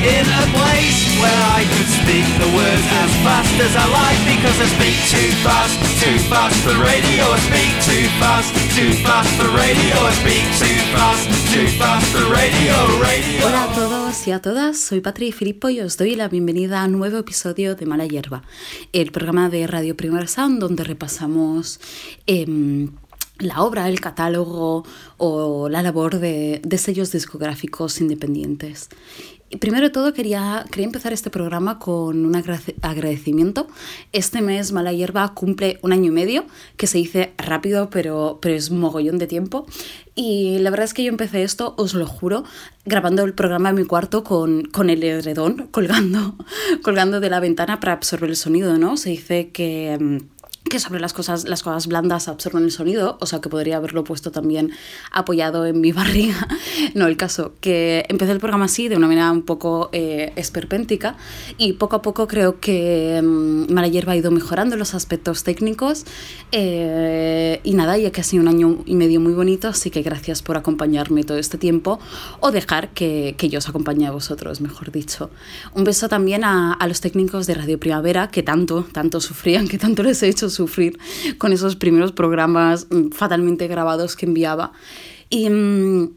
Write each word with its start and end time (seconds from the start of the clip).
in 0.00 0.24
a 0.24 0.44
place 0.56 1.00
where 1.20 1.42
I 1.52 1.60
could 1.68 1.90
speak 2.00 2.24
the 2.40 2.48
words 2.56 2.86
as 3.04 3.12
fast 3.20 3.52
as 3.60 3.76
I 3.76 3.84
like 3.84 4.20
because 4.32 4.56
I 4.56 4.68
speak 4.72 4.96
too 5.12 5.28
fast, 5.44 5.76
too 6.00 6.16
fast 6.32 6.56
for 6.64 6.72
radio. 6.80 7.24
I 7.28 7.38
speak 7.44 7.72
too 7.84 8.06
fast, 8.16 8.48
too 8.72 8.92
fast 9.04 9.28
for 9.36 9.48
radio. 9.52 9.94
I 10.00 10.12
speak 10.16 10.44
too 10.56 10.78
fast, 10.96 11.28
too 11.52 11.68
fast 11.76 12.06
for 12.16 12.24
radio, 12.32 12.74
radio. 12.96 13.46
Hola 13.46 13.64
a 13.64 13.74
todos 13.74 14.26
y 14.26 14.32
a 14.32 14.40
todas, 14.40 14.78
soy 14.78 15.02
Patri 15.02 15.32
Filippo 15.32 15.68
y 15.68 15.80
os 15.80 15.98
doy 15.98 16.14
la 16.14 16.28
bienvenida 16.28 16.80
a 16.82 16.86
un 16.86 16.92
nuevo 16.92 17.18
episodio 17.18 17.74
de 17.74 17.84
Mala 17.84 18.06
Hierba, 18.06 18.42
el 18.94 19.12
programa 19.12 19.50
de 19.50 19.66
Radio 19.66 19.98
Primera 19.98 20.26
Sound 20.26 20.60
donde 20.60 20.82
repasamos 20.82 21.78
eh, 22.26 22.88
la 23.38 23.60
obra, 23.62 23.88
el 23.88 24.00
catálogo 24.00 24.84
o 25.18 25.68
la 25.68 25.82
labor 25.82 26.20
de 26.20 26.78
sellos 26.78 27.12
discográficos 27.12 28.00
independientes. 28.00 28.88
Primero 29.58 29.86
de 29.86 29.90
todo 29.90 30.12
quería, 30.12 30.64
quería 30.70 30.86
empezar 30.86 31.12
este 31.12 31.28
programa 31.28 31.80
con 31.80 32.24
un 32.24 32.36
agradecimiento. 32.36 33.66
Este 34.12 34.42
mes 34.42 34.70
Mala 34.70 34.92
Hierba 34.92 35.34
cumple 35.34 35.80
un 35.82 35.92
año 35.92 36.06
y 36.06 36.10
medio, 36.10 36.44
que 36.76 36.86
se 36.86 36.98
dice 36.98 37.32
rápido, 37.36 37.90
pero, 37.90 38.38
pero 38.40 38.54
es 38.54 38.70
mogollón 38.70 39.18
de 39.18 39.26
tiempo. 39.26 39.66
Y 40.14 40.58
la 40.60 40.70
verdad 40.70 40.84
es 40.84 40.94
que 40.94 41.02
yo 41.02 41.08
empecé 41.08 41.42
esto, 41.42 41.74
os 41.78 41.94
lo 41.94 42.06
juro, 42.06 42.44
grabando 42.84 43.24
el 43.24 43.34
programa 43.34 43.70
en 43.70 43.74
mi 43.74 43.84
cuarto 43.84 44.22
con, 44.22 44.66
con 44.66 44.88
el 44.88 45.02
edredón 45.02 45.66
colgando, 45.72 46.36
colgando 46.82 47.18
de 47.18 47.30
la 47.30 47.40
ventana 47.40 47.80
para 47.80 47.94
absorber 47.94 48.30
el 48.30 48.36
sonido, 48.36 48.78
¿no? 48.78 48.96
Se 48.96 49.10
dice 49.10 49.50
que 49.50 49.98
mm, 50.00 50.39
que 50.68 50.78
sobre 50.78 51.00
las 51.00 51.14
cosas, 51.14 51.48
las 51.48 51.62
cosas 51.62 51.86
blandas 51.86 52.28
absorben 52.28 52.64
el 52.64 52.70
sonido, 52.70 53.16
o 53.20 53.26
sea 53.26 53.40
que 53.40 53.48
podría 53.48 53.78
haberlo 53.78 54.04
puesto 54.04 54.30
también 54.30 54.72
apoyado 55.10 55.64
en 55.64 55.80
mi 55.80 55.90
barriga. 55.92 56.46
No, 56.94 57.06
el 57.06 57.16
caso, 57.16 57.54
que 57.60 58.04
empecé 58.08 58.32
el 58.32 58.40
programa 58.40 58.66
así, 58.66 58.88
de 58.88 58.96
una 58.96 59.06
manera 59.06 59.32
un 59.32 59.42
poco 59.42 59.88
eh, 59.92 60.32
esperpéntica, 60.36 61.16
y 61.56 61.72
poco 61.74 61.96
a 61.96 62.02
poco 62.02 62.28
creo 62.28 62.60
que 62.60 63.20
um, 63.22 63.72
Mala 63.72 63.88
Hierba 63.88 64.12
ha 64.12 64.16
ido 64.16 64.30
mejorando 64.30 64.76
los 64.76 64.94
aspectos 64.94 65.44
técnicos, 65.44 66.04
eh, 66.52 67.60
y 67.64 67.72
nada, 67.72 67.96
ya 67.96 68.12
que 68.12 68.20
ha 68.20 68.24
sido 68.24 68.42
un 68.42 68.48
año 68.48 68.78
y 68.84 68.96
medio 68.96 69.18
muy 69.18 69.32
bonito, 69.32 69.68
así 69.68 69.90
que 69.90 70.02
gracias 70.02 70.42
por 70.42 70.58
acompañarme 70.58 71.24
todo 71.24 71.38
este 71.38 71.56
tiempo, 71.56 71.98
o 72.40 72.50
dejar 72.50 72.90
que, 72.90 73.34
que 73.38 73.48
yo 73.48 73.58
os 73.58 73.68
acompañe 73.68 74.06
a 74.06 74.10
vosotros, 74.10 74.60
mejor 74.60 74.92
dicho. 74.92 75.30
Un 75.74 75.84
beso 75.84 76.08
también 76.08 76.44
a, 76.44 76.74
a 76.74 76.86
los 76.86 77.00
técnicos 77.00 77.46
de 77.46 77.54
Radio 77.54 77.80
Primavera, 77.80 78.28
que 78.28 78.42
tanto, 78.42 78.86
tanto 78.92 79.20
sufrían, 79.20 79.66
que 79.66 79.78
tanto 79.78 80.02
les 80.02 80.22
he 80.22 80.28
hecho 80.28 80.49
sufrir 80.50 80.98
con 81.38 81.52
esos 81.52 81.76
primeros 81.76 82.12
programas 82.12 82.86
mm, 82.90 83.10
fatalmente 83.10 83.68
grabados 83.68 84.16
que 84.16 84.26
enviaba. 84.26 84.72
Y 85.28 85.48
mm, 85.48 86.10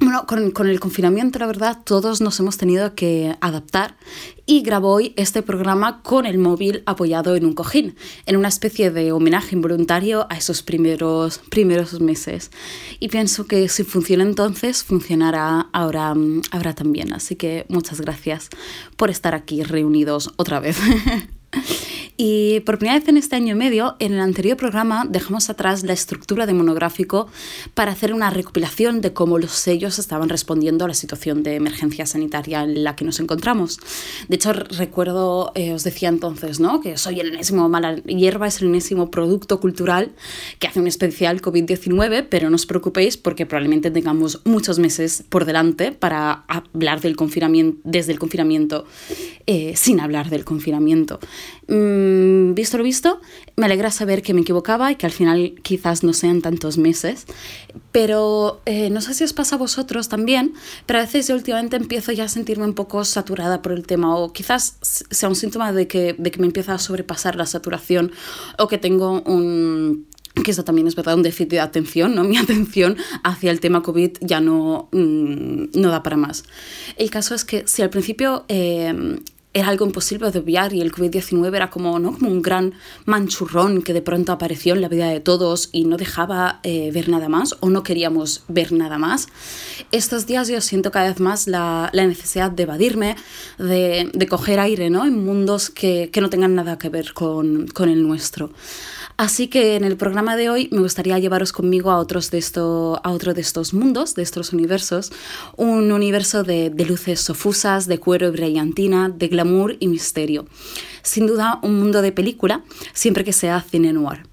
bueno, 0.00 0.26
con, 0.26 0.50
con, 0.50 0.68
el 0.68 0.80
confinamiento, 0.80 1.38
la 1.38 1.46
verdad, 1.46 1.78
todos 1.84 2.20
nos 2.20 2.40
hemos 2.40 2.56
tenido 2.58 2.94
que 2.94 3.36
adaptar 3.40 3.96
y 4.44 4.62
grabo 4.62 4.90
hoy 4.92 5.14
este 5.16 5.40
programa 5.42 6.02
con 6.02 6.26
el 6.26 6.36
móvil 6.36 6.82
apoyado 6.84 7.36
en 7.36 7.46
un 7.46 7.54
cojín, 7.54 7.94
en 8.26 8.36
una 8.36 8.48
especie 8.48 8.90
de 8.90 9.12
homenaje 9.12 9.54
involuntario 9.54 10.26
a 10.30 10.36
esos 10.36 10.62
primeros, 10.62 11.38
primeros 11.48 12.00
meses. 12.00 12.50
Y 12.98 13.08
pienso 13.08 13.46
que 13.46 13.68
si 13.68 13.84
funciona 13.84 14.24
entonces, 14.24 14.82
funcionará 14.82 15.68
ahora, 15.72 16.12
mm, 16.14 16.42
ahora 16.50 16.74
también. 16.74 17.12
Así 17.12 17.36
que 17.36 17.64
muchas 17.68 18.00
gracias 18.00 18.50
por 18.96 19.10
estar 19.10 19.34
aquí 19.34 19.62
reunidos 19.62 20.32
otra 20.36 20.58
vez. 20.58 20.76
Y 22.16 22.60
por 22.60 22.78
primera 22.78 22.98
vez 22.98 23.08
en 23.08 23.16
este 23.16 23.34
año 23.34 23.54
y 23.54 23.58
medio, 23.58 23.96
en 23.98 24.12
el 24.14 24.20
anterior 24.20 24.56
programa 24.56 25.04
dejamos 25.08 25.50
atrás 25.50 25.82
la 25.82 25.92
estructura 25.92 26.46
de 26.46 26.54
monográfico 26.54 27.26
para 27.74 27.90
hacer 27.90 28.14
una 28.14 28.30
recopilación 28.30 29.00
de 29.00 29.12
cómo 29.12 29.38
los 29.38 29.50
sellos 29.50 29.98
estaban 29.98 30.28
respondiendo 30.28 30.84
a 30.84 30.88
la 30.88 30.94
situación 30.94 31.42
de 31.42 31.56
emergencia 31.56 32.06
sanitaria 32.06 32.62
en 32.62 32.84
la 32.84 32.94
que 32.94 33.04
nos 33.04 33.18
encontramos. 33.18 33.80
De 34.28 34.36
hecho, 34.36 34.52
recuerdo, 34.52 35.50
eh, 35.56 35.72
os 35.72 35.82
decía 35.82 36.08
entonces, 36.08 36.60
¿no? 36.60 36.80
Que 36.80 36.96
soy 36.98 37.18
el 37.18 37.34
enésimo 37.34 37.68
mala 37.68 37.96
hierba, 37.96 38.46
es 38.46 38.62
el 38.62 38.68
enésimo 38.68 39.10
producto 39.10 39.58
cultural 39.58 40.12
que 40.60 40.68
hace 40.68 40.78
un 40.78 40.86
especial 40.86 41.42
COVID-19, 41.42 42.26
pero 42.30 42.48
no 42.48 42.54
os 42.54 42.66
preocupéis 42.66 43.16
porque 43.16 43.44
probablemente 43.44 43.90
tengamos 43.90 44.40
muchos 44.44 44.78
meses 44.78 45.24
por 45.28 45.46
delante 45.46 45.90
para 45.90 46.44
hablar 46.46 47.00
del 47.00 47.16
confinamiento, 47.16 47.80
desde 47.82 48.12
el 48.12 48.20
confinamiento, 48.20 48.86
eh, 49.46 49.74
sin 49.74 49.98
hablar 49.98 50.30
del 50.30 50.44
confinamiento. 50.44 51.18
Mm, 51.66 52.52
visto 52.54 52.76
lo 52.76 52.84
visto, 52.84 53.20
me 53.56 53.64
alegra 53.66 53.90
saber 53.90 54.22
que 54.22 54.34
me 54.34 54.42
equivocaba 54.42 54.92
y 54.92 54.96
que 54.96 55.06
al 55.06 55.12
final 55.12 55.54
quizás 55.62 56.04
no 56.04 56.12
sean 56.12 56.42
tantos 56.42 56.76
meses, 56.76 57.24
pero 57.90 58.60
eh, 58.66 58.90
no 58.90 59.00
sé 59.00 59.14
si 59.14 59.24
os 59.24 59.32
pasa 59.32 59.56
a 59.56 59.58
vosotros 59.58 60.08
también, 60.10 60.52
pero 60.84 60.98
a 60.98 61.02
veces 61.02 61.28
yo 61.28 61.34
últimamente 61.34 61.76
empiezo 61.76 62.12
ya 62.12 62.24
a 62.24 62.28
sentirme 62.28 62.64
un 62.64 62.74
poco 62.74 63.04
saturada 63.04 63.62
por 63.62 63.72
el 63.72 63.86
tema 63.86 64.14
o 64.14 64.32
quizás 64.32 64.76
sea 64.82 65.28
un 65.28 65.36
síntoma 65.36 65.72
de 65.72 65.88
que, 65.88 66.14
de 66.18 66.30
que 66.30 66.38
me 66.38 66.46
empieza 66.46 66.74
a 66.74 66.78
sobrepasar 66.78 67.36
la 67.36 67.46
saturación 67.46 68.12
o 68.58 68.68
que 68.68 68.76
tengo 68.76 69.22
un 69.22 70.06
que 70.42 70.50
eso 70.50 70.64
también 70.64 70.88
es 70.88 70.96
verdad, 70.96 71.14
un 71.14 71.22
déficit 71.22 71.48
de 71.48 71.60
atención, 71.60 72.14
¿no? 72.16 72.24
Mi 72.24 72.36
atención 72.36 72.96
hacia 73.22 73.52
el 73.52 73.60
tema 73.60 73.82
COVID 73.82 74.18
ya 74.20 74.40
no, 74.40 74.88
mm, 74.90 75.66
no 75.74 75.90
da 75.90 76.02
para 76.02 76.16
más. 76.16 76.44
El 76.96 77.08
caso 77.10 77.34
es 77.36 77.44
que 77.44 77.66
si 77.68 77.82
al 77.82 77.90
principio 77.90 78.44
eh, 78.48 79.20
era 79.54 79.68
algo 79.68 79.86
imposible 79.86 80.30
de 80.32 80.40
obviar 80.40 80.72
y 80.72 80.80
el 80.80 80.92
COVID-19 80.92 81.54
era 81.54 81.70
como, 81.70 81.98
¿no? 82.00 82.12
como 82.12 82.30
un 82.30 82.42
gran 82.42 82.74
manchurrón 83.04 83.82
que 83.82 83.92
de 83.92 84.02
pronto 84.02 84.32
apareció 84.32 84.74
en 84.74 84.80
la 84.80 84.88
vida 84.88 85.08
de 85.08 85.20
todos 85.20 85.68
y 85.70 85.84
no 85.84 85.96
dejaba 85.96 86.58
eh, 86.64 86.90
ver 86.92 87.08
nada 87.08 87.28
más 87.28 87.56
o 87.60 87.70
no 87.70 87.84
queríamos 87.84 88.42
ver 88.48 88.72
nada 88.72 88.98
más. 88.98 89.28
Estos 89.92 90.26
días 90.26 90.48
yo 90.48 90.60
siento 90.60 90.90
cada 90.90 91.08
vez 91.08 91.20
más 91.20 91.46
la, 91.46 91.88
la 91.92 92.04
necesidad 92.04 92.50
de 92.50 92.64
evadirme, 92.64 93.16
de, 93.58 94.10
de, 94.12 94.26
coger 94.26 94.58
aire 94.58 94.90
¿no? 94.90 95.06
en 95.06 95.24
mundos 95.24 95.70
que, 95.70 96.10
que 96.12 96.20
no 96.20 96.30
tengan 96.30 96.56
nada 96.56 96.76
que 96.76 96.88
ver 96.88 97.14
con, 97.14 97.68
con 97.68 97.88
el 97.88 98.02
nuestro. 98.02 98.50
Así 99.16 99.46
que 99.46 99.76
en 99.76 99.84
el 99.84 99.96
programa 99.96 100.36
de 100.36 100.50
hoy 100.50 100.68
me 100.72 100.80
gustaría 100.80 101.18
llevaros 101.18 101.52
conmigo 101.52 101.90
a, 101.90 101.98
otros 101.98 102.30
de 102.30 102.38
esto, 102.38 103.00
a 103.04 103.10
otro 103.10 103.32
de 103.32 103.40
estos 103.40 103.72
mundos, 103.72 104.14
de 104.14 104.22
estos 104.22 104.52
universos, 104.52 105.12
un 105.56 105.92
universo 105.92 106.42
de, 106.42 106.70
de 106.70 106.84
luces 106.84 107.20
sofusas, 107.20 107.86
de 107.86 107.98
cuero 107.98 108.28
y 108.28 108.30
brillantina, 108.30 109.08
de 109.08 109.28
glamour 109.28 109.76
y 109.78 109.86
misterio. 109.86 110.46
Sin 111.02 111.26
duda 111.26 111.60
un 111.62 111.78
mundo 111.78 112.02
de 112.02 112.10
película, 112.10 112.64
siempre 112.92 113.24
que 113.24 113.32
sea 113.32 113.60
cine 113.60 113.92
noir. 113.92 114.26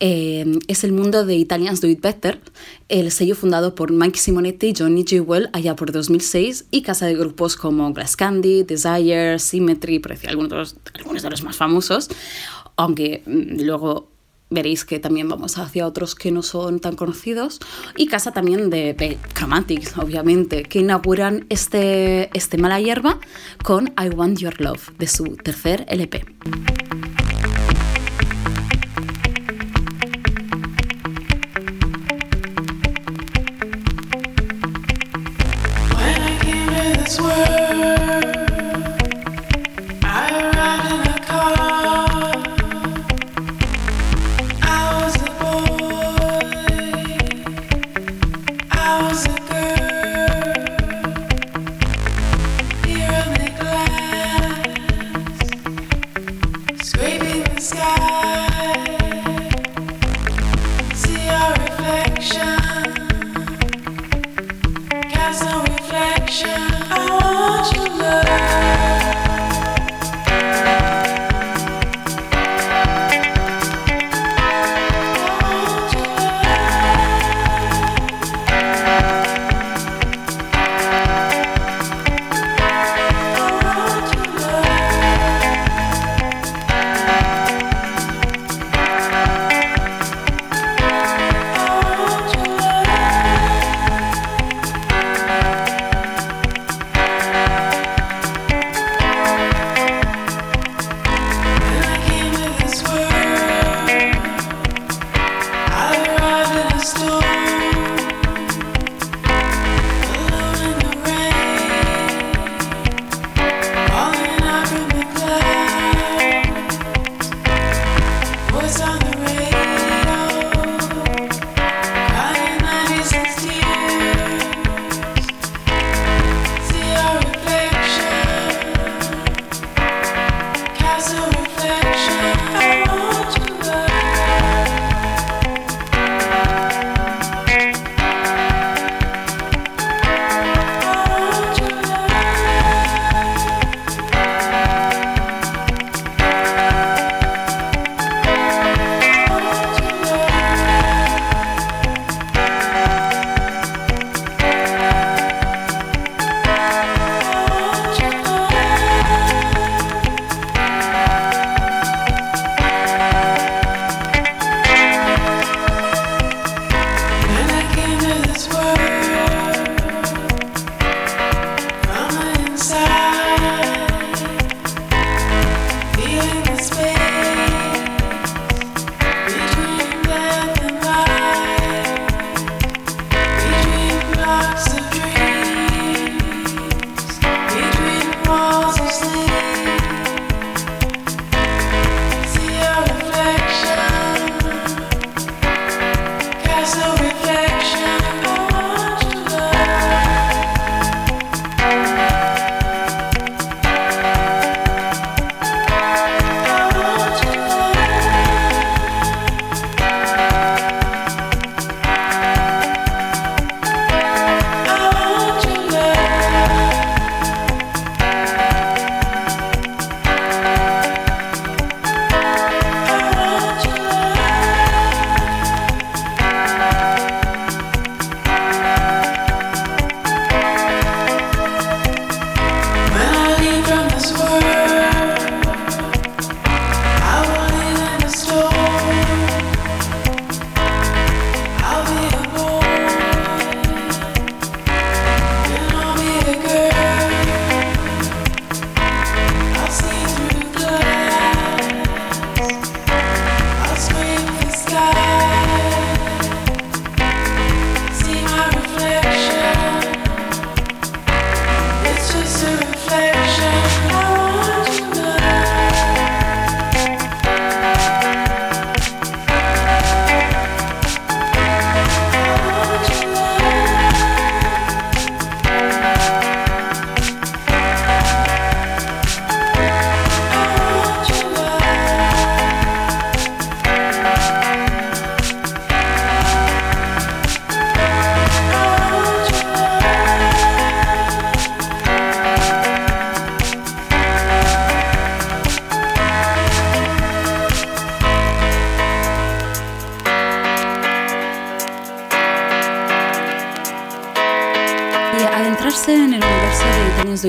Eh, 0.00 0.58
es 0.68 0.84
el 0.84 0.92
mundo 0.92 1.26
de 1.26 1.34
Italians 1.34 1.80
Do 1.80 1.88
It 1.88 2.00
Better, 2.00 2.40
el 2.88 3.10
sello 3.10 3.34
fundado 3.34 3.74
por 3.74 3.90
Mike 3.92 4.18
Simonetti 4.18 4.68
y 4.68 4.74
Johnny 4.76 5.04
Jewell 5.06 5.50
allá 5.52 5.74
por 5.74 5.90
2006 5.90 6.66
y 6.70 6.82
casa 6.82 7.06
de 7.06 7.16
grupos 7.16 7.56
como 7.56 7.92
Glass 7.92 8.16
Candy, 8.16 8.62
Desire, 8.62 9.38
Symmetry, 9.38 9.98
por 9.98 10.12
decir 10.12 10.30
algunos 10.30 10.76
algunos 10.94 11.22
de 11.22 11.30
los 11.30 11.42
más 11.42 11.56
famosos, 11.56 12.08
aunque 12.76 13.22
mm, 13.26 13.62
luego 13.62 14.17
veréis 14.50 14.84
que 14.84 14.98
también 14.98 15.28
vamos 15.28 15.58
hacia 15.58 15.86
otros 15.86 16.14
que 16.14 16.30
no 16.30 16.42
son 16.42 16.80
tan 16.80 16.96
conocidos 16.96 17.60
y 17.96 18.06
casa 18.06 18.32
también 18.32 18.70
de, 18.70 18.94
de 18.94 19.18
Chromatics, 19.34 19.98
obviamente, 19.98 20.62
que 20.62 20.80
inauguran 20.80 21.46
este, 21.48 22.30
este 22.36 22.58
Mala 22.58 22.80
Hierba 22.80 23.18
con 23.62 23.88
I 23.98 24.08
Want 24.08 24.38
Your 24.38 24.60
Love 24.60 24.90
de 24.98 25.06
su 25.06 25.36
tercer 25.36 25.84
LP. 25.88 26.24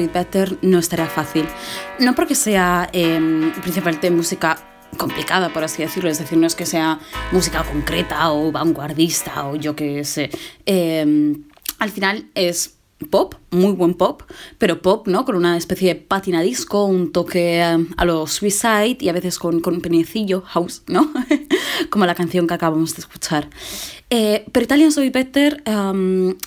Better 0.08 0.58
no 0.62 0.80
estará 0.80 1.08
fácil. 1.08 1.46
No 2.00 2.16
porque 2.16 2.36
sea 2.36 2.90
eh, 2.94 3.52
principalmente 3.62 4.12
música 4.12 4.58
complicada, 4.98 5.50
por 5.50 5.64
así 5.64 5.82
decirlo, 5.84 6.10
es 6.10 6.20
decir, 6.20 6.38
no 6.38 6.48
es 6.48 6.56
que 6.56 6.66
sea 6.66 7.00
música 7.32 7.64
concreta 7.64 8.32
o 8.32 8.52
vanguardista 8.52 9.48
o 9.48 9.56
yo 9.56 9.76
qué 9.76 10.04
sé. 10.04 10.30
Em, 10.66 11.44
al 11.78 11.90
final 11.90 12.26
es 12.36 12.79
pop, 13.08 13.36
muy 13.52 13.72
buen 13.72 13.94
pop, 13.94 14.24
pero 14.58 14.82
pop, 14.82 15.08
¿no? 15.08 15.26
Con 15.26 15.36
una 15.36 15.58
especie 15.58 15.94
de 15.94 15.96
patina 16.00 16.42
disco, 16.42 16.86
un 16.86 17.12
toque 17.12 17.62
a 17.62 18.06
lo 18.06 18.28
Suicide 18.28 18.98
y 19.00 19.10
a 19.10 19.14
veces 19.14 19.40
con, 19.40 19.62
con 19.62 19.76
un 19.76 19.82
penecillo, 19.82 20.42
house, 20.42 20.84
¿no? 20.88 21.12
Como 21.90 22.06
la 22.06 22.16
canción 22.16 22.48
que 22.48 22.54
acabamos 22.54 22.96
de 22.96 23.02
escuchar. 23.02 23.50
Eh, 24.12 24.44
pero 24.52 24.64
Italian 24.64 24.92
Soy 24.92 25.12
Better 25.12 25.62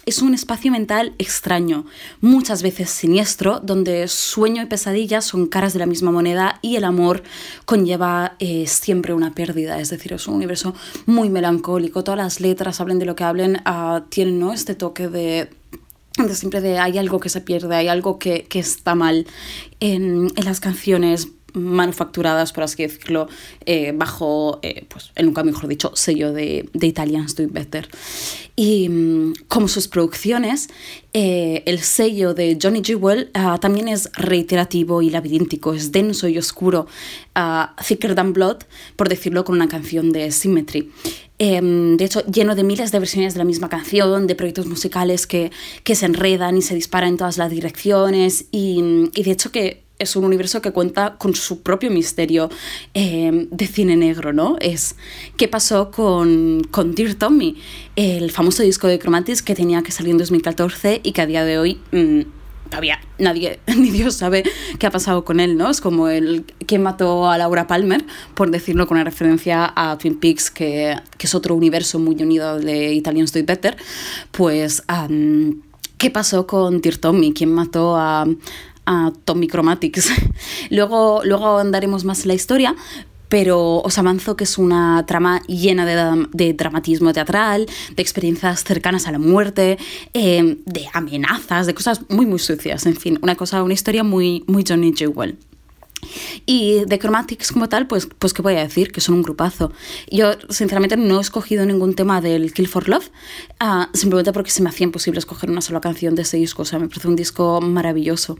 es 0.05 0.21
un 0.21 0.35
espacio 0.35 0.73
mental 0.73 1.15
extraño, 1.19 1.87
muchas 2.21 2.61
veces 2.63 2.91
siniestro, 2.91 3.61
donde 3.61 4.09
sueño 4.09 4.63
y 4.63 4.67
pesadilla 4.67 5.21
son 5.21 5.47
caras 5.47 5.73
de 5.73 5.79
la 5.79 5.87
misma 5.87 6.11
moneda 6.11 6.59
y 6.61 6.75
el 6.75 6.83
amor 6.83 7.23
conlleva 7.65 8.35
eh, 8.41 8.67
siempre 8.67 9.15
una 9.15 9.33
pérdida. 9.35 9.79
Es 9.81 9.91
decir, 9.91 10.13
es 10.13 10.27
un 10.27 10.35
universo 10.35 10.75
muy 11.07 11.31
melancólico. 11.31 12.03
Todas 12.03 12.19
las 12.19 12.41
letras, 12.41 12.81
hablen 12.81 12.99
de 12.99 13.07
lo 13.07 13.15
que 13.15 13.25
hablen, 13.25 13.63
uh, 13.65 14.01
tienen 14.09 14.41
¿no? 14.41 14.53
este 14.53 14.75
toque 14.75 15.07
de 15.09 15.49
de 16.19 16.35
siempre 16.35 16.61
de 16.61 16.79
hay 16.79 16.99
algo 16.99 17.21
que 17.21 17.29
se 17.29 17.41
pierde, 17.41 17.75
hay 17.75 17.89
algo 17.89 18.19
que, 18.19 18.45
que 18.45 18.59
está 18.59 18.95
mal 18.95 19.27
en, 19.81 20.31
en, 20.37 20.45
las 20.45 20.61
canciones 20.61 21.29
manufacturadas, 21.53 22.53
por 22.53 22.65
así 22.65 22.83
decirlo, 22.83 23.29
eh, 23.67 23.93
bajo, 23.95 24.59
eh, 24.63 24.85
pues, 24.89 25.13
nunca 25.23 25.43
mejor 25.43 25.69
dicho, 25.69 25.93
sello 25.95 26.33
de, 26.33 26.69
de 26.73 26.87
Italians 26.87 27.37
Do 27.37 27.45
Better. 27.49 27.89
Y 28.55 28.89
mm, 28.89 29.35
como 29.49 29.69
sus 29.69 29.89
producciones, 29.89 30.69
eh, 31.15 31.63
el 31.67 31.81
sello 31.81 32.35
de 32.35 32.59
Johnny 32.61 32.83
Jewel 32.85 33.31
ah, 33.35 33.59
también 33.61 33.89
es 33.89 34.11
reiterativo 34.13 35.03
y 35.03 35.11
labiríntico, 35.11 35.75
es 35.75 35.93
denso 35.93 36.29
y 36.29 36.39
oscuro, 36.39 36.87
uh, 37.37 37.83
thicker 37.87 38.15
than 38.15 38.33
blood, 38.33 38.59
por 38.97 39.09
decirlo 39.09 39.45
con 39.45 39.57
una 39.57 39.69
canción 39.69 40.13
de 40.13 40.31
Symmetry. 40.33 40.91
Em, 41.39 41.97
de 41.97 42.05
hecho, 42.05 42.25
lleno 42.27 42.55
de 42.55 42.63
miles 42.63 42.93
de 42.93 42.99
versiones 42.99 43.35
de 43.35 43.39
la 43.39 43.45
misma 43.45 43.69
canción, 43.69 44.27
de 44.27 44.35
proyectos 44.35 44.67
musicales 44.67 45.27
que, 45.27 45.51
que 45.83 45.95
se 45.95 46.07
enredan 46.07 46.57
y 46.57 46.63
se 46.63 46.75
disparan 46.75 47.11
en 47.11 47.17
todas 47.17 47.39
las 47.39 47.51
direcciones, 47.51 48.47
y, 48.53 49.11
y 49.15 49.23
de 49.23 49.31
hecho 49.31 49.51
que 49.51 49.83
es 50.03 50.17
un 50.17 50.25
universo 50.25 50.61
que 50.61 50.73
cuenta 50.73 51.17
con 51.17 51.35
su 51.35 51.63
propio 51.63 51.91
misterio 51.91 52.51
eh, 52.95 53.47
de 53.51 53.67
cine 53.67 53.97
negro, 53.97 54.33
¿no? 54.33 54.57
Es 54.61 54.97
qué 55.37 55.49
pasó 55.49 55.91
con, 55.91 56.63
con 56.71 56.95
Dear 56.95 57.15
Tommy, 57.15 57.57
el 57.97 58.31
famoso 58.31 58.63
disco 58.63 58.89
de 58.89 58.99
Chromatics 58.99 59.43
que 59.43 59.55
tenía 59.55 59.83
que 59.83 59.93
salir 59.93 60.13
en 60.13 60.19
2014 60.19 61.01
y 61.03 61.13
que 61.13 61.21
a 61.23 61.27
día 61.27 61.45
de 61.45 61.59
hoy... 61.59 61.81
Mm, 61.93 62.23
todavía 62.69 63.01
nadie, 63.19 63.61
ni 63.77 63.91
Dios 63.91 64.15
sabe 64.15 64.45
qué 64.79 64.87
ha 64.87 64.91
pasado 64.91 65.25
con 65.25 65.41
él, 65.41 65.59
¿no? 65.59 65.71
Es 65.71 65.81
como 65.81 66.09
el 66.09 66.47
que 66.67 66.79
mató 66.79 67.31
a 67.31 67.37
Laura 67.37 67.67
Palmer, 67.67 68.05
por 68.35 68.51
decirlo 68.51 68.87
con 68.87 68.97
una 68.97 69.05
referencia 69.05 69.73
a 69.77 69.99
Twin 69.99 70.19
Peaks, 70.19 70.51
que, 70.51 70.97
que 71.19 71.27
es 71.27 71.35
otro 71.35 71.55
universo 71.55 71.99
muy 71.99 72.17
unido 72.23 72.59
de 72.59 72.95
Italian 72.95 73.25
Story 73.25 73.45
Better. 73.45 73.77
Pues, 74.31 74.83
¿qué 75.99 76.11
pasó 76.11 76.47
con 76.47 76.81
Tommy? 76.81 77.35
¿Quién 77.35 77.53
mató 77.53 77.95
a, 77.97 78.27
a 78.87 79.13
Tommy 79.25 79.49
Chromatics. 79.49 80.11
luego, 80.71 81.23
luego 81.25 81.59
andaremos 81.59 82.05
más 82.05 82.23
en 82.23 82.29
la 82.29 82.35
historia, 82.35 82.77
pero 83.29 83.79
os 83.81 83.97
avanzo 83.97 84.37
que 84.37 84.45
es 84.45 84.59
una 84.59 85.07
trama 85.07 85.41
llena 85.47 85.87
de, 85.87 86.53
dramatismo 86.53 87.15
teatral, 87.15 87.67
de 87.97 88.03
experiencias 88.03 88.63
cercanas 88.63 89.07
a 89.07 89.13
la 89.13 89.19
muerte, 89.19 89.79
eh, 90.13 90.59
de 90.67 90.87
amenazas, 90.93 91.67
de 91.67 91.73
cosas 91.73 92.03
muy, 92.11 92.27
muy 92.27 92.39
sucias, 92.39 92.85
en 92.85 92.95
fin, 92.97 93.19
una 93.23 93.35
cosa, 93.35 93.63
una 93.63 93.73
historia 93.73 94.05
muy, 94.05 94.45
muy 94.47 94.65
Johnny 94.69 94.93
Jewel. 94.95 95.39
Y 96.47 96.85
de 96.87 96.99
Chromatics 96.99 97.53
como 97.53 97.69
tal, 97.69 97.87
pues, 97.87 98.09
pues 98.19 98.33
qué 98.33 98.43
voy 98.43 98.55
a 98.55 98.61
decir, 98.61 98.93
que 98.93 99.01
son 99.01 99.17
un 99.17 99.23
grupazo. 99.23 99.73
Yo, 100.11 100.33
sinceramente, 100.49 100.97
no 100.97 101.19
he 101.19 101.21
escogido 101.21 101.65
ningún 101.67 101.95
tema 101.95 102.21
del 102.21 102.53
Kill 102.53 102.69
for 102.69 102.89
Love, 102.89 103.11
uh, 103.61 103.85
simplemente 103.97 104.33
porque 104.33 104.51
se 104.51 104.63
me 104.63 104.69
hacía 104.69 104.85
imposible 104.85 105.19
escoger 105.19 105.51
una 105.51 105.61
sola 105.61 105.81
canción 105.81 106.15
de 106.15 106.23
ese 106.23 106.37
disco, 106.37 106.63
o 106.63 106.65
sea, 106.65 106.79
me 106.79 106.89
parece 106.89 107.09
un 107.09 107.17
disco 107.17 107.61
maravilloso. 107.61 108.39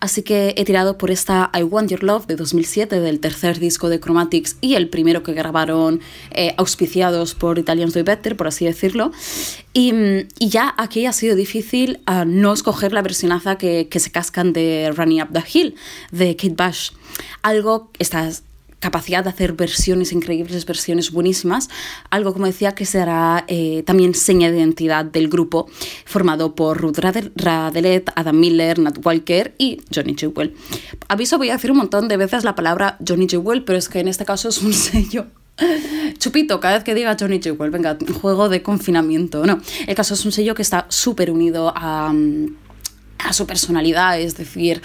Así 0.00 0.22
que 0.22 0.54
he 0.56 0.64
tirado 0.64 0.98
por 0.98 1.10
esta 1.10 1.50
I 1.54 1.62
Want 1.62 1.90
Your 1.90 2.02
Love 2.02 2.26
de 2.26 2.36
2007, 2.36 3.00
del 3.00 3.20
tercer 3.20 3.58
disco 3.58 3.88
de 3.88 4.00
Chromatics 4.00 4.56
y 4.60 4.74
el 4.74 4.88
primero 4.88 5.22
que 5.22 5.32
grabaron 5.32 6.00
eh, 6.30 6.54
auspiciados 6.56 7.34
por 7.34 7.58
Italians 7.58 7.94
Do 7.94 8.04
Better, 8.04 8.36
por 8.36 8.48
así 8.48 8.64
decirlo. 8.64 9.12
Y, 9.78 9.92
y, 10.38 10.48
ya 10.48 10.74
aquí 10.78 11.04
ha 11.04 11.12
sido 11.12 11.36
difícil 11.36 12.00
uh, 12.08 12.24
no 12.24 12.54
escoger 12.54 12.94
la 12.94 13.02
versionaza 13.02 13.58
que, 13.58 13.88
que 13.90 14.00
se 14.00 14.10
cascan 14.10 14.54
de 14.54 14.90
Running 14.96 15.20
Up 15.20 15.28
the 15.34 15.44
Hill, 15.52 15.74
de 16.12 16.34
Kate 16.34 16.54
Bush 16.56 16.92
algo, 17.42 17.90
esta 17.98 18.30
capacidad 18.80 19.22
de 19.22 19.30
hacer 19.30 19.52
versiones 19.52 20.12
increíbles, 20.12 20.64
versiones 20.64 21.10
buenísimas, 21.10 21.68
algo 22.10 22.32
como 22.32 22.46
decía 22.46 22.72
que 22.72 22.86
será 22.86 23.44
eh, 23.48 23.82
también 23.84 24.14
seña 24.14 24.50
de 24.50 24.58
identidad 24.58 25.04
del 25.04 25.28
grupo 25.28 25.68
formado 26.04 26.54
por 26.54 26.78
Ruth 26.78 26.98
Radelet, 26.98 28.10
Adam 28.14 28.38
Miller, 28.38 28.78
Nat 28.78 29.04
Walker 29.04 29.54
y 29.58 29.78
Johnny 29.94 30.14
Jewel. 30.16 30.54
Aviso, 31.08 31.38
voy 31.38 31.50
a 31.50 31.54
decir 31.54 31.70
un 31.70 31.78
montón 31.78 32.08
de 32.08 32.16
veces 32.16 32.44
la 32.44 32.54
palabra 32.54 32.98
Johnny 33.06 33.26
Jewel, 33.28 33.64
pero 33.64 33.78
es 33.78 33.88
que 33.88 34.00
en 34.00 34.08
este 34.08 34.24
caso 34.24 34.48
es 34.48 34.62
un 34.62 34.72
sello 34.72 35.26
Chupito, 36.18 36.60
cada 36.60 36.74
vez 36.74 36.84
que 36.84 36.94
diga 36.94 37.16
Johnny 37.18 37.40
Jewel, 37.42 37.70
venga, 37.70 37.96
juego 38.20 38.48
de 38.48 38.62
confinamiento. 38.62 39.46
No, 39.46 39.60
el 39.86 39.94
caso 39.94 40.14
es 40.14 40.24
un 40.24 40.32
sello 40.32 40.54
que 40.54 40.62
está 40.62 40.86
súper 40.88 41.30
unido 41.30 41.72
a, 41.74 42.12
a 43.18 43.32
su 43.32 43.46
personalidad, 43.46 44.20
es 44.20 44.36
decir, 44.36 44.82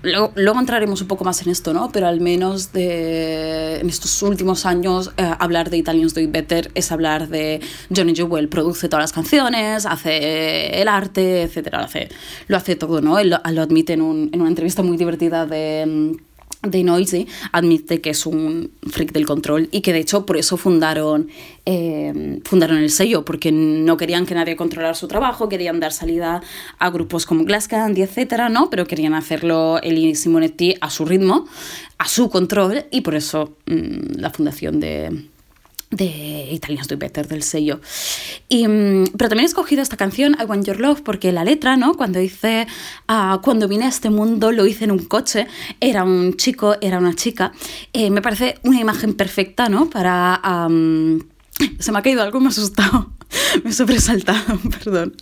Luego, 0.00 0.30
luego, 0.36 0.60
entraremos 0.60 1.02
un 1.02 1.08
poco 1.08 1.24
más 1.24 1.42
en 1.42 1.50
esto, 1.50 1.74
¿no? 1.74 1.90
Pero 1.90 2.06
al 2.06 2.20
menos 2.20 2.72
de, 2.72 3.80
en 3.80 3.88
estos 3.88 4.22
últimos 4.22 4.64
años, 4.64 5.10
eh, 5.16 5.28
hablar 5.40 5.70
de 5.70 5.76
Italians 5.76 6.14
Do 6.14 6.20
It 6.20 6.30
Better 6.30 6.70
es 6.76 6.92
hablar 6.92 7.28
de 7.28 7.60
Johnny 7.94 8.14
Jewel. 8.14 8.48
Produce 8.48 8.88
todas 8.88 9.02
las 9.02 9.12
canciones, 9.12 9.86
hace 9.86 10.80
el 10.80 10.86
arte, 10.86 11.42
etc. 11.42 11.70
Lo 11.72 11.78
hace, 11.80 12.08
lo 12.46 12.56
hace 12.56 12.76
todo, 12.76 13.00
¿no? 13.00 13.18
Él 13.18 13.30
lo, 13.30 13.40
lo 13.50 13.60
admite 13.60 13.94
en, 13.94 14.02
un, 14.02 14.30
en 14.32 14.40
una 14.40 14.50
entrevista 14.50 14.84
muy 14.84 14.96
divertida 14.96 15.46
de 15.46 16.16
de 16.62 16.82
Noisy 16.82 17.26
admite 17.52 18.00
que 18.00 18.10
es 18.10 18.26
un 18.26 18.72
freak 18.88 19.12
del 19.12 19.26
control 19.26 19.68
y 19.70 19.80
que 19.80 19.92
de 19.92 20.00
hecho 20.00 20.26
por 20.26 20.36
eso 20.36 20.56
fundaron, 20.56 21.28
eh, 21.66 22.40
fundaron 22.44 22.78
el 22.78 22.90
sello, 22.90 23.24
porque 23.24 23.52
no 23.52 23.96
querían 23.96 24.26
que 24.26 24.34
nadie 24.34 24.56
controlara 24.56 24.94
su 24.94 25.06
trabajo, 25.06 25.48
querían 25.48 25.78
dar 25.80 25.92
salida 25.92 26.42
a 26.78 26.90
grupos 26.90 27.26
como 27.26 27.44
Glass 27.44 27.68
Candy, 27.68 28.02
etcétera, 28.02 28.48
¿no? 28.48 28.70
Pero 28.70 28.86
querían 28.86 29.14
hacerlo 29.14 29.80
él 29.82 29.98
y 29.98 30.14
Simonetti 30.14 30.74
a 30.80 30.90
su 30.90 31.04
ritmo, 31.04 31.46
a 31.98 32.08
su 32.08 32.28
control 32.28 32.86
y 32.90 33.02
por 33.02 33.14
eso 33.14 33.56
mm, 33.66 34.18
la 34.18 34.30
fundación 34.30 34.80
de, 34.80 35.28
de 35.90 36.48
Italians 36.52 36.88
Do 36.88 36.96
Better 36.96 37.26
del 37.26 37.42
sello. 37.42 37.80
Y, 38.48 38.66
mm, 38.68 39.08
pero 39.16 39.28
también 39.28 39.44
he 39.44 39.46
escogido 39.46 39.82
esta 39.82 39.96
canción, 39.96 40.36
I 40.40 40.44
Want 40.44 40.66
Your 40.66 40.80
Love, 40.80 41.02
porque 41.02 41.32
la 41.32 41.44
letra, 41.44 41.76
¿no? 41.76 41.94
Cuando 41.94 42.18
dice, 42.18 42.66
uh, 43.08 43.40
cuando 43.40 43.68
vine 43.68 43.86
a 43.86 43.88
este 43.88 44.10
mundo 44.10 44.52
lo 44.52 44.66
hice 44.66 44.84
en 44.84 44.92
un 44.92 45.00
coche, 45.00 45.46
era 45.80 46.04
un 46.04 46.36
chico, 46.36 46.76
era 46.80 46.98
una 46.98 47.14
chica, 47.14 47.52
eh, 47.92 48.10
me 48.10 48.22
parece 48.22 48.58
una 48.62 48.80
imagen 48.80 49.14
perfecta, 49.14 49.68
¿no? 49.68 49.88
Para... 49.88 50.40
Se 51.80 51.90
me 51.90 51.98
ha 51.98 52.02
caído 52.02 52.22
algo, 52.22 52.38
me 52.40 52.46
ha 52.46 52.50
asustado. 52.50 53.17
me 53.64 53.70
he 53.70 53.72
sobresaltado, 53.72 54.58
perdón. 54.78 55.14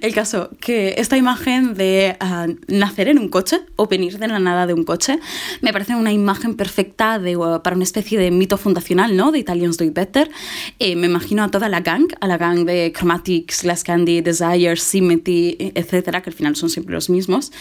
El 0.00 0.14
caso, 0.14 0.50
que 0.60 0.94
esta 0.98 1.16
imagen 1.16 1.74
de 1.74 2.16
ah, 2.20 2.46
nacer 2.68 3.08
en 3.08 3.18
un 3.18 3.28
coche 3.28 3.60
o 3.76 3.86
venir 3.86 4.18
de 4.18 4.28
la 4.28 4.38
nada 4.38 4.66
de 4.66 4.74
un 4.74 4.84
coche 4.84 5.18
me 5.60 5.72
parece 5.72 5.94
una 5.94 6.12
imagen 6.12 6.56
perfecta 6.56 7.18
de, 7.18 7.36
uh, 7.36 7.60
para 7.62 7.76
una 7.76 7.84
especie 7.84 8.18
de 8.18 8.30
mito 8.30 8.56
fundacional, 8.56 9.16
¿no? 9.16 9.32
De 9.32 9.38
Italians 9.38 9.76
Do 9.76 9.84
It 9.84 9.94
Better. 9.94 10.30
Eh, 10.78 10.96
me 10.96 11.06
imagino 11.06 11.42
a 11.42 11.50
toda 11.50 11.68
la 11.68 11.80
gang, 11.80 12.06
a 12.20 12.26
la 12.26 12.38
gang 12.38 12.64
de 12.64 12.92
Chromatics, 12.96 13.62
Glass 13.62 13.84
Candy, 13.84 14.20
Desire, 14.20 14.76
Symmetry, 14.76 15.72
etcétera, 15.74 16.22
que 16.22 16.30
al 16.30 16.36
final 16.36 16.56
son 16.56 16.70
siempre 16.70 16.94
los 16.94 17.10
mismos. 17.10 17.52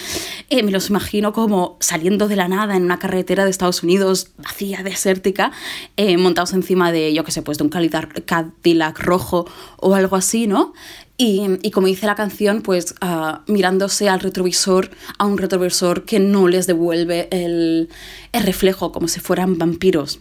Eh, 0.50 0.64
me 0.64 0.72
los 0.72 0.90
imagino 0.90 1.34
como 1.34 1.78
saliendo 1.80 2.28
de 2.28 2.36
la 2.36 2.48
nada 2.48 2.76
en 2.76 2.84
una 2.84 3.00
carretera 3.00 3.44
de 3.46 3.52
Estados 3.52 3.84
Unidos 3.84 4.32
vacía, 4.38 4.84
desértica, 4.84 5.52
eh, 5.98 6.18
montados 6.18 6.54
encima 6.54 6.92
de, 6.92 7.14
yo 7.14 7.24
qué 7.24 7.32
sé, 7.32 7.42
pues 7.42 7.58
de 7.58 7.64
un 7.64 7.70
Cadillac 7.70 9.00
rojo 9.00 9.46
o 9.84 9.96
algo 9.96 10.16
así, 10.16 10.48
¿no? 10.48 10.74
Y, 11.16 11.72
como 11.72 11.88
dice 11.88 12.08
la 12.08 12.16
canción, 12.16 12.62
pues 12.62 12.96
ah, 13.00 13.44
mirándose 13.48 14.10
al 14.10 14.20
retrovisor, 14.20 14.90
a 15.20 15.26
un 15.26 15.38
retrovisor 15.38 16.06
que 16.06 16.20
no 16.20 16.48
les 16.48 16.66
devuelve 16.66 17.28
el, 17.32 17.90
reflejo, 18.34 18.92
como 18.92 19.08
si 19.08 19.20
fueran 19.20 19.58
vampiros. 19.58 20.20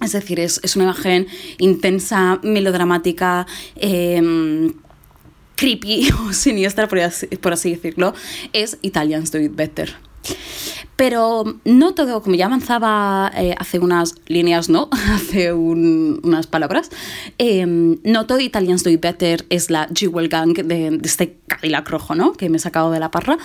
Es 0.00 0.12
decir, 0.12 0.40
es, 0.40 0.60
una 0.74 0.86
imagen 0.86 1.28
intensa, 1.58 2.40
melodramática, 2.42 3.46
em, 3.76 4.72
creepy 5.54 6.08
o 6.28 6.32
siniestra, 6.32 6.88
por 6.88 7.00
así, 7.00 7.26
por 7.26 7.52
así 7.52 7.70
decirlo. 7.70 8.14
Es 8.52 8.78
Italians 8.82 9.30
Do 9.30 9.38
It 9.38 9.54
Better. 9.54 9.94
Pero 10.96 11.44
no 11.64 11.94
todo, 11.94 12.22
como 12.22 12.36
ya 12.36 12.46
avanzaba 12.46 13.30
eh, 13.36 13.54
hace 13.58 13.78
unas 13.78 14.14
líneas, 14.26 14.68
¿no? 14.68 14.88
hace 15.12 15.52
unas 15.52 16.46
palabras, 16.46 16.90
em, 17.38 17.98
no 18.04 18.26
todo 18.26 18.40
Italians 18.40 18.84
Do 18.84 18.90
It 18.90 19.00
Better 19.00 19.44
es 19.48 19.70
la 19.70 19.88
Jewel 19.94 20.28
Gang 20.28 20.54
de, 20.54 21.00
este 21.02 21.38
Cadillac 21.48 21.88
rojo, 21.88 22.14
¿no? 22.14 22.32
Que 22.32 22.48
me 22.48 22.58
he 22.58 22.60
sacado 22.60 22.90
de 22.90 23.00
la 23.00 23.10
parra. 23.10 23.38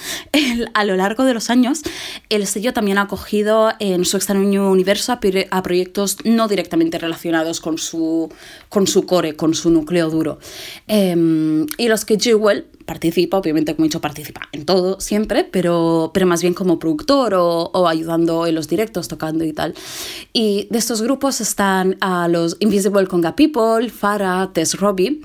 a 0.74 0.84
lo 0.84 0.96
largo 0.96 1.24
de 1.24 1.34
los 1.34 1.50
años, 1.50 1.82
el 2.30 2.46
sello 2.48 2.74
también 2.74 2.98
ha 2.98 3.04
acogido 3.04 3.72
en 3.80 4.06
su 4.06 4.18
extraño 4.18 4.70
universo 4.70 5.14
a, 5.14 5.20
proyectos 5.64 6.18
no 6.24 6.48
directamente 6.48 6.98
relacionados 7.00 7.60
con 7.60 7.78
su, 7.78 8.32
con 8.70 8.88
su 8.88 9.06
core, 9.06 9.36
con 9.36 9.54
su 9.54 9.70
núcleo 9.70 10.10
duro. 10.10 10.40
Em, 10.88 11.66
y 11.78 11.88
los 11.88 12.06
que 12.06 12.20
Jewel 12.20 12.66
participa, 12.88 13.38
obviamente 13.38 13.76
como 13.76 13.86
he 13.86 13.90
dicho, 13.90 14.02
participa 14.02 14.50
en 14.52 14.66
todo 14.66 15.00
siempre, 15.00 15.44
pero, 15.44 16.10
pero 16.14 16.26
más 16.26 16.42
bien 16.42 16.56
como 16.56 16.80
productor 16.80 17.36
o, 17.36 17.88
ayudando 17.88 18.48
en 18.48 18.56
los 18.56 18.68
directos, 18.68 19.08
tocando 19.08 19.44
y 19.44 19.54
tal. 19.54 19.76
Y 20.34 20.68
de 20.72 20.80
estos 20.80 21.04
grupos 21.04 21.40
están 21.40 21.98
a 22.02 22.28
los 22.28 22.58
Invisible 22.60 23.06
Conga 23.06 23.36
People, 23.36 23.90
Farah, 23.92 24.52
Tess 24.54 24.80
Robbie, 24.80 25.22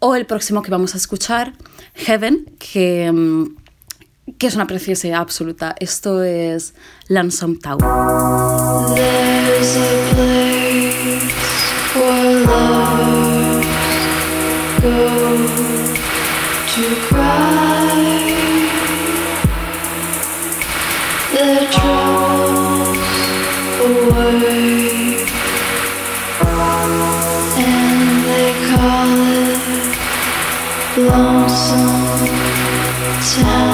o 0.00 0.14
el 0.14 0.26
próximo 0.26 0.60
que 0.60 0.70
vamos 0.70 0.94
a 0.94 0.98
escuchar, 0.98 1.54
Heaven, 1.94 2.52
que, 2.58 3.10
mm, 3.10 3.56
que 4.36 4.46
es 4.48 4.54
una 4.54 4.66
preciosidad 4.66 5.20
absoluta. 5.20 5.74
Esto 5.78 6.22
es 6.22 6.74
Lonesome 7.08 7.56
Town. 7.56 7.78
to 11.94 12.93
town 33.24 33.73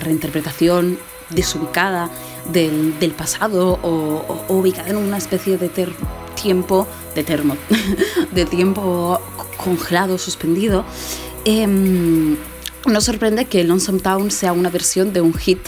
reinterpretación 0.00 0.98
desubicada 1.30 2.10
del, 2.52 2.98
del 2.98 3.12
pasado 3.12 3.78
o, 3.82 4.44
ubicada 4.48 4.90
en 4.90 4.96
una 4.96 5.16
especie 5.16 5.56
de 5.58 5.70
tiempo, 6.40 6.86
de 7.14 7.24
termo, 7.24 7.56
de 8.32 8.44
tiempo 8.44 9.20
congelado, 9.56 10.18
suspendido, 10.18 10.84
eh, 11.44 11.66
nos 12.86 13.04
sorprende 13.04 13.46
que 13.46 13.64
Lonesome 13.64 14.00
Town 14.00 14.30
sea 14.30 14.52
una 14.52 14.68
versión 14.68 15.14
de 15.14 15.22
un 15.22 15.32
hit 15.32 15.58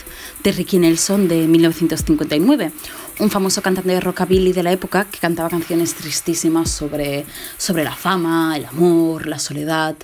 de 0.42 0.52
Ricky 0.52 0.78
Nelson 0.78 1.28
de 1.28 1.46
1959, 1.46 2.72
un 3.20 3.30
famoso 3.30 3.62
cantante 3.62 3.90
de 3.90 4.00
rockabilly 4.00 4.52
de 4.52 4.62
la 4.62 4.72
época 4.72 5.06
que 5.10 5.18
cantaba 5.18 5.48
canciones 5.48 5.94
tristísimas 5.94 6.70
sobre, 6.70 7.24
sobre 7.56 7.84
la 7.84 7.94
fama, 7.94 8.54
el 8.56 8.66
amor, 8.66 9.26
la 9.26 9.38
soledad. 9.38 9.96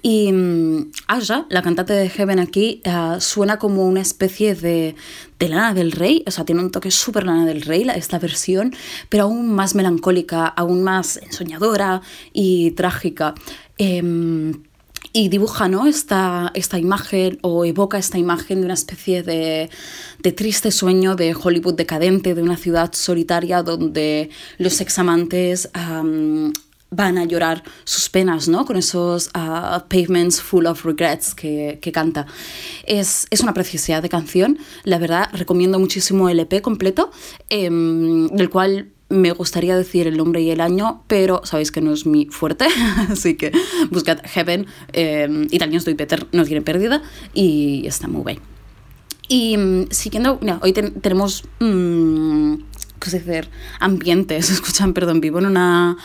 Y 0.00 0.32
um, 1.08 1.46
la 1.50 1.62
cantante 1.62 1.92
de 1.92 2.08
Heaven 2.08 2.38
aquí, 2.38 2.80
uh, 2.86 3.20
suena 3.20 3.58
como 3.58 3.86
una 3.86 4.00
especie 4.00 4.54
de, 4.54 4.94
Lana 5.38 5.74
del 5.74 5.92
Rey, 5.92 6.24
o 6.26 6.30
sea, 6.30 6.46
tiene 6.46 6.62
un 6.62 6.70
toque 6.70 6.90
súper 6.90 7.26
Lana 7.26 7.44
del 7.44 7.62
Rey 7.62 7.86
esta 7.94 8.18
versión, 8.18 8.74
pero 9.10 9.24
aún 9.24 9.52
más 9.52 9.74
melancólica, 9.74 10.46
aún 10.46 10.82
más 10.82 11.18
ensoñadora 11.18 12.00
y 12.32 12.70
trágica. 12.70 13.34
Em, 13.76 14.62
y 15.12 15.28
dibuja 15.28 15.68
¿no? 15.68 15.86
esta, 15.86 16.50
esta 16.54 16.78
imagen 16.78 17.38
o 17.42 17.64
evoca 17.64 17.98
esta 17.98 18.18
imagen 18.18 18.60
de 18.60 18.64
una 18.64 18.74
especie 18.74 19.22
de, 19.22 19.70
triste 20.34 20.72
sueño 20.72 21.14
de 21.14 21.36
Hollywood 21.40 21.74
decadente, 21.74 22.34
de 22.34 22.42
una 22.42 22.56
ciudad 22.56 22.90
solitaria 22.94 23.62
donde 23.62 24.30
los 24.58 24.80
examantes 24.80 25.70
van 26.94 27.18
a 27.18 27.24
llorar 27.24 27.62
sus 27.84 28.08
penas, 28.08 28.48
¿no? 28.48 28.64
Con 28.64 28.76
esos 28.76 29.30
ah, 29.34 29.84
pavements 29.88 30.40
full 30.40 30.66
of 30.66 30.84
regrets 30.84 31.34
que, 31.34 31.78
que 31.80 31.92
canta. 31.92 32.26
Es, 32.84 33.26
es, 33.30 33.40
una 33.40 33.54
preciosidad 33.54 34.02
de 34.02 34.08
canción, 34.08 34.58
la 34.84 34.98
verdad, 34.98 35.28
recomiendo 35.32 35.78
muchísimo 35.78 36.28
el 36.28 36.40
EP 36.40 36.60
completo, 36.60 37.10
em, 37.50 38.28
del 38.28 38.50
cual 38.50 38.90
me 39.08 39.30
gustaría 39.32 39.76
decir 39.76 40.06
el 40.06 40.16
nombre 40.16 40.40
y 40.40 40.50
el 40.50 40.60
año, 40.60 41.02
pero 41.06 41.42
sabéis 41.44 41.70
que 41.70 41.80
no 41.80 41.92
es 41.92 42.06
mi 42.06 42.26
fuerte, 42.26 42.66
así 43.10 43.34
que 43.34 43.52
buscad 43.90 44.18
Heaven, 44.24 44.66
eh, 44.92 45.46
Italians 45.50 45.84
Do 45.84 45.94
Better, 45.94 46.26
no 46.32 46.44
tiene 46.44 46.62
pérdida, 46.62 47.02
y 47.32 47.86
está 47.86 48.08
muy 48.08 48.24
bien. 48.24 48.54
Y 49.28 49.56
mm, 49.56 49.86
siguiendo, 49.90 50.38
mira, 50.40 50.58
hoy 50.62 50.72
tenemos, 50.72 51.44
mmm, 51.60 52.54
¿qué 53.00 53.10
se 53.10 53.20
decir? 53.20 53.50
Ambientes, 53.80 54.50
escuchan, 54.56 54.92
perdón, 54.94 55.20
vivo 55.20 55.38
en 55.38 55.46
una 55.46 55.96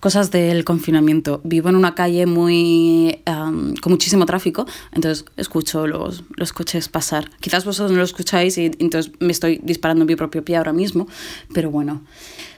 cosas 0.00 0.30
del 0.30 0.64
confinamiento. 0.64 1.40
Vivo 1.44 1.68
en 1.68 1.76
una 1.76 1.94
calle 1.94 2.26
muy 2.26 3.20
con 3.24 3.92
muchísimo 3.92 4.26
tráfico, 4.26 4.66
entonces 4.92 5.24
escucho 5.36 5.86
los, 5.86 6.24
los, 6.36 6.52
coches 6.52 6.88
pasar. 6.88 7.30
Quizás 7.40 7.64
vosotros 7.64 7.92
no 7.92 7.98
lo 7.98 8.04
escucháis 8.04 8.58
y 8.58 8.70
entonces 8.78 9.12
me 9.20 9.32
estoy 9.32 9.60
disparando 9.62 10.02
en 10.02 10.08
mi 10.08 10.16
propio 10.16 10.44
pie 10.44 10.56
ahora 10.56 10.72
mismo, 10.72 11.06
pero 11.52 11.70
bueno. 11.70 12.02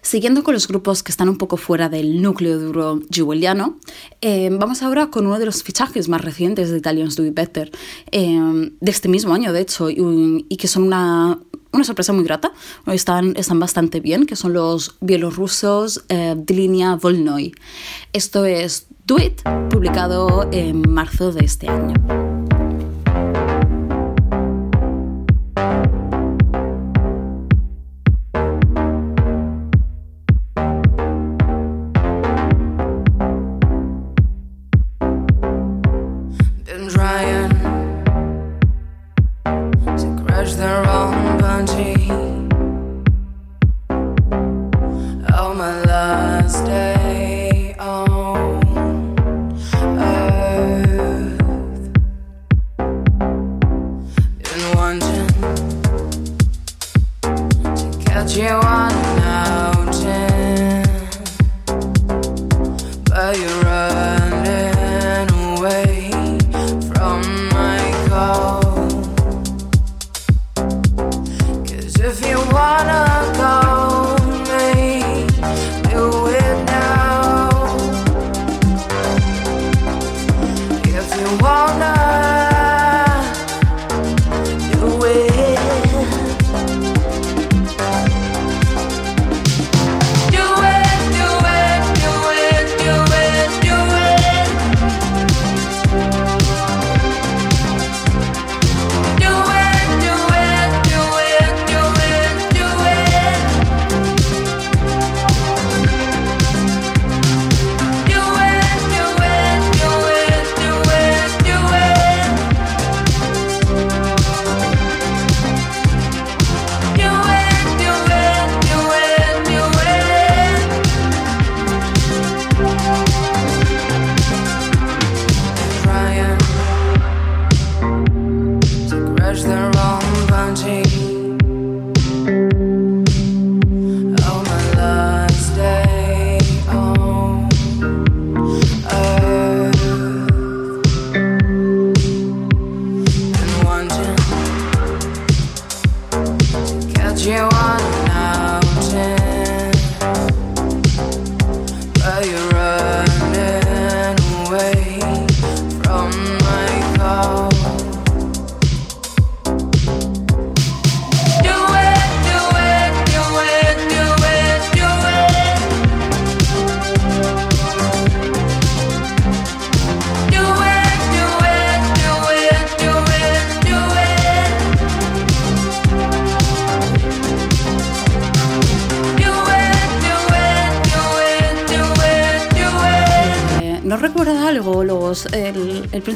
Siguiendo 0.03 0.43
con 0.43 0.55
los 0.55 0.67
grupos 0.67 1.03
que 1.03 1.13
están 1.13 1.29
un 1.29 1.37
poco 1.37 1.57
fuera 1.57 1.89
del 1.89 2.23
núcleo 2.23 2.59
duro 2.59 3.01
juweliano, 3.15 3.79
eh, 4.21 4.49
vamos 4.51 4.83
ahora 4.83 5.09
con 5.09 5.27
uno 5.27 5.39
de 5.39 5.47
los 5.47 5.63
fichajes 5.63 6.09
más 6.09 6.23
recientes 6.23 6.71
de 6.71 6.79
Italians 6.79 7.17
Do 7.17 7.27
It 7.27 7.35
Better, 7.35 7.71
eh, 8.11 8.71
de 8.81 8.91
este 8.91 9.09
mismo 9.09 9.35
año 9.35 9.53
de 9.53 9.61
hecho, 9.61 9.91
y, 9.91 10.47
y 10.49 10.57
que 10.57 10.69
son 10.69 10.85
una, 10.85 11.39
una 11.73 11.85
sorpresa 11.85 12.13
muy 12.13 12.25
grata. 12.25 12.53
Están, 12.87 13.35
están 13.37 13.61
bastante 13.61 14.01
bien, 14.01 14.27
que 14.27 14.37
son 14.37 14.53
los 14.53 14.97
bielorrusos 15.01 16.05
eh, 16.09 16.35
de 16.37 16.55
línea 16.55 16.97
Volnoy. 16.97 17.53
Esto 18.13 18.45
es 18.45 18.87
Do 19.07 19.19
It, 19.19 19.43
publicado 19.71 20.49
en 20.53 20.91
marzo 20.91 21.33
de 21.33 21.45
este 21.45 21.69
año. 21.69 21.95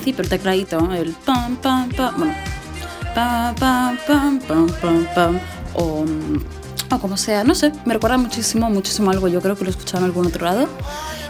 Principio, 0.04 0.22
el 0.22 0.28
tecladito, 0.28 0.92
el 0.92 1.12
pam, 1.24 1.56
pam, 1.56 1.88
pam, 1.88 2.14
bueno, 2.18 2.34
pam, 3.14 3.54
pam, 3.54 3.98
pam, 4.06 4.38
pam, 4.40 4.66
pam, 4.68 5.06
pam, 5.14 5.40
o, 5.74 6.04
o 6.90 6.98
como 6.98 7.16
sea, 7.16 7.42
no 7.42 7.54
sé, 7.54 7.72
me 7.86 7.94
recuerda 7.94 8.18
muchísimo, 8.18 8.68
muchísimo 8.68 9.10
algo, 9.10 9.28
yo 9.28 9.40
creo 9.40 9.56
que 9.56 9.64
lo 9.64 9.70
he 9.70 9.70
escuchado 9.70 9.98
en 10.00 10.04
algún 10.04 10.26
otro 10.26 10.44
lado. 10.44 10.68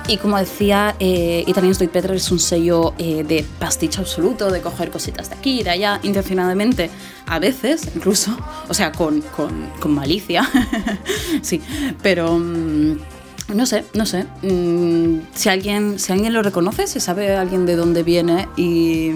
Y 0.06 0.18
como 0.18 0.36
decía, 0.36 0.96
eh, 0.98 1.44
Italian 1.46 1.70
Estoy 1.72 1.86
Petra 1.88 2.14
es 2.14 2.30
un 2.30 2.38
sello 2.38 2.92
eh, 2.98 3.22
de 3.22 3.42
pastiche 3.58 4.00
absoluto, 4.00 4.50
de 4.50 4.60
coger 4.60 4.90
cositas 4.90 5.30
de 5.30 5.36
aquí 5.36 5.60
y 5.60 5.62
de 5.62 5.70
allá, 5.70 6.00
intencionadamente, 6.02 6.90
a 7.26 7.38
veces, 7.38 7.88
incluso, 7.94 8.36
o 8.68 8.74
sea, 8.74 8.90
con, 8.92 9.22
con, 9.22 9.70
con 9.78 9.94
malicia, 9.94 10.50
sí, 11.42 11.62
pero... 12.02 12.38
Mm, 12.38 13.13
no 13.52 13.66
sé, 13.66 13.84
no 13.94 14.06
sé. 14.06 14.24
Mm, 14.42 15.20
si, 15.34 15.48
alguien, 15.48 15.98
si 15.98 16.12
alguien 16.12 16.32
lo 16.32 16.42
reconoce, 16.42 16.86
si 16.86 17.00
sabe 17.00 17.34
alguien 17.36 17.66
de 17.66 17.76
dónde 17.76 18.02
viene 18.02 18.48
y, 18.56 19.12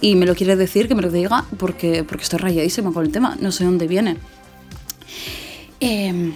y, 0.00 0.14
me 0.14 0.26
lo 0.26 0.34
quiere 0.34 0.56
decir, 0.56 0.86
que 0.88 0.94
me 0.94 1.02
lo 1.02 1.10
diga, 1.10 1.44
porque, 1.58 2.04
porque 2.04 2.24
estoy 2.24 2.38
rayadísima 2.38 2.92
con 2.92 3.04
el 3.04 3.12
tema. 3.12 3.36
No 3.40 3.50
sé 3.50 3.64
dónde 3.64 3.88
viene. 3.88 4.18
en 5.80 6.32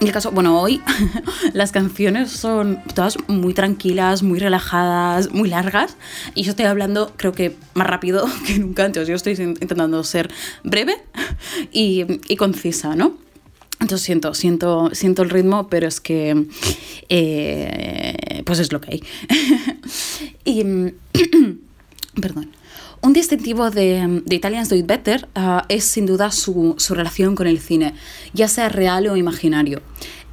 el 0.00 0.12
caso, 0.12 0.30
bueno, 0.30 0.60
hoy 0.60 0.80
las 1.52 1.72
canciones 1.72 2.30
son 2.30 2.80
todas 2.94 3.18
muy 3.26 3.52
tranquilas, 3.52 4.22
muy 4.22 4.38
relajadas, 4.38 5.32
muy 5.32 5.48
largas. 5.48 5.96
Y 6.34 6.44
yo 6.44 6.50
estoy 6.50 6.66
hablando, 6.66 7.12
creo 7.16 7.32
que 7.32 7.56
más 7.74 7.88
rápido 7.88 8.26
que 8.46 8.58
nunca 8.58 8.84
antes. 8.84 9.08
Yo 9.08 9.16
estoy 9.16 9.34
intentando 9.34 10.04
ser 10.04 10.30
breve 10.62 10.96
y, 11.72 12.06
y 12.28 12.36
concisa, 12.36 12.94
¿no? 12.94 13.29
Entonces 13.80 14.02
siento, 14.04 14.34
siento, 14.34 14.90
siento 14.92 15.22
el 15.22 15.30
ritmo, 15.30 15.68
pero 15.68 15.88
es 15.88 16.00
que 16.00 16.46
eh, 17.08 18.42
pues 18.44 18.58
es 18.58 18.72
lo 18.72 18.80
que 18.80 18.92
hay. 18.92 19.02
y 20.44 20.64
perdón. 22.20 22.50
Un 23.02 23.14
distintivo 23.14 23.70
de, 23.70 24.20
de 24.26 24.36
Italians 24.36 24.68
Do 24.68 24.76
It 24.76 24.86
Better 24.86 25.26
uh, 25.34 25.62
es 25.70 25.84
sin 25.84 26.04
duda 26.04 26.30
su, 26.30 26.74
su, 26.76 26.94
relación 26.94 27.34
con 27.34 27.46
el 27.46 27.58
cine, 27.58 27.94
ya 28.34 28.46
sea 28.46 28.68
real 28.68 29.06
o 29.06 29.16
imaginario. 29.16 29.80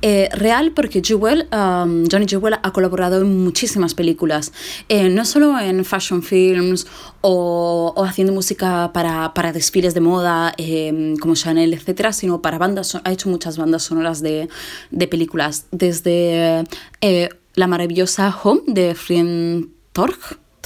Eh, 0.02 0.30
real 0.34 0.74
porque 0.74 1.02
Jewel, 1.04 1.48
um, 1.52 2.06
Johnny 2.10 2.28
Jewel 2.28 2.56
ha 2.62 2.72
colaborado 2.72 3.22
en 3.22 3.44
muchísimas 3.44 3.96
películas, 3.96 4.54
eh, 4.90 5.10
no 5.10 5.26
solo 5.26 5.60
en 5.60 5.84
fashion 5.84 6.22
films 6.22 6.86
o, 7.22 7.94
haciendo 8.06 8.32
música 8.32 8.92
para, 8.94 9.34
para, 9.34 9.52
desfiles 9.52 9.96
de 9.96 10.02
moda 10.02 10.54
eh, 10.58 11.16
como 11.20 11.34
Chanel, 11.34 11.74
etcétera, 11.74 12.14
sino 12.14 12.44
para 12.44 12.60
bandas, 12.60 12.96
ha 13.04 13.12
hecho 13.12 13.30
muchas 13.30 13.58
bandas 13.58 13.84
sonoras 13.84 14.22
de, 14.22 14.50
de 14.92 15.08
películas, 15.08 15.66
desde 15.72 16.64
eh, 17.02 17.30
la 17.56 17.66
maravillosa 17.66 18.36
Home 18.44 18.62
de 18.68 18.94
Frien 18.94 19.72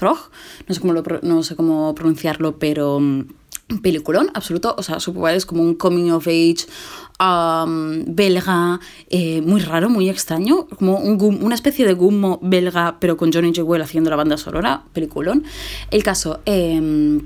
Torch, 0.02 0.30
no 0.68 0.74
sé 0.74 0.82
cómo, 0.82 0.94
no 1.22 1.44
sé 1.44 1.56
cómo 1.56 1.96
pronunciarlo, 1.96 2.58
pero 2.58 2.98
um, 2.98 3.26
peliculón 3.82 4.30
absoluto, 4.34 4.76
o 4.78 4.84
sea, 4.84 5.00
su 5.00 5.14
papel 5.14 5.36
es 5.36 5.46
como 5.46 5.62
un 5.62 5.76
coming 5.76 6.12
of 6.12 6.28
age 6.28 6.66
um, 7.20 8.04
belga, 8.08 8.80
eh, 9.10 9.42
muy 9.42 9.62
raro, 9.62 9.90
muy 9.90 10.10
extraño, 10.10 10.68
como 10.68 10.98
un, 10.98 11.44
una 11.44 11.56
especie 11.56 11.86
de 11.86 11.94
gummo 11.94 12.40
belga, 12.42 12.98
pero 13.00 13.16
con 13.16 13.32
Johnny 13.32 13.54
Jewel 13.54 13.82
haciendo 13.82 14.10
la 14.10 14.16
banda 14.16 14.38
sonora, 14.38 14.84
peliculón. 14.94 15.44
El 15.92 16.04
caso... 16.04 16.42
Eh, 16.46 17.22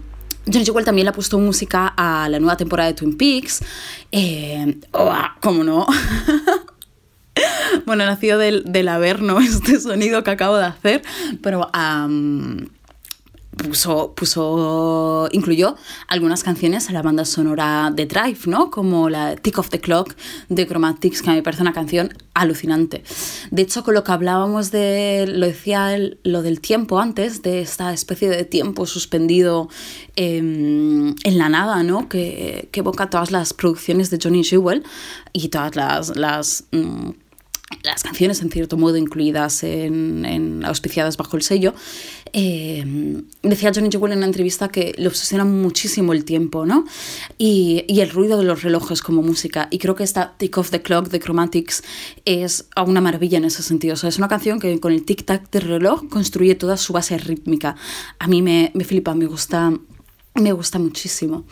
Johnny 0.47 0.63
Jewel 0.63 0.85
también 0.85 1.05
le 1.05 1.09
ha 1.09 1.13
puesto 1.13 1.39
música 1.39 1.87
a 1.97 2.29
la 2.29 2.39
nueva 2.39 2.55
temporada 2.55 2.87
de 2.89 2.93
Twin 2.93 3.17
Peaks. 3.17 3.63
Oh, 4.91 5.11
¿Cómo 5.41 5.63
no? 5.63 5.87
bueno, 7.85 8.05
nacido 8.05 8.37
del, 8.37 8.63
del 8.65 8.87
Averno 8.87 9.39
este 9.41 9.79
sonido 9.79 10.23
que 10.23 10.31
acabo 10.31 10.57
de 10.57 10.65
hacer, 10.65 11.01
pero 11.41 11.69
um, 11.73 12.67
puso, 13.55 14.13
puso, 14.13 15.29
incluyó 15.31 15.75
algunas 16.07 16.43
canciones 16.43 16.89
a 16.89 16.93
la 16.93 17.01
banda 17.01 17.25
sonora 17.25 17.91
de 17.93 18.05
Drive, 18.05 18.39
¿no? 18.47 18.69
Como 18.69 19.09
la 19.09 19.35
Tick 19.35 19.57
of 19.57 19.69
the 19.69 19.79
Clock 19.79 20.15
de 20.49 20.67
Chromatics, 20.67 21.21
que 21.21 21.29
a 21.29 21.33
mí 21.33 21.39
me 21.39 21.43
parece 21.43 21.61
una 21.61 21.73
canción 21.73 22.13
alucinante. 22.33 23.03
De 23.51 23.61
hecho, 23.61 23.83
con 23.83 23.93
lo 23.93 24.03
que 24.03 24.11
hablábamos 24.11 24.71
de, 24.71 25.25
lo 25.27 25.45
decía 25.45 25.95
el, 25.95 26.19
lo 26.23 26.41
del 26.41 26.59
tiempo 26.59 26.99
antes, 26.99 27.41
de 27.41 27.61
esta 27.61 27.93
especie 27.93 28.29
de 28.29 28.43
tiempo 28.43 28.85
suspendido 28.85 29.69
eh, 30.15 30.37
en 30.37 31.37
la 31.37 31.49
nada, 31.49 31.81
¿no? 31.83 32.09
Que, 32.09 32.67
que, 32.71 32.81
evoca 32.81 33.09
todas 33.09 33.31
las 33.31 33.53
producciones 33.53 34.09
de 34.09 34.19
Johnny 34.21 34.43
Jewel 34.43 34.83
y 35.33 35.47
todas 35.49 35.75
las... 35.75 36.15
las 36.15 36.65
mmm, 36.71 37.11
las 37.83 38.03
canciones 38.03 38.41
en 38.41 38.49
cierto 38.51 38.77
modo 38.77 38.97
incluidas 38.97 39.63
en, 39.63 40.25
en 40.25 40.65
auspiciadas 40.65 41.17
bajo 41.17 41.37
el 41.37 41.43
sello, 41.43 41.73
eh, 42.33 43.23
decía 43.43 43.71
Johnny 43.73 43.89
Jewel 43.89 44.11
en 44.11 44.17
una 44.19 44.27
entrevista 44.27 44.67
que 44.67 44.93
le 44.97 45.07
obsesiona 45.07 45.45
muchísimo 45.45 46.11
el 46.13 46.25
tiempo, 46.25 46.65
¿no? 46.65 46.85
Y, 47.37 47.85
y, 47.87 48.01
el 48.01 48.09
ruido 48.09 48.37
de 48.37 48.43
los 48.43 48.61
relojes 48.61 49.01
como 49.01 49.21
música. 49.21 49.67
Y 49.71 49.77
creo 49.77 49.95
que 49.95 50.03
esta 50.03 50.35
Tick 50.37 50.57
of 50.57 50.69
the 50.69 50.81
Clock 50.81 51.07
de 51.09 51.19
Chromatics 51.19 51.83
es 52.25 52.67
una 52.75 52.99
maravilla 52.99 53.37
en 53.37 53.45
ese 53.45 53.63
sentido. 53.63 53.93
O 53.93 53.97
sea, 53.97 54.09
es 54.09 54.17
una 54.17 54.27
canción 54.27 54.59
que 54.59 54.79
con 54.79 54.91
el 54.91 55.05
tic-tac 55.05 55.49
del 55.49 55.63
reloj 55.63 56.09
construye 56.09 56.55
toda 56.55 56.77
su 56.77 56.91
base 56.93 57.17
rítmica. 57.17 57.75
A 58.19 58.27
mí 58.27 58.41
me, 58.41 58.71
me 58.73 58.83
flipa, 58.83 59.15
me 59.15 59.27
gusta, 59.27 59.71
me 60.33 60.51
gusta 60.51 60.79
muchísimo. 60.79 61.45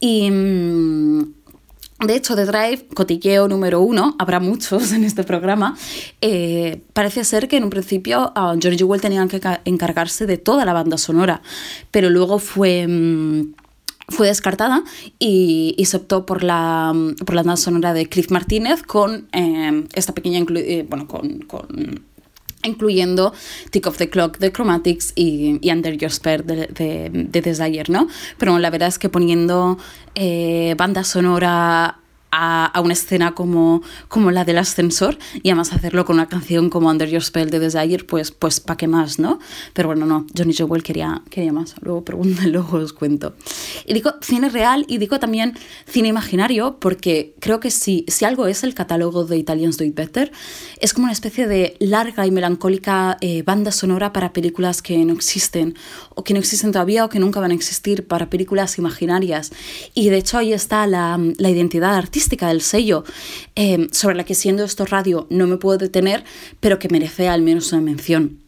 Y... 0.00 0.30
De 2.00 2.14
hecho, 2.14 2.36
de 2.36 2.44
Drive, 2.44 2.88
cotilleo 2.94 3.48
número 3.48 3.80
uno, 3.80 4.16
habrá 4.18 4.38
muchos 4.38 4.92
en 4.96 5.04
este 5.04 5.24
programa, 5.24 5.76
eh, 6.20 6.82
parece 6.92 7.24
ser 7.24 7.48
que 7.48 7.56
en 7.56 7.64
un 7.64 7.70
principio 7.70 8.32
George 8.60 8.78
Jewell 8.78 9.00
tenía 9.00 9.26
que 9.28 9.40
encargarse 9.64 10.26
de 10.26 10.36
toda 10.36 10.64
la 10.64 10.72
banda 10.72 10.98
sonora, 10.98 11.42
pero 11.90 12.10
luego 12.10 12.38
fue... 12.38 12.86
Mmm, 12.86 13.54
fue 14.08 14.28
descartada 14.28 14.84
y, 15.18 15.74
y, 15.76 15.86
se 15.86 15.96
optó 15.96 16.26
por 16.26 16.44
la, 16.44 16.94
por 17.24 17.34
la 17.34 17.42
banda 17.42 17.56
sonora 17.56 17.92
de 17.92 18.06
Cliff 18.06 18.30
Martínez 18.30 18.84
con 18.84 19.28
eh, 19.32 19.84
esta 19.94 20.14
pequeña, 20.14 20.44
eh, 20.54 20.86
bueno, 20.88 21.08
con, 21.08 21.40
con 21.40 22.04
incluyendo 22.66 23.32
Tick 23.70 23.86
of 23.86 23.96
the 23.98 24.10
Clock 24.10 24.38
de 24.38 24.52
Chromatics 24.52 25.12
y, 25.14 25.60
Under 25.70 25.96
Your 25.96 26.10
Spell 26.10 26.44
de, 26.44 26.66
de, 26.66 27.10
de, 27.10 27.40
Desire, 27.40 27.84
¿no? 27.88 28.08
Pero 28.38 28.58
la 28.58 28.70
verdad 28.70 28.88
es 28.88 28.98
que 28.98 29.08
poniendo 29.08 29.78
eh, 30.14 30.74
banda 30.76 31.04
sonora 31.04 32.00
a, 32.36 32.66
a, 32.66 32.80
una 32.80 32.92
escena 32.92 33.34
como, 33.34 33.82
como 34.08 34.30
la 34.30 34.44
del 34.44 34.58
ascensor 34.58 35.18
y 35.42 35.48
además 35.48 35.72
hacerlo 35.72 36.04
con 36.04 36.16
una 36.16 36.28
canción 36.28 36.68
como 36.68 36.90
Under 36.90 37.08
Your 37.08 37.24
Spell 37.24 37.48
de 37.48 37.58
Desire, 37.58 38.04
pues, 38.04 38.30
pues 38.30 38.60
¿para 38.60 38.76
qué 38.76 38.86
más, 38.86 39.18
no? 39.18 39.38
Pero 39.72 39.88
bueno, 39.88 40.04
no, 40.04 40.26
Johnny 40.36 40.52
Jewel 40.52 40.82
quería, 40.82 41.22
quería 41.30 41.52
más, 41.52 41.74
luego 41.80 42.04
pregunten, 42.04 42.52
luego 42.52 42.76
os 42.76 42.92
cuento. 42.92 43.34
Y 43.86 43.94
digo 43.94 44.12
cine 44.20 44.50
real 44.50 44.84
y 44.86 44.98
digo 44.98 45.18
también 45.18 45.58
cine 45.86 46.08
imaginario 46.08 46.78
porque 46.78 47.34
creo 47.40 47.58
que 47.58 47.70
si, 47.70 48.04
si 48.08 48.26
algo 48.26 48.46
es 48.46 48.64
el 48.64 48.74
catálogo 48.74 49.24
de 49.24 49.38
Italians 49.38 49.78
Do 49.78 49.84
It 49.84 49.94
Better, 49.94 50.30
es 50.80 50.92
como 50.92 51.04
una 51.04 51.12
especie 51.12 51.46
de 51.46 51.76
larga 51.80 52.26
y 52.26 52.30
melancólica 52.30 53.16
eh, 53.22 53.42
banda 53.42 53.72
sonora 53.72 54.12
para 54.12 54.34
películas 54.34 54.82
que 54.82 55.02
no 55.04 55.14
existen 55.14 55.74
o 56.14 56.22
que 56.22 56.34
no 56.34 56.40
existen 56.40 56.72
todavía 56.72 57.04
o 57.04 57.08
que 57.08 57.18
nunca 57.18 57.40
van 57.40 57.52
a 57.52 57.54
existir, 57.54 58.06
para 58.06 58.28
películas 58.28 58.76
imaginarias. 58.78 59.52
Y 59.94 60.10
de 60.10 60.18
hecho 60.18 60.38
ahí 60.38 60.52
está 60.52 60.86
la, 60.86 61.18
la 61.38 61.50
identidad 61.50 61.94
artística 61.94 62.25
del 62.28 62.60
sello, 62.60 63.04
eh, 63.54 63.88
sobre 63.92 64.16
la 64.16 64.24
que 64.24 64.34
siendo 64.34 64.64
esto 64.64 64.84
radio 64.84 65.26
no 65.30 65.46
me 65.46 65.56
puedo 65.56 65.78
detener, 65.78 66.24
pero 66.60 66.78
que 66.78 66.88
merece 66.88 67.28
al 67.28 67.42
menos 67.42 67.72
una 67.72 67.82
mención. 67.82 68.40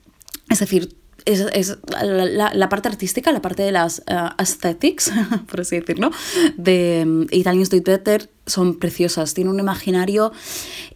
Es 0.50 0.60
decir, 0.60 0.96
es, 1.24 1.40
es 1.52 1.78
la, 2.00 2.52
la, 2.54 2.68
parte 2.68 2.88
artística, 2.88 3.30
la 3.32 3.42
parte 3.42 3.62
de 3.62 3.72
las 3.72 3.98
uh, 4.10 4.32
aesthetics, 4.38 5.12
por 5.50 5.60
así 5.60 5.78
decirlo, 5.78 6.10
de 6.56 7.04
um, 7.06 7.26
Italians 7.30 7.70
Do 7.70 7.80
Better 7.82 8.30
son 8.46 8.78
preciosas. 8.78 9.34
Tiene 9.34 9.50
un 9.50 9.60
imaginario... 9.60 10.32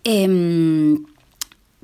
Eh, 0.04 0.96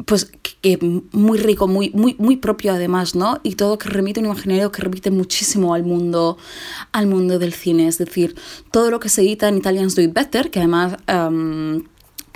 pues 0.05 0.31
que 0.61 0.79
muy 1.13 1.39
rico, 1.39 1.67
muy, 1.67 1.91
muy, 1.91 2.15
muy 2.19 2.37
propio 2.37 2.73
además, 2.73 3.15
¿no? 3.15 3.41
Y 3.43 3.55
todo 3.55 3.79
que 3.79 3.89
remite 3.89 4.21
un 4.21 4.27
imaginario 4.27 4.73
que 4.73 4.83
remite 4.83 5.11
muchísimo 5.11 5.75
al 5.75 5.85
mundo, 5.85 6.39
al 6.93 7.07
mundo 7.07 7.39
del 7.39 7.53
cine. 7.53 7.89
Es 7.89 7.99
decir, 7.99 8.35
todo 8.71 8.91
lo 8.91 9.01
que 9.01 9.09
se 9.09 9.23
edita 9.23 9.49
en 9.49 9.59
Italians 9.59 9.95
Do 9.95 10.03
It 10.03 10.13
Better, 10.13 10.51
que 10.51 10.61
además 10.61 10.97
um, 11.09 11.83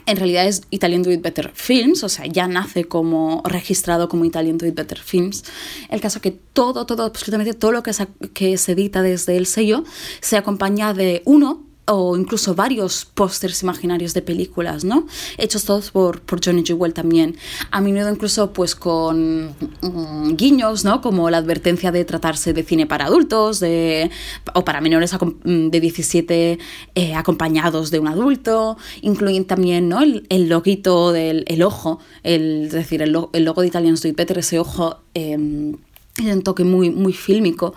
en 0.07 0.17
realidad 0.17 0.47
es 0.47 0.63
Italian 0.71 1.03
Do 1.03 1.13
It 1.13 1.23
Better 1.23 1.51
Films, 1.55 2.03
o 2.03 2.09
sea, 2.09 2.27
ya 2.27 2.49
nace 2.49 2.85
como 2.85 3.43
registrado 3.45 4.09
como 4.09 4.25
Italian 4.25 4.59
Do 4.59 4.67
It 4.67 4.75
Better 4.75 4.99
Films. 4.99 5.45
El 5.89 6.01
caso 6.01 6.21
que 6.21 6.31
todo, 6.31 6.87
todo, 6.87 7.05
absolutamente 7.05 7.55
todo 7.55 7.73
lo 7.73 7.83
que 7.83 7.93
se, 7.93 8.09
que 8.35 8.57
se 8.59 8.73
edita 8.73 9.03
desde 9.03 9.37
el 9.37 9.47
sello 9.47 9.85
se 10.21 10.37
acompaña 10.37 10.95
de 10.95 11.23
uno 11.25 11.72
o 11.87 12.17
incluso 12.17 12.55
varios 12.55 13.05
pósters 13.05 13.63
imaginarios 13.63 14.15
de 14.15 14.23
películas, 14.23 14.85
¿no? 14.85 15.07
Hechos 15.37 15.65
todos 15.65 15.91
por, 15.91 16.21
por 16.21 16.45
Johnny 16.45 16.63
Jewell 16.65 16.95
también. 16.95 17.37
A 17.71 17.81
menudo 17.81 18.09
incluso 18.11 18.53
pues 18.53 18.77
con 18.77 19.55
mm, 19.81 20.37
guiños, 20.37 20.85
¿no? 20.85 21.01
Como 21.01 21.29
la 21.31 21.39
advertencia 21.39 21.91
de 21.91 22.05
tratarse 22.05 22.53
de 22.53 22.63
cine 22.63 22.87
para 22.87 23.07
adultos 23.07 23.59
de, 23.59 24.11
o 24.55 24.65
para 24.65 24.81
menores 24.81 25.13
de 25.45 25.81
17 25.81 26.59
eh, 26.95 27.15
acompañados 27.15 27.91
de 27.91 27.99
un 27.99 28.09
adulto. 28.09 28.77
Incluyen 29.01 29.45
también, 29.45 29.89
¿no? 29.89 30.03
El, 30.03 30.27
el 30.29 30.49
del 30.49 31.45
el 31.49 31.63
ojo, 31.63 31.99
el, 32.23 32.67
es 32.67 32.73
decir, 32.73 33.03
el, 33.03 33.17
el 33.33 33.45
logo 33.45 33.63
de 33.63 33.67
Italian 33.67 33.95
Street 33.95 34.17
Better, 34.17 34.39
ese 34.39 34.59
ojo... 34.59 35.01
Eh, 35.15 35.75
es 36.19 36.27
un 36.27 36.43
toque 36.43 36.63
muy, 36.63 36.91
muy 36.91 37.13
fílmico. 37.13 37.75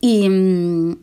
Y... 0.00 0.96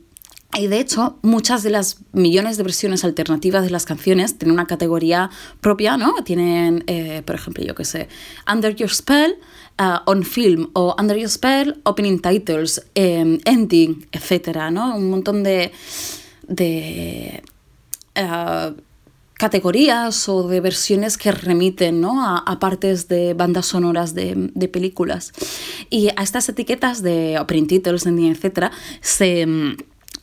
Y 0.57 0.67
de 0.67 0.79
hecho, 0.79 1.17
muchas 1.21 1.63
de 1.63 1.69
las 1.69 1.99
millones 2.11 2.57
de 2.57 2.63
versiones 2.63 3.05
alternativas 3.05 3.63
de 3.63 3.69
las 3.69 3.85
canciones 3.85 4.37
tienen 4.37 4.53
una 4.53 4.67
categoría 4.67 5.29
propia, 5.61 5.95
¿no? 5.95 6.13
Tienen, 6.25 6.83
eh, 6.87 7.21
por 7.25 7.35
ejemplo, 7.35 7.63
yo 7.63 7.73
qué 7.73 7.85
sé, 7.85 8.09
Under 8.51 8.75
Your 8.75 8.89
Spell, 8.89 9.37
uh, 9.79 9.99
On 10.05 10.23
Film, 10.23 10.69
o 10.73 10.95
Under 10.99 11.17
Your 11.17 11.29
Spell, 11.29 11.79
Opening 11.83 12.19
Titles, 12.19 12.85
eh, 12.95 13.39
Ending, 13.45 14.07
etcétera, 14.11 14.71
¿no? 14.71 14.97
Un 14.97 15.09
montón 15.09 15.41
de, 15.43 15.71
de 16.47 17.41
uh, 18.17 18.75
categorías 19.35 20.27
o 20.27 20.47
de 20.49 20.59
versiones 20.59 21.17
que 21.17 21.31
remiten 21.31 21.99
¿no? 21.99 22.23
a, 22.23 22.37
a, 22.37 22.59
partes 22.59 23.07
de 23.07 23.33
bandas 23.33 23.65
sonoras 23.65 24.13
de, 24.13 24.51
de, 24.53 24.67
películas. 24.67 25.31
Y 25.89 26.09
a 26.09 26.21
estas 26.21 26.47
etiquetas 26.47 27.01
de 27.01 27.39
Opening 27.39 27.65
Titles, 27.65 28.05
Ending, 28.05 28.33
etcétera, 28.33 28.71
se 29.01 29.47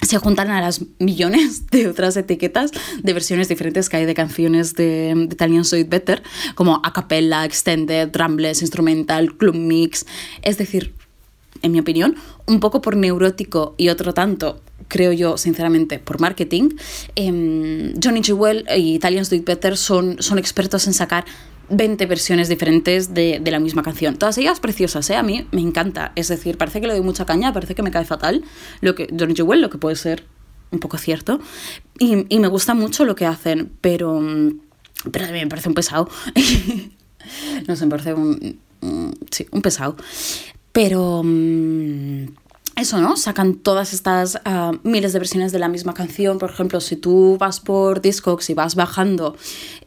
se 0.02 0.18
juntan 0.18 0.50
a 0.50 0.60
las 0.60 0.82
millones 0.98 1.66
de 1.70 1.88
otras 1.88 2.16
etiquetas 2.16 2.70
de 3.02 3.12
versiones 3.12 3.48
diferentes 3.48 3.88
que 3.88 3.98
hay 3.98 4.06
de 4.06 4.14
canciones 4.14 4.74
de, 4.74 5.28
Italian 5.30 5.64
So 5.64 5.76
It 5.76 5.88
Better, 5.88 6.22
como 6.54 6.80
a 6.84 6.92
cappella, 6.92 7.44
extended, 7.44 8.08
drumless, 8.08 8.62
instrumental, 8.62 9.36
club 9.36 9.54
mix. 9.54 10.06
Es 10.42 10.58
decir, 10.58 10.94
en 11.62 11.72
mi 11.72 11.80
opinión, 11.80 12.16
un 12.46 12.60
poco 12.60 12.80
por 12.80 12.96
neurótico 12.96 13.74
y 13.76 13.88
otro 13.88 14.14
tanto 14.14 14.60
creo 14.86 15.12
yo, 15.12 15.36
sinceramente, 15.36 15.98
por 15.98 16.20
marketing. 16.20 16.70
Em, 17.14 17.94
Johnny 18.02 18.22
Jewel 18.22 18.64
y 18.76 18.94
Italians 18.94 19.28
Do 19.30 19.36
Better 19.42 19.76
son, 19.76 20.16
son 20.20 20.38
expertos 20.38 20.86
en 20.86 20.94
sacar 20.94 21.24
20 21.70 22.06
versiones 22.06 22.48
diferentes 22.48 23.14
de, 23.14 23.40
de, 23.40 23.50
la 23.50 23.60
misma 23.60 23.82
canción. 23.82 24.16
Todas 24.16 24.38
ellas 24.38 24.60
preciosas, 24.60 25.08
¿eh? 25.10 25.16
A 25.16 25.22
mí 25.22 25.46
me 25.52 25.60
encanta. 25.60 26.12
Es 26.14 26.28
decir, 26.28 26.56
parece 26.56 26.80
que 26.80 26.86
le 26.86 26.94
doy 26.94 27.02
mucha 27.02 27.26
caña, 27.26 27.52
parece 27.52 27.74
que 27.74 27.82
me 27.82 27.90
cae 27.90 28.04
fatal 28.04 28.44
lo 28.80 28.94
que 28.94 29.08
Johnny 29.18 29.34
Jewel, 29.34 29.60
lo 29.60 29.70
que 29.70 29.78
puede 29.78 29.96
ser 29.96 30.24
un 30.70 30.78
poco 30.80 30.98
cierto. 30.98 31.40
Y, 31.98 32.26
y 32.34 32.38
me 32.38 32.48
gusta 32.48 32.74
mucho 32.74 33.04
lo 33.04 33.14
que 33.14 33.26
hacen, 33.26 33.72
pero, 33.80 34.20
pero 35.10 35.24
también 35.24 35.46
me 35.46 35.50
parece 35.50 35.68
un 35.68 35.74
pesado. 35.74 36.08
no 37.68 37.76
sé, 37.76 37.84
me 37.84 37.90
parece 37.90 38.14
un, 38.14 38.58
sí, 39.30 39.46
un 39.50 39.62
pesado. 39.62 39.96
Pero... 40.72 41.20
Um, 41.20 42.26
eso, 42.80 43.00
¿no? 43.00 43.16
Sacan 43.16 43.54
todas 43.54 43.92
estas 43.92 44.40
uh, 44.46 44.78
miles 44.82 45.12
de 45.12 45.18
versiones 45.18 45.52
de 45.52 45.58
la 45.58 45.68
misma 45.68 45.94
canción. 45.94 46.38
Por 46.38 46.50
ejemplo, 46.50 46.80
si 46.80 46.96
tú 46.96 47.36
vas 47.38 47.60
por 47.60 48.00
Discogs 48.00 48.50
y 48.50 48.54
vas 48.54 48.74
bajando 48.74 49.36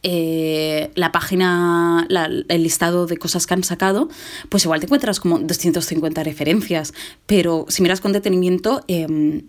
eh, 0.04 0.91
la 0.95 1.12
página, 1.12 2.06
la, 2.10 2.25
el 2.25 2.63
listado 2.63 3.06
de 3.08 3.17
cosas 3.17 3.47
que 3.47 3.54
han 3.54 3.63
sacado, 3.63 4.10
pues 4.49 4.65
igual 4.65 4.80
te 4.80 4.88
encuentras 4.88 5.19
como 5.19 5.39
250 5.39 6.23
referencias. 6.23 6.93
Pero 7.25 7.65
si 7.69 7.82
miras 7.82 8.01
con 8.01 8.12
detenimiento, 8.12 8.84
eh, 8.88 9.43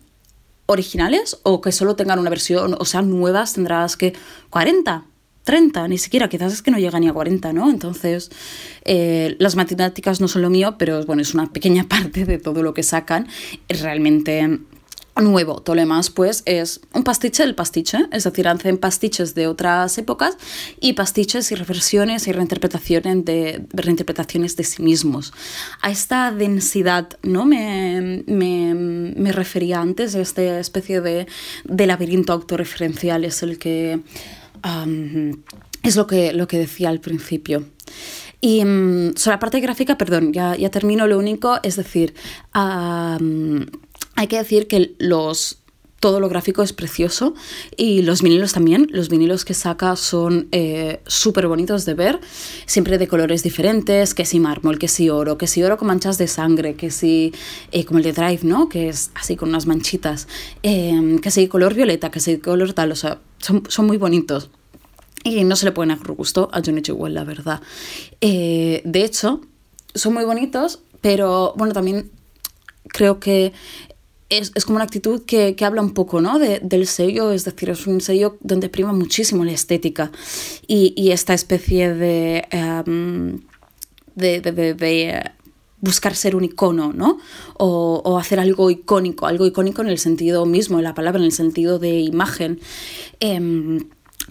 originales 0.66 1.38
o 1.42 1.60
que 1.60 1.72
solo 1.72 1.96
tengan 1.96 2.18
una 2.18 2.30
versión, 2.30 2.76
o 2.78 2.84
sea, 2.84 3.02
nuevas, 3.02 3.54
tendrás 3.54 3.96
que 3.96 4.14
40, 4.50 5.04
30, 5.44 5.88
ni 5.88 5.98
siquiera, 5.98 6.28
quizás 6.28 6.52
es 6.52 6.62
que 6.62 6.70
no 6.70 6.78
llega 6.78 6.98
ni 7.00 7.08
a 7.08 7.12
40, 7.12 7.52
¿no? 7.52 7.70
Entonces, 7.70 8.30
eh, 8.84 9.36
las 9.38 9.56
matemáticas 9.56 10.20
no 10.20 10.28
son 10.28 10.42
lo 10.42 10.50
mío, 10.50 10.76
pero 10.78 11.04
bueno, 11.04 11.22
es 11.22 11.34
una 11.34 11.52
pequeña 11.52 11.84
parte 11.88 12.24
de 12.24 12.38
todo 12.38 12.62
lo 12.62 12.74
que 12.74 12.82
sacan. 12.82 13.28
Realmente 13.68 14.60
nuevo. 15.20 15.60
Todo 15.60 15.76
lo 15.76 15.82
demás, 15.82 16.10
pues, 16.10 16.42
es 16.46 16.80
un 16.94 17.04
pastiche 17.04 17.42
del 17.42 17.54
pastiche, 17.54 18.06
es 18.12 18.24
decir, 18.24 18.48
hacen 18.48 18.78
pastiches 18.78 19.34
de 19.34 19.46
otras 19.46 19.98
épocas 19.98 20.38
y 20.80 20.94
pastiches 20.94 21.52
y 21.52 21.54
reversiones 21.54 22.26
y 22.26 22.32
reinterpretaciones 22.32 23.24
de, 23.24 23.66
reinterpretaciones 23.72 24.56
de 24.56 24.64
sí 24.64 24.82
mismos. 24.82 25.34
A 25.82 25.90
esta 25.90 26.32
densidad, 26.32 27.18
¿no? 27.22 27.44
Me, 27.44 28.24
me, 28.26 28.74
me 28.74 29.32
refería 29.32 29.80
antes, 29.80 30.14
esta 30.14 30.58
especie 30.58 31.00
de, 31.02 31.26
de 31.64 31.86
laberinto 31.86 32.32
autorreferencial 32.32 33.24
es 33.24 33.42
el 33.42 33.58
que... 33.58 34.00
Um, 34.64 35.42
es 35.82 35.96
lo 35.96 36.06
que, 36.06 36.32
lo 36.32 36.46
que 36.46 36.58
decía 36.58 36.88
al 36.88 37.00
principio. 37.00 37.64
Y 38.40 38.62
um, 38.64 39.14
sobre 39.14 39.36
la 39.36 39.40
parte 39.40 39.60
gráfica, 39.60 39.98
perdón, 39.98 40.32
ya, 40.32 40.56
ya 40.56 40.70
termino. 40.70 41.06
Lo 41.06 41.18
único 41.18 41.58
es 41.62 41.76
decir, 41.76 42.14
um, 42.54 43.66
hay 44.14 44.26
que 44.28 44.38
decir 44.38 44.68
que 44.68 44.94
los 44.98 45.62
todo 46.02 46.18
lo 46.18 46.28
gráfico 46.28 46.64
es 46.64 46.72
precioso 46.72 47.32
y 47.76 48.02
los 48.02 48.22
vinilos 48.22 48.52
también. 48.52 48.88
Los 48.90 49.08
vinilos 49.08 49.44
que 49.44 49.54
saca 49.54 49.94
son 49.94 50.48
eh, 50.50 51.00
súper 51.06 51.46
bonitos 51.46 51.84
de 51.84 51.94
ver, 51.94 52.18
siempre 52.66 52.98
de 52.98 53.06
colores 53.06 53.44
diferentes, 53.44 54.12
que 54.12 54.24
si 54.24 54.40
mármol, 54.40 54.80
que 54.80 54.88
si 54.88 55.10
oro, 55.10 55.38
que 55.38 55.46
si 55.46 55.62
oro 55.62 55.78
con 55.78 55.86
manchas 55.86 56.18
de 56.18 56.26
sangre, 56.26 56.74
que 56.74 56.90
si 56.90 57.32
eh, 57.70 57.84
como 57.84 57.98
el 57.98 58.04
de 58.04 58.12
Drive, 58.12 58.40
¿no? 58.42 58.68
Que 58.68 58.88
es 58.88 59.12
así 59.14 59.36
con 59.36 59.50
unas 59.50 59.66
manchitas, 59.66 60.26
eh, 60.64 61.20
que 61.22 61.30
si 61.30 61.46
color 61.46 61.72
violeta, 61.74 62.10
que 62.10 62.18
si 62.18 62.38
color 62.38 62.72
tal, 62.72 62.90
o 62.90 62.96
sea, 62.96 63.20
son, 63.42 63.64
son 63.68 63.86
muy 63.86 63.98
bonitos. 63.98 64.50
Y 65.24 65.44
no 65.44 65.54
se 65.54 65.66
le 65.66 65.72
puede 65.72 65.88
negar 65.88 66.10
gusto 66.12 66.48
a 66.52 66.60
Johnny 66.64 66.82
Jewel, 66.82 67.14
la 67.14 67.24
verdad. 67.24 67.60
de 68.20 69.04
hecho, 69.04 69.40
son 69.94 70.14
muy 70.14 70.24
bonitos, 70.24 70.80
pero 71.00 71.54
bueno, 71.56 71.74
también 71.74 72.10
creo 72.88 73.20
que 73.20 73.52
es, 74.28 74.52
es, 74.54 74.64
como 74.64 74.76
una 74.76 74.84
actitud 74.84 75.22
que, 75.26 75.54
que 75.56 75.64
habla 75.64 75.82
un 75.82 75.92
poco 75.92 76.20
¿no? 76.20 76.38
De, 76.38 76.60
del 76.60 76.86
sello, 76.86 77.32
es 77.32 77.44
decir, 77.44 77.70
es 77.70 77.86
un 77.86 78.00
sello 78.00 78.38
donde 78.40 78.68
prima 78.68 78.92
muchísimo 78.92 79.44
la 79.44 79.52
estética 79.52 80.10
y, 80.66 80.94
y 80.96 81.10
esta 81.10 81.34
especie 81.34 81.92
de, 81.92 82.46
de, 84.14 84.40
de, 84.40 84.74
de, 84.74 85.30
buscar 85.82 86.14
ser 86.14 86.34
un 86.34 86.44
icono, 86.44 86.94
¿no? 86.94 87.18
O, 87.58 88.00
o, 88.04 88.16
hacer 88.16 88.40
algo 88.40 88.70
icónico, 88.70 89.26
algo 89.26 89.44
icónico 89.46 89.82
en 89.82 89.88
el 89.88 89.98
sentido 89.98 90.46
mismo 90.46 90.78
de 90.78 90.84
la 90.84 90.94
palabra, 90.94 91.18
en 91.18 91.26
el 91.26 91.32
sentido 91.32 91.78
de 91.78 92.00
imagen. 92.00 92.60
Um, 93.20 93.80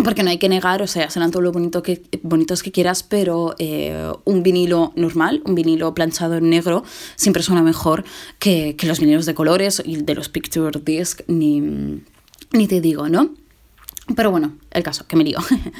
porque 0.04 0.24
no 0.24 0.30
hay 0.30 0.38
que 0.38 0.48
negar, 0.48 0.82
o 0.82 0.88
sea, 0.88 1.10
serán 1.10 1.32
todo 1.32 1.42
lo 1.42 1.52
bonito 1.52 1.84
que, 1.84 2.02
bonitos 2.24 2.64
que 2.64 2.72
quieras, 2.72 3.04
pero 3.04 3.56
eh, 3.60 4.12
un 4.24 4.42
vinilo 4.42 4.94
normal, 4.96 5.44
un 5.46 5.54
vinilo 5.54 5.94
planchado 5.94 6.36
en 6.36 6.50
negro, 6.50 6.84
siempre 7.18 7.44
suena 7.44 7.62
mejor 7.62 8.06
que, 8.40 8.78
que 8.78 8.88
los 8.88 9.00
vinilos 9.00 9.26
de 9.26 9.34
colores 9.34 9.84
y 9.86 9.98
de 9.98 10.16
los 10.16 10.30
picture 10.30 10.80
disc, 10.84 11.22
ni, 11.28 11.60
ni 12.54 12.68
te 12.68 12.80
digo, 12.80 13.10
¿no? 13.10 13.41
Pero 14.16 14.32
bueno, 14.32 14.58
el 14.72 14.84
caso, 14.84 15.06
que 15.08 15.16
me 15.16 15.24
lío. 15.24 15.38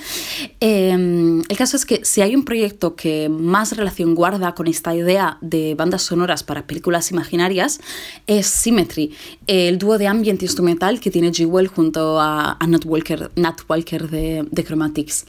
eh, 0.60 0.92
el 0.92 1.58
caso 1.58 1.76
es 1.76 1.86
que 1.86 2.06
si 2.06 2.22
hay 2.22 2.36
un 2.36 2.46
proyecto 2.46 2.96
que 2.96 3.30
más 3.30 3.76
relación 3.76 4.14
guarda 4.14 4.54
con 4.54 4.68
esta 4.68 4.96
idea 4.96 5.38
de 5.42 5.76
bandas 5.76 6.04
sonoras 6.04 6.44
para 6.44 6.68
películas 6.68 7.12
imaginarias, 7.12 7.80
es 8.28 8.46
Symmetry, 8.46 9.14
el 9.48 9.80
dúo 9.80 9.98
de 9.98 10.08
ambient 10.08 10.42
instrumental 10.44 11.00
que 11.00 11.10
tiene 11.10 11.34
Jewel 11.34 11.68
junto 11.68 12.22
a, 12.22 12.58
a 12.60 12.68
Nat 12.68 12.86
Walker, 12.86 13.32
Nat 13.36 13.62
Walker 13.68 14.10
de, 14.10 14.48
de 14.50 14.64
Chromatics. 14.64 15.26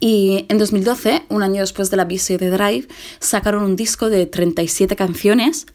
Y 0.00 0.46
en 0.48 0.56
2012, 0.56 1.24
un 1.28 1.42
año 1.42 1.60
después 1.60 1.90
de 1.90 1.98
la 1.98 2.04
bici 2.04 2.38
de 2.38 2.50
Drive, 2.50 2.88
sacaron 3.18 3.62
un 3.62 3.76
disco 3.76 4.08
de 4.08 4.24
37 4.26 4.96
canciones 4.96 5.66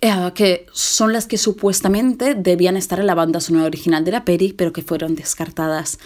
eh, 0.00 0.30
que 0.34 0.66
son 0.72 1.12
las 1.12 1.26
que 1.26 1.38
supuestamente 1.38 2.34
debían 2.34 2.76
estar 2.76 3.00
en 3.00 3.06
la 3.06 3.14
banda 3.14 3.40
sonora 3.40 3.66
original 3.66 4.04
de 4.04 4.12
la 4.12 4.24
peli, 4.24 4.52
pero 4.52 4.72
que 4.72 4.82
fueron 4.82 5.14
descartadas. 5.14 5.98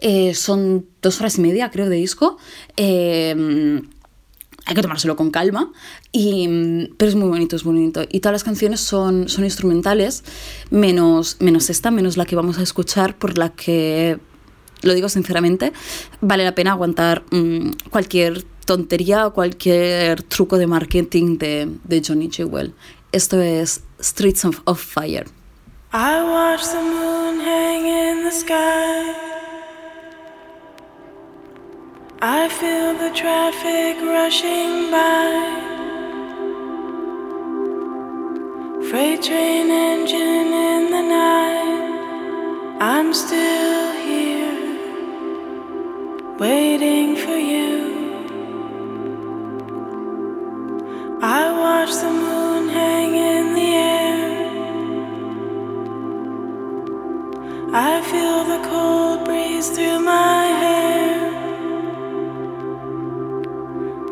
Eh, 0.00 0.34
son 0.34 0.86
dos 1.02 1.20
horas 1.20 1.38
y 1.38 1.42
media, 1.42 1.70
creo, 1.70 1.88
de 1.88 1.96
disco. 1.96 2.38
Eh, 2.76 3.82
hay 4.66 4.74
que 4.74 4.82
tomárselo 4.82 5.14
con 5.16 5.30
calma, 5.30 5.72
y, 6.10 6.88
pero 6.96 7.10
es 7.10 7.14
muy 7.14 7.28
bonito, 7.28 7.54
es 7.54 7.64
bonito. 7.64 8.02
Y 8.10 8.20
todas 8.20 8.32
las 8.32 8.44
canciones 8.44 8.80
son, 8.80 9.28
son 9.28 9.44
instrumentales, 9.44 10.24
menos, 10.70 11.36
menos 11.40 11.68
esta, 11.68 11.90
menos 11.90 12.16
la 12.16 12.24
que 12.24 12.36
vamos 12.36 12.58
a 12.58 12.62
escuchar, 12.62 13.18
por 13.18 13.36
la 13.36 13.50
que, 13.50 14.18
lo 14.80 14.94
digo 14.94 15.08
sinceramente, 15.08 15.72
vale 16.20 16.44
la 16.44 16.54
pena 16.54 16.72
aguantar 16.72 17.24
mmm, 17.30 17.72
cualquier 17.90 18.42
tontería 18.64 19.26
o 19.26 19.34
cualquier 19.34 20.22
truco 20.22 20.56
de 20.56 20.66
marketing 20.66 21.36
de, 21.36 21.68
de 21.84 22.02
Johnny 22.02 22.30
Jewel. 22.30 22.72
Esto 23.14 23.40
es 23.40 23.80
Streets 24.00 24.44
of, 24.44 24.60
of 24.66 24.80
Fire. 24.80 25.26
I 25.92 26.20
watch 26.24 26.64
the 26.66 26.82
moon 26.82 27.38
hang 27.38 27.86
in 27.86 28.24
the 28.24 28.32
sky. 28.32 29.14
I 32.20 32.48
feel 32.48 32.94
the 32.98 33.14
traffic 33.14 34.02
rushing 34.02 34.90
by. 34.90 35.30
Freight 38.90 39.22
train 39.22 39.70
engine 39.70 40.52
in 40.72 40.90
the 40.90 41.02
night. 41.02 42.80
I'm 42.80 43.14
still 43.14 43.92
here, 44.08 44.58
waiting 46.40 47.14
for 47.14 47.36
you. 47.36 47.93
I 51.26 51.50
watch 51.58 51.90
the 52.02 52.10
moon 52.10 52.68
hang 52.68 53.14
in 53.14 53.54
the 53.54 53.70
air. 53.94 54.44
I 57.72 58.02
feel 58.10 58.44
the 58.44 58.60
cold 58.68 59.24
breeze 59.24 59.70
through 59.70 60.00
my 60.00 60.44
hair. 60.62 61.30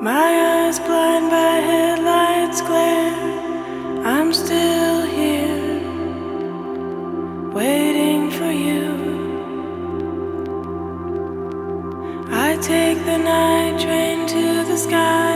My 0.00 0.28
eyes 0.54 0.78
blind 0.78 1.28
by 1.28 1.56
headlights 1.68 2.62
glare. 2.62 4.06
I'm 4.06 4.32
still 4.32 5.04
here, 5.18 5.82
waiting 7.52 8.30
for 8.30 8.50
you. 8.50 8.88
I 12.30 12.56
take 12.62 13.04
the 13.04 13.18
night 13.18 13.78
train 13.78 14.26
to 14.28 14.64
the 14.64 14.78
sky. 14.78 15.31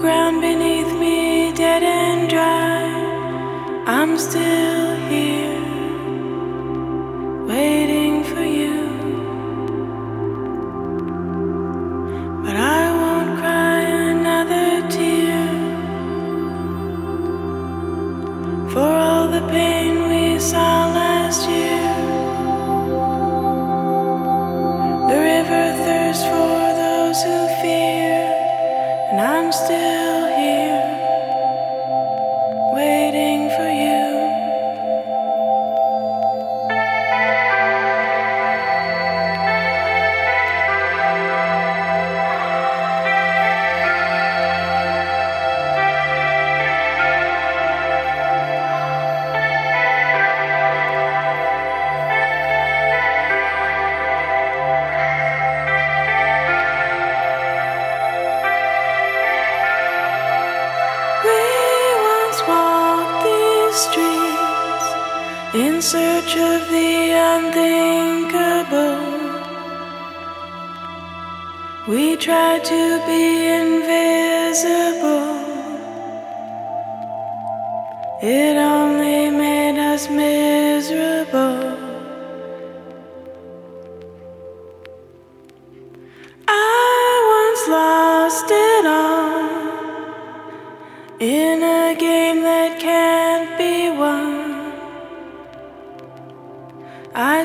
Ground 0.00 0.40
beneath 0.40 0.92
me 0.98 1.52
dead 1.52 1.82
and 1.82 2.30
dry. 2.30 2.86
I'm 3.86 4.16
still 4.16 4.94
here, 5.08 5.57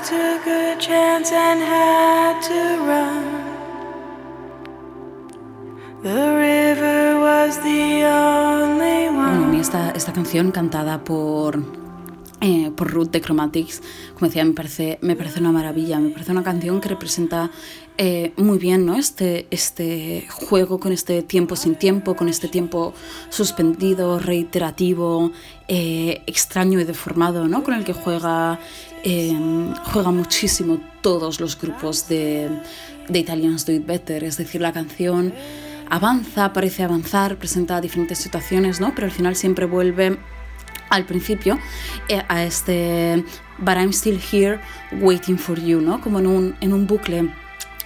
took 0.03 0.45
a 0.47 0.75
chance 0.79 1.31
and 1.31 1.61
had 1.61 2.41
to 2.41 2.61
run. 2.85 3.23
The 6.03 6.23
river 6.35 7.19
was 7.21 7.57
the 7.63 8.03
only 8.03 9.07
Bueno, 9.07 9.45
a 9.45 9.47
mí 9.47 9.59
esta, 9.61 9.91
esta 9.91 10.11
canción 10.11 10.51
cantada 10.51 11.05
por, 11.05 11.63
eh, 12.41 12.71
por 12.75 12.91
Ruth 12.91 13.11
de 13.11 13.21
Chromatics, 13.21 13.81
como 14.15 14.27
decía, 14.27 14.43
me 14.43 14.51
parece, 14.51 14.99
me 15.01 15.15
parece 15.15 15.39
una 15.39 15.53
maravilla, 15.53 15.99
me 15.99 16.09
parece 16.09 16.33
una 16.33 16.43
canción 16.43 16.81
que 16.81 16.89
representa 16.89 17.49
eh, 17.97 18.33
muy 18.35 18.57
bien 18.57 18.85
¿no? 18.85 18.95
este, 18.95 19.47
este 19.51 20.27
juego 20.29 20.79
con 20.79 20.91
este 20.91 21.21
tiempo 21.21 21.55
sin 21.55 21.75
tiempo, 21.75 22.15
con 22.15 22.27
este 22.27 22.49
tiempo 22.49 22.93
suspendido, 23.29 24.19
reiterativo, 24.19 25.31
eh, 25.69 26.23
extraño 26.25 26.81
y 26.81 26.83
deformado, 26.83 27.47
¿no? 27.47 27.63
con 27.63 27.75
el 27.75 27.85
que 27.85 27.93
juega, 27.93 28.59
eh, 29.03 29.73
juega 29.91 30.11
muchísimo 30.11 30.79
todos 31.01 31.39
los 31.39 31.59
grupos 31.59 32.07
de, 32.07 32.49
Italians 33.09 33.65
Do 33.65 33.73
It 33.73 33.85
Better, 33.85 34.23
es 34.23 34.37
decir, 34.37 34.61
la 34.61 34.71
canción 34.71 35.33
avanza, 35.89 36.53
parece 36.53 36.83
avanzar, 36.83 37.37
presenta 37.37 37.81
diferentes 37.81 38.17
situaciones, 38.17 38.79
¿no? 38.79 38.95
Pero 38.95 39.05
al 39.05 39.11
final 39.11 39.35
siempre 39.35 39.65
vuelve 39.65 40.17
al 40.89 41.05
principio 41.05 41.59
eh, 42.07 42.23
a 42.29 42.43
este 42.43 43.23
But 43.57 43.75
I'm 43.75 43.89
still 43.89 44.19
here 44.19 44.59
waiting 45.01 45.37
for 45.37 45.59
you, 45.59 45.81
¿no? 45.81 45.99
Como 45.99 46.19
en 46.19 46.27
un, 46.27 46.55
en 46.61 46.73
un 46.73 46.87
bucle 46.87 47.29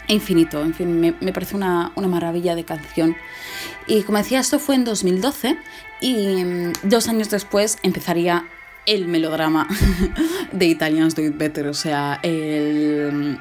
infinito. 0.07 0.61
En 0.61 0.73
fin, 0.73 0.99
me, 0.99 1.33
parece 1.33 1.55
una, 1.55 1.91
una 1.95 2.07
maravilla 2.07 2.55
de 2.55 2.63
canción. 2.63 3.15
Y 3.87 4.03
como 4.03 4.19
decía, 4.19 4.39
esto 4.39 4.59
fue 4.59 4.75
en 4.75 4.85
2012 4.85 5.57
y 5.99 6.43
mm, 6.43 6.73
dos 6.83 7.07
años 7.09 7.29
después 7.29 7.77
empezaría 7.83 8.47
el 8.87 9.07
melodrama 9.07 9.67
de 10.51 10.65
Italians 10.65 11.13
Do 11.13 11.21
It 11.21 11.37
Better, 11.37 11.67
o 11.67 11.75
sea, 11.75 12.19
el 12.23 13.37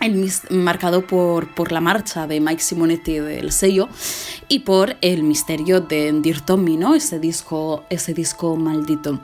el 0.00 0.30
marcado 0.50 1.06
por, 1.06 1.54
por 1.54 1.72
la 1.72 1.80
marcha 1.80 2.26
de 2.26 2.40
Mike 2.40 2.62
Simonetti 2.62 3.18
del 3.18 3.52
sello 3.52 3.88
y 4.48 4.60
por 4.60 4.96
el 5.00 5.22
misterio 5.22 5.80
de 5.80 6.12
Dear 6.12 6.44
Tommy, 6.44 6.76
¿no? 6.76 6.94
Ese 6.94 7.18
disco, 7.18 7.84
ese 7.90 8.14
disco 8.14 8.56
maldito. 8.56 9.20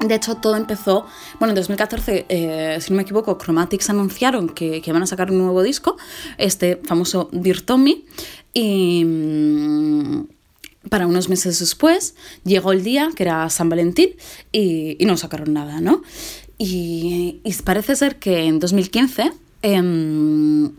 De 0.00 0.14
hecho, 0.14 0.36
todo 0.36 0.56
empezó, 0.56 1.06
bueno, 1.38 1.52
en 1.52 1.56
2014, 1.56 2.26
eh, 2.28 2.78
si 2.80 2.90
no 2.90 2.96
me 2.96 3.02
equivoco, 3.02 3.36
Chromatics 3.36 3.90
anunciaron 3.90 4.48
que, 4.48 4.80
que 4.80 4.92
van 4.92 5.02
a 5.02 5.06
sacar 5.06 5.30
un 5.30 5.38
nuevo 5.38 5.62
disco, 5.62 5.96
este 6.38 6.80
famoso 6.84 7.28
Dear 7.32 7.60
Tommy, 7.60 8.06
y 8.54 9.04
para 10.88 11.06
unos 11.06 11.28
meses 11.28 11.58
después 11.58 12.14
llegó 12.44 12.72
el 12.72 12.82
día, 12.82 13.10
que 13.14 13.24
era 13.24 13.48
San 13.50 13.68
Valentín, 13.68 14.10
y, 14.52 14.96
no 15.04 15.16
sacaron 15.16 15.52
nada, 15.52 15.80
¿no? 15.80 16.02
Y, 16.56 17.40
parece 17.64 17.96
ser 17.96 18.18
que 18.18 18.44
en 18.44 18.58
2015 18.58 19.32
em, 19.62 20.72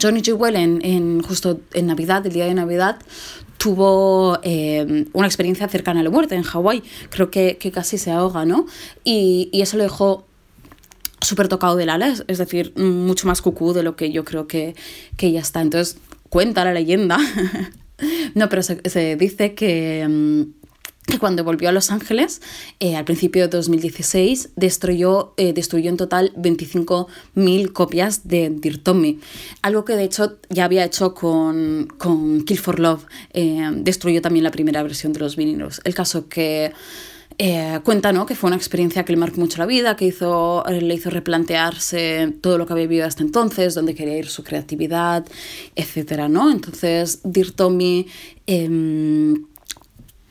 Johnny 0.00 0.22
Jewel 0.22 0.56
en, 0.56 1.22
justo 1.22 1.60
en 1.72 1.86
Navidad, 1.86 2.26
el 2.26 2.32
día 2.32 2.44
de 2.44 2.54
Navidad, 2.54 2.98
tuvo 3.56 4.38
em, 4.42 5.06
una 5.12 5.26
experiencia 5.26 5.66
cercana 5.68 6.00
a 6.00 6.02
la 6.02 6.10
muerte 6.10 6.34
en 6.34 6.42
Hawái. 6.42 6.82
Creo 7.10 7.30
que, 7.30 7.56
casi 7.72 7.96
se 7.96 8.10
ahoga, 8.10 8.44
¿no? 8.44 8.66
Y, 9.02 9.48
y 9.52 9.62
eso 9.62 9.76
lo 9.78 9.82
dejó 9.82 10.26
súper 11.20 11.48
tocado 11.48 11.76
del 11.76 11.90
ala, 11.90 12.08
es, 12.08 12.24
es 12.28 12.38
decir, 12.38 12.72
mucho 12.76 13.26
más 13.26 13.42
cucú 13.42 13.72
de 13.72 13.82
lo 13.82 13.96
que 13.96 14.12
yo 14.12 14.24
creo 14.24 14.46
que, 14.46 14.76
que 15.16 15.32
ya 15.32 15.40
está. 15.40 15.62
Entonces, 15.62 15.98
cuenta 16.28 16.64
la 16.64 16.74
leyenda. 16.74 17.18
no, 18.34 18.48
pero 18.48 18.62
se, 18.62 19.16
dice 19.16 19.54
que, 19.54 20.06
mm, 20.08 20.42
que 21.06 21.18
cuando 21.18 21.42
volvió 21.42 21.68
a 21.68 21.72
Los 21.72 21.90
Ángeles, 21.90 22.42
eh, 22.80 22.96
al 22.96 23.04
principio 23.04 23.42
de 23.42 23.48
2016, 23.48 24.50
destruyó, 24.56 25.32
eh, 25.36 25.52
destruyó 25.52 25.88
en 25.88 25.96
total 25.96 26.32
25.000 26.36 27.72
copias 27.72 28.28
de 28.28 28.50
Dear 28.50 28.78
Tommy. 28.78 29.18
Algo 29.62 29.84
que 29.84 29.94
de 29.94 30.04
hecho 30.04 30.38
ya 30.50 30.64
había 30.64 30.84
hecho 30.84 31.14
con, 31.14 31.88
con 31.98 32.44
Kill 32.44 32.58
for 32.58 32.78
Love. 32.78 33.06
Eh, 33.32 33.70
destruyó 33.76 34.20
también 34.20 34.44
la 34.44 34.50
primera 34.50 34.82
versión 34.82 35.12
de 35.12 35.20
los 35.20 35.36
vinilos. 35.36 35.80
El 35.84 35.94
caso 35.94 36.28
que 36.28 36.72
eh, 37.40 37.78
cuenta 37.84 38.12
¿no? 38.12 38.26
que 38.26 38.34
fue 38.34 38.48
una 38.48 38.56
experiencia 38.56 39.04
que 39.04 39.12
le 39.12 39.18
marcó 39.18 39.38
mucho 39.40 39.58
la 39.58 39.66
vida, 39.66 39.94
que 39.94 40.06
hizo, 40.06 40.66
eh, 40.66 40.80
le 40.80 40.94
hizo 40.94 41.08
replantearse 41.08 42.34
todo 42.40 42.58
lo 42.58 42.66
que 42.66 42.72
había 42.72 42.88
vivido 42.88 43.06
hasta 43.06 43.22
entonces, 43.22 43.76
dónde 43.76 43.94
quería 43.94 44.18
ir 44.18 44.26
su 44.26 44.42
creatividad, 44.42 45.24
etc. 45.76 46.28
¿no? 46.28 46.50
Entonces, 46.50 47.20
Dear 47.22 47.52
Tommy 47.52 48.08
em, 48.48 49.44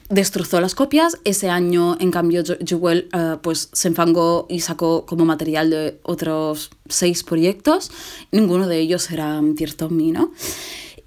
destrozó 0.10 0.60
las 0.60 0.76
copias. 0.76 1.18
Ese 1.24 1.50
año, 1.50 1.96
en 2.02 2.12
cambio, 2.12 2.44
Jewel 2.66 3.08
eh, 3.14 3.38
pues, 3.42 3.70
se 3.72 3.88
enfangó 3.88 4.46
y 4.50 4.60
sacó 4.60 5.06
como 5.06 5.24
material 5.24 5.70
de 5.70 6.00
otros 6.04 6.72
seis 6.90 7.24
proyectos. 7.24 7.90
Ninguno 8.34 8.68
de 8.68 8.80
ellos 8.80 9.10
era 9.12 9.40
Dear 9.42 9.72
Tommy, 9.74 10.12
¿no? 10.12 10.34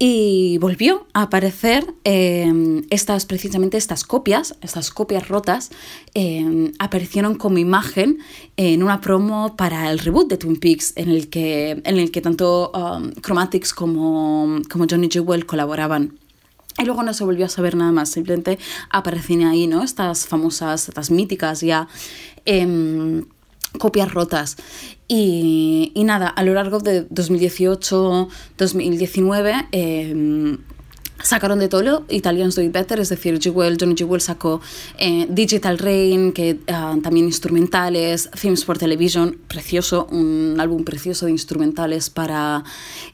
Y 0.03 0.57
volvió 0.57 1.05
a 1.13 1.21
aparecer 1.21 1.93
eh, 2.05 2.51
estas, 2.89 3.27
precisamente 3.27 3.77
estas 3.77 4.03
copias, 4.03 4.55
estas 4.61 4.89
copias 4.89 5.27
rotas, 5.27 5.69
eh, 6.15 6.71
aparecieron 6.79 7.35
como 7.35 7.59
imagen 7.59 8.17
en 8.57 8.81
una 8.81 8.99
promo 8.99 9.55
para 9.55 9.91
el 9.91 9.99
reboot 9.99 10.27
de 10.27 10.37
Twin 10.37 10.55
Peaks, 10.55 10.93
en 10.95 11.09
el 11.09 11.29
que, 11.29 11.83
en 11.85 11.99
el 11.99 12.09
que 12.09 12.19
tanto 12.19 12.71
um, 12.71 13.11
Chromatics 13.21 13.75
como, 13.75 14.63
como 14.71 14.87
Johnny 14.89 15.07
Jewel 15.07 15.45
colaboraban. 15.45 16.17
Y 16.79 16.85
luego 16.85 17.03
no 17.03 17.13
se 17.13 17.23
volvió 17.23 17.45
a 17.45 17.49
saber 17.49 17.75
nada 17.75 17.91
más, 17.91 18.09
simplemente 18.09 18.57
aparecían 18.89 19.43
ahí, 19.43 19.67
¿no? 19.67 19.83
Estas 19.83 20.25
famosas, 20.25 20.89
estas 20.89 21.11
míticas 21.11 21.61
ya 21.61 21.87
em, 22.45 23.25
copias 23.77 24.13
rotas. 24.13 24.57
Y, 25.07 25.91
y 25.93 26.03
nada, 26.03 26.27
a 26.27 26.43
lo 26.43 26.53
largo 26.53 26.79
de 26.79 27.07
2018-2019 27.09 29.67
em, 29.71 30.57
sacaron 31.23 31.59
de 31.59 31.67
todo 31.67 31.83
lo 31.83 32.05
Italians 32.09 32.55
Do 32.55 32.61
It 32.61 32.71
Better, 32.71 32.99
es 32.99 33.09
decir, 33.09 33.39
Jewel, 33.41 33.77
Johnny 33.79 33.95
Jewel 33.97 34.21
sacó 34.21 34.61
eh, 34.97 35.27
Digital 35.29 35.77
Rain, 35.77 36.31
que 36.31 36.59
ah, 36.67 36.95
también 37.01 37.25
instrumentales, 37.25 38.29
Films 38.33 38.65
for 38.65 38.77
Television, 38.77 39.37
precioso, 39.47 40.07
un 40.11 40.57
álbum 40.59 40.83
precioso 40.83 41.25
de 41.25 41.31
instrumentales 41.31 42.09
para, 42.09 42.63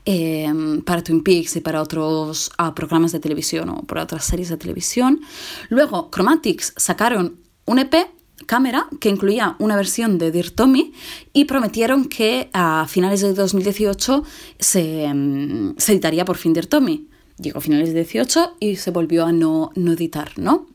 eh, 0.05 0.51
para 0.85 1.03
Twin 1.03 1.23
Peaks 1.23 1.55
y 1.55 1.61
para 1.61 1.81
otros 1.81 2.51
ah, 2.57 2.73
programas 2.75 3.11
de 3.11 3.19
televisión 3.19 3.69
o 3.69 3.83
para 3.83 4.03
otras 4.03 4.25
series 4.25 4.49
de 4.49 4.57
televisión. 4.57 5.21
Luego, 5.69 6.09
Chromatics 6.11 6.73
sacaron 6.77 7.37
un 7.65 7.79
EP 7.79 8.16
cámara 8.45 8.87
que 8.99 9.09
incluía 9.09 9.55
una 9.59 9.75
versión 9.75 10.17
de 10.17 10.31
Dear 10.31 10.51
Tommy 10.51 10.93
y 11.33 11.45
prometieron 11.45 12.05
que 12.05 12.49
a 12.53 12.85
finales 12.87 13.21
de 13.21 13.33
2018 13.33 14.23
se, 14.59 15.13
mm, 15.13 15.75
se 15.77 15.91
editaría 15.93 16.25
por 16.25 16.37
fin 16.37 16.53
Dear 16.53 16.67
Tommy. 16.67 17.07
Llegó 17.39 17.59
a 17.59 17.61
finales 17.61 17.89
de 17.89 17.95
18 18.03 18.55
y 18.59 18.75
se 18.77 18.91
volvió 18.91 19.25
a 19.25 19.31
no, 19.31 19.71
no 19.75 19.91
editar, 19.93 20.31
¿no? 20.37 20.67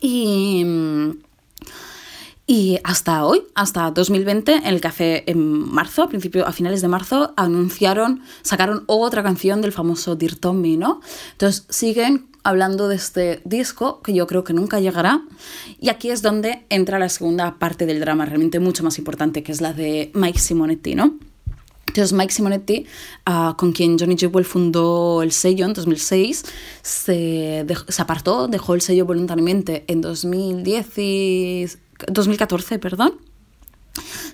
Y, 0.00 0.64
mm, 0.64 1.10
y 2.46 2.78
hasta 2.84 3.24
hoy, 3.24 3.42
hasta 3.54 3.90
2020, 3.90 4.52
en 4.54 4.64
el 4.66 4.80
café 4.80 5.30
en 5.30 5.38
marzo, 5.72 6.02
a 6.02 6.08
principio, 6.08 6.46
a 6.46 6.52
finales 6.52 6.82
de 6.82 6.88
marzo, 6.88 7.32
anunciaron, 7.36 8.22
sacaron 8.42 8.84
otra 8.86 9.22
canción 9.22 9.62
del 9.62 9.72
famoso 9.72 10.16
Dear 10.16 10.34
Tommy, 10.36 10.76
¿no? 10.76 11.00
Entonces 11.32 11.66
siguen 11.70 12.26
hablando 12.44 12.88
de 12.88 12.96
este 12.96 13.40
disco 13.44 14.02
que 14.02 14.12
yo 14.12 14.26
creo 14.26 14.42
que 14.42 14.52
nunca 14.52 14.80
llegará. 14.80 15.22
Y 15.80 15.88
aquí 15.90 16.10
es 16.10 16.22
donde 16.22 16.64
entra 16.70 16.98
la 16.98 17.08
segunda 17.08 17.58
parte 17.60 17.86
del 17.86 18.00
drama, 18.00 18.26
realmente 18.26 18.58
mucho 18.58 18.82
más 18.82 18.98
importante, 18.98 19.42
que 19.44 19.52
es 19.52 19.60
la 19.60 19.72
de 19.72 20.10
Mike 20.14 20.40
Simonetti, 20.40 20.96
¿no? 20.96 21.14
Entonces 21.86 22.12
Mike 22.14 22.32
Simonetti, 22.32 22.86
ah, 23.26 23.54
con 23.58 23.72
quien 23.72 23.98
Johnny 23.98 24.16
Jewel 24.18 24.44
fundó 24.46 25.22
el 25.22 25.30
sello 25.30 25.66
en 25.66 25.74
2006, 25.74 26.42
se, 26.80 27.64
dej- 27.66 27.84
se 27.88 28.02
apartó, 28.02 28.48
dejó 28.48 28.74
el 28.74 28.80
sello 28.80 29.04
voluntariamente 29.04 29.84
en 29.88 30.00
2010 30.00 30.98
y- 30.98 31.66
2014, 32.08 32.78
perdón, 32.78 33.14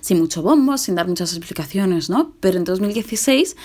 sin 0.01 0.19
mucho 0.19 0.41
bombo, 0.41 0.77
sin 0.77 0.95
dar 0.95 1.07
muchas 1.07 1.33
explicaciones, 1.35 2.09
¿no? 2.09 2.33
Pero 2.39 2.57
en 2.57 2.63
2016 2.63 3.55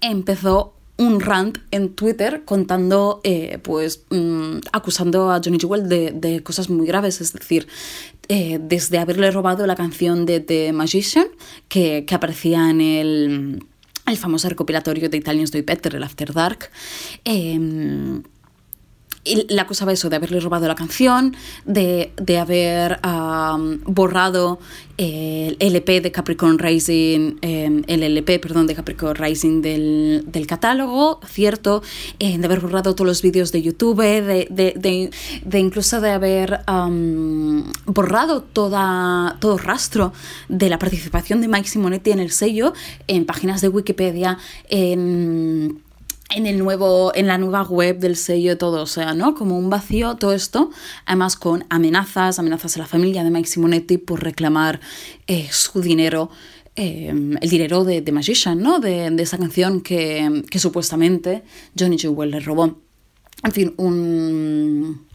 empezó 0.00 0.74
un 0.98 1.20
rant 1.20 1.58
en 1.70 1.94
Twitter 1.94 2.42
contando, 2.44 3.20
eh, 3.22 3.58
pues, 3.62 4.04
mm, 4.10 4.58
acusando 4.72 5.30
a 5.30 5.40
Johnny 5.42 5.58
Jewel 5.58 5.88
de, 5.88 6.42
cosas 6.42 6.68
muy 6.68 6.86
graves, 6.86 7.20
es 7.20 7.32
decir, 7.32 7.68
eh, 8.28 8.58
desde 8.60 8.98
haberle 8.98 9.30
robado 9.30 9.66
la 9.66 9.76
canción 9.76 10.26
de 10.26 10.40
The 10.40 10.72
Magician, 10.72 11.28
que, 11.68 12.04
aparecía 12.10 12.68
en 12.68 12.80
el, 12.80 13.64
el 14.06 14.16
famoso 14.16 14.48
recopilatorio 14.48 15.08
de 15.08 15.16
Italians 15.16 15.52
Do 15.52 15.60
Better, 15.64 15.94
el 15.94 16.02
After 16.02 16.32
Dark, 16.32 16.70
eh, 17.24 18.20
y 19.24 19.52
le 19.52 19.60
acusaba 19.60 19.92
eso, 19.92 20.08
de 20.08 20.16
haberle 20.16 20.40
robado 20.40 20.66
la 20.68 20.74
canción, 20.74 21.36
de, 21.64 22.12
de 22.16 22.38
haber 22.38 23.00
borrado 23.84 24.58
el 24.98 25.56
LP 25.60 26.00
de 26.00 26.10
Capricorn 26.10 26.58
Rising, 26.58 27.36
eh, 27.40 27.82
el 27.86 28.02
LP, 28.02 28.40
perdón, 28.40 28.66
de 28.66 28.74
Capricorn 28.74 29.14
Rising 29.14 29.62
del, 29.62 30.24
del 30.26 30.46
catálogo, 30.46 31.20
cierto, 31.24 31.82
eh, 32.18 32.36
de 32.36 32.44
haber 32.44 32.60
borrado 32.60 32.94
todos 32.94 33.06
los 33.06 33.22
vídeos 33.22 33.52
de 33.52 33.62
YouTube, 33.62 34.02
de, 34.02 34.48
de, 34.50 35.10
de, 35.44 35.58
incluso 35.58 36.00
de 36.00 36.10
haber 36.10 36.60
borrado 37.86 38.42
toda, 38.42 39.36
todo 39.40 39.56
rastro 39.56 40.12
de 40.48 40.68
la 40.68 40.80
participación 40.80 41.40
de 41.40 41.48
Mike 41.48 41.68
Simonetti 41.68 42.10
en 42.10 42.18
el 42.18 42.32
sello, 42.32 42.72
en 43.06 43.24
páginas 43.24 43.60
de 43.60 43.68
Wikipedia, 43.68 44.38
en 44.68 45.80
en 46.34 46.46
el 46.46 46.58
nuevo 46.58 47.12
en 47.14 47.26
la 47.26 47.38
nueva 47.38 47.62
web 47.62 47.98
del 47.98 48.16
sello 48.16 48.58
todo, 48.58 48.82
o 48.82 48.86
sea, 48.86 49.14
¿no? 49.14 49.34
Como 49.34 49.58
un 49.58 49.70
vacío 49.70 50.16
todo 50.16 50.32
esto, 50.32 50.70
además 51.06 51.36
con 51.36 51.64
amenazas, 51.70 52.38
amenazas 52.38 52.76
a 52.76 52.80
la 52.80 52.86
familia 52.86 53.24
de 53.24 53.30
Mike 53.30 53.48
Simonetti 53.48 53.98
por 53.98 54.22
reclamar 54.22 54.80
eh, 55.26 55.48
su 55.50 55.80
dinero 55.80 56.30
eh, 56.76 57.08
el 57.08 57.50
dinero 57.50 57.82
de, 57.82 58.02
de 58.02 58.12
Magician, 58.12 58.62
¿no? 58.62 58.78
De, 58.78 59.10
de 59.10 59.22
esa 59.22 59.36
canción 59.36 59.80
que, 59.80 60.44
que, 60.48 60.60
supuestamente 60.60 61.42
Johnny 61.76 61.98
Jewel 61.98 62.30
le 62.30 62.38
robó. 62.38 62.78
En 63.42 63.52
fin, 63.52 63.74
un... 63.78 65.07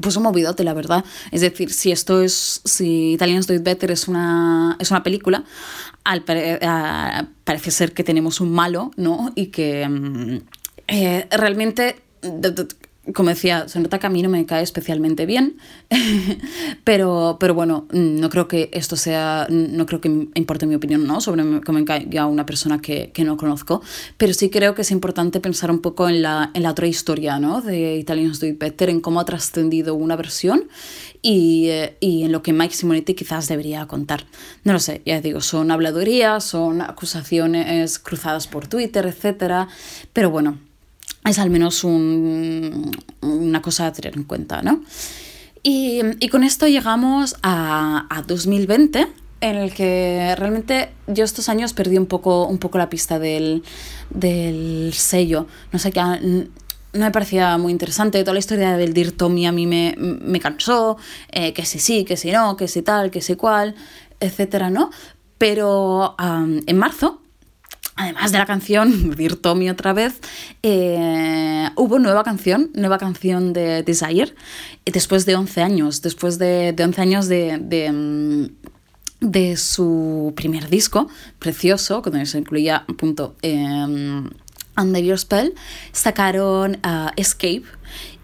Pues 0.00 0.16
un 0.16 0.22
movidote, 0.22 0.64
la 0.64 0.74
verdad. 0.74 1.04
Es 1.30 1.40
decir, 1.40 1.72
si 1.72 1.92
esto 1.92 2.22
es... 2.22 2.60
Si 2.64 3.12
Italians 3.12 3.46
Do 3.46 3.54
It 3.54 3.62
Better 3.62 3.90
es 3.90 4.08
una, 4.08 4.76
es 4.78 4.90
una 4.90 5.02
película, 5.02 5.44
al 6.04 6.24
a, 6.62 7.26
parece 7.44 7.70
ser 7.70 7.92
que 7.92 8.04
tenemos 8.04 8.40
un 8.40 8.52
malo, 8.52 8.90
¿no? 8.96 9.32
Y 9.34 9.46
que 9.46 9.88
mm, 9.88 10.38
eh, 10.88 11.26
realmente, 11.30 12.00
como 13.14 13.30
decía, 13.30 13.66
se 13.66 13.80
nota 13.80 13.98
que 13.98 14.06
a 14.06 14.10
mí 14.10 14.22
no 14.22 14.28
me 14.28 14.44
cae 14.44 14.62
especialmente 14.62 15.24
bien, 15.24 15.56
pero, 16.84 17.38
pero 17.40 17.54
bueno, 17.54 17.86
no 17.92 18.28
creo 18.28 18.46
que 18.46 18.70
esto 18.72 18.94
sea, 18.96 19.46
no 19.48 19.86
creo 19.86 20.00
que 20.00 20.08
importe 20.08 20.66
mi 20.66 20.74
opinión, 20.74 21.06
¿no? 21.06 21.20
Sobre 21.20 21.42
cómo 21.62 21.78
me 21.78 21.84
caiga 21.84 22.26
una 22.26 22.44
persona 22.44 22.80
que, 22.80 23.10
que, 23.12 23.24
no 23.24 23.36
conozco, 23.36 23.82
pero 24.18 24.34
sí 24.34 24.50
creo 24.50 24.74
que 24.74 24.82
es 24.82 24.90
importante 24.90 25.40
pensar 25.40 25.70
un 25.70 25.80
poco 25.80 26.08
en 26.08 26.20
la, 26.20 26.50
en 26.52 26.62
la 26.62 26.70
otra 26.70 26.86
historia, 26.86 27.38
¿no? 27.38 27.62
De 27.62 27.96
Italians 27.96 28.38
Do 28.38 28.46
It 28.46 28.58
Better, 28.58 28.90
en 28.90 29.00
cómo 29.00 29.18
ha 29.20 29.24
trascendido 29.24 29.94
una 29.94 30.16
versión 30.16 30.68
y, 31.22 31.68
eh, 31.68 31.96
y, 32.00 32.24
en 32.24 32.32
lo 32.32 32.42
que 32.42 32.52
Mike 32.52 32.74
Simonetti 32.74 33.14
quizás 33.14 33.48
debería 33.48 33.86
contar. 33.86 34.26
No 34.62 34.74
lo 34.74 34.78
sé, 34.78 35.00
ya 35.06 35.20
digo, 35.20 35.40
son 35.40 35.70
habladurías, 35.70 36.44
son 36.44 36.82
acusaciones 36.82 37.98
cruzadas 37.98 38.46
por 38.46 38.66
Twitter, 38.66 39.06
etc. 39.06 39.68
Pero 40.12 40.30
bueno, 40.30 40.58
es 41.24 41.38
al 41.38 41.50
menos 41.50 41.84
un, 41.84 42.90
una 43.20 43.62
cosa 43.62 43.86
a 43.86 43.92
tener 43.92 44.16
en 44.16 44.24
cuenta, 44.24 44.62
¿no? 44.62 44.82
Y, 45.62 46.00
y 46.20 46.28
con 46.28 46.42
esto 46.42 46.66
llegamos 46.66 47.36
a, 47.42 48.06
a 48.08 48.22
2020, 48.22 49.06
en 49.42 49.56
el 49.56 49.74
que 49.74 50.34
realmente 50.36 50.90
yo 51.06 51.24
estos 51.24 51.48
años 51.48 51.72
perdí 51.72 51.98
un 51.98 52.06
poco, 52.06 52.46
un 52.46 52.58
poco 52.58 52.78
la 52.78 52.88
pista 52.88 53.18
del, 53.18 53.62
del 54.10 54.92
sello. 54.94 55.46
No 55.72 55.78
sé, 55.78 55.92
qué 55.92 56.00
no 56.92 57.04
me 57.04 57.10
parecía 57.10 57.56
muy 57.58 57.72
interesante. 57.72 58.22
Toda 58.22 58.34
la 58.34 58.40
historia 58.40 58.76
del 58.76 58.92
Dear 58.94 59.12
Tommy 59.12 59.46
a 59.46 59.52
mí 59.52 59.66
me, 59.66 59.94
me 59.98 60.40
cansó, 60.40 60.96
eh, 61.30 61.52
que 61.52 61.64
si 61.64 61.78
sí, 61.78 62.04
que 62.04 62.16
si 62.16 62.32
no, 62.32 62.56
que 62.56 62.68
si 62.68 62.82
tal, 62.82 63.10
que 63.10 63.20
si 63.20 63.36
cual, 63.36 63.74
etcétera, 64.18 64.70
¿no? 64.70 64.90
Pero 65.38 66.16
en 66.18 66.76
marzo, 66.76 67.22
además 68.00 68.32
de 68.32 68.38
la 68.38 68.46
canción 68.46 69.14
Tommy 69.42 69.70
otra 69.70 69.92
vez, 69.92 70.20
eh, 70.62 71.68
hubo 71.76 71.98
nueva 71.98 72.24
canción, 72.24 72.70
nueva 72.74 72.98
canción 72.98 73.52
de 73.52 73.82
Desire, 73.82 74.34
después 74.86 75.26
de 75.26 75.36
11 75.36 75.62
años, 75.62 76.02
después 76.02 76.38
de, 76.38 76.72
de 76.72 76.84
11 76.84 77.00
años 77.00 77.28
de, 77.28 77.58
mm, 77.92 78.46
de 79.20 79.56
su 79.56 80.32
primer 80.34 80.68
disco, 80.68 81.08
precioso, 81.38 82.00
donde 82.00 82.24
se 82.26 82.38
incluía 82.38 82.84
punto, 82.96 83.36
eh, 83.42 84.22
Under 84.76 85.02
Your 85.02 85.18
Spell, 85.18 85.54
sacaron 85.92 86.78
uh, 86.84 87.10
Escape. 87.16 87.64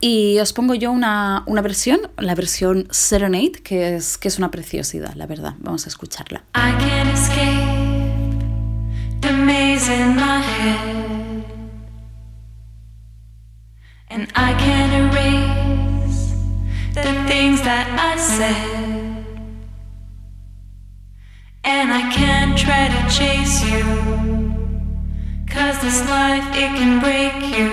Y 0.01 0.39
os 0.39 0.53
pongo 0.53 0.75
yo 0.75 0.93
una, 0.93 1.43
una, 1.47 1.61
versión, 1.61 2.01
la 2.19 2.35
versión 2.35 2.87
Serenade, 2.91 3.53
que 3.63 3.97
es, 3.97 4.17
que 4.17 4.29
es 4.29 4.39
una 4.39 4.51
preciosidad, 4.51 5.15
la 5.15 5.27
verdad. 5.27 5.55
Vamos 5.59 5.87
a 5.87 5.89
escucharla. 5.89 6.45
In 9.89 10.17
my 10.17 10.41
head. 10.41 11.45
And 14.09 14.27
I 14.35 14.53
can't 14.55 14.93
erase 15.03 16.33
the 16.95 17.15
things 17.29 17.61
that 17.63 17.87
I 17.95 18.17
said. 18.19 19.25
And 21.63 21.93
I 21.93 22.11
can't 22.11 22.59
try 22.59 22.89
to 22.89 23.03
chase 23.15 23.63
you. 23.71 23.85
Cause 25.47 25.79
this 25.81 26.01
life, 26.09 26.47
it 26.55 26.71
can 26.79 26.99
break 26.99 27.37
you. 27.57 27.71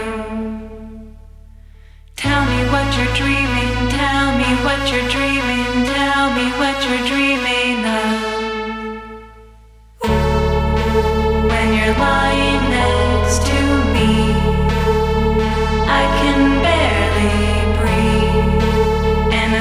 Tell 2.16 2.46
me 2.46 2.60
what 2.70 2.88
you're 2.96 3.16
dreaming, 3.16 3.90
tell 3.90 4.38
me 4.38 4.50
what 4.66 4.82
you're 4.92 5.10
dreaming, 5.10 5.86
tell 5.86 6.30
me 6.38 6.46
what 6.62 6.78
you're 6.86 7.08
dreaming 7.08 7.86
of. 7.86 8.23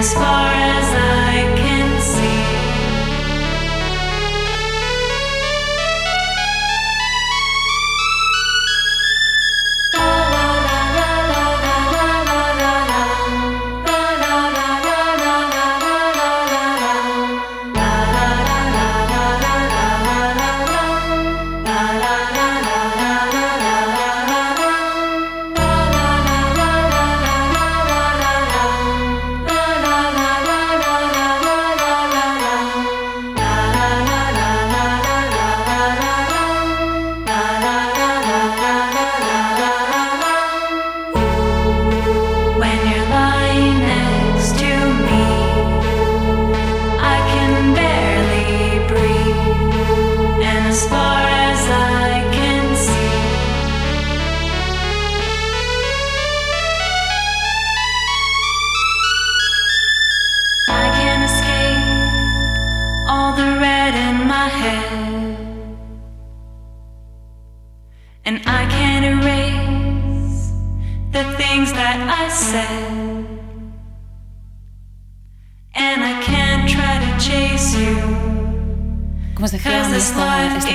spark 0.03 0.52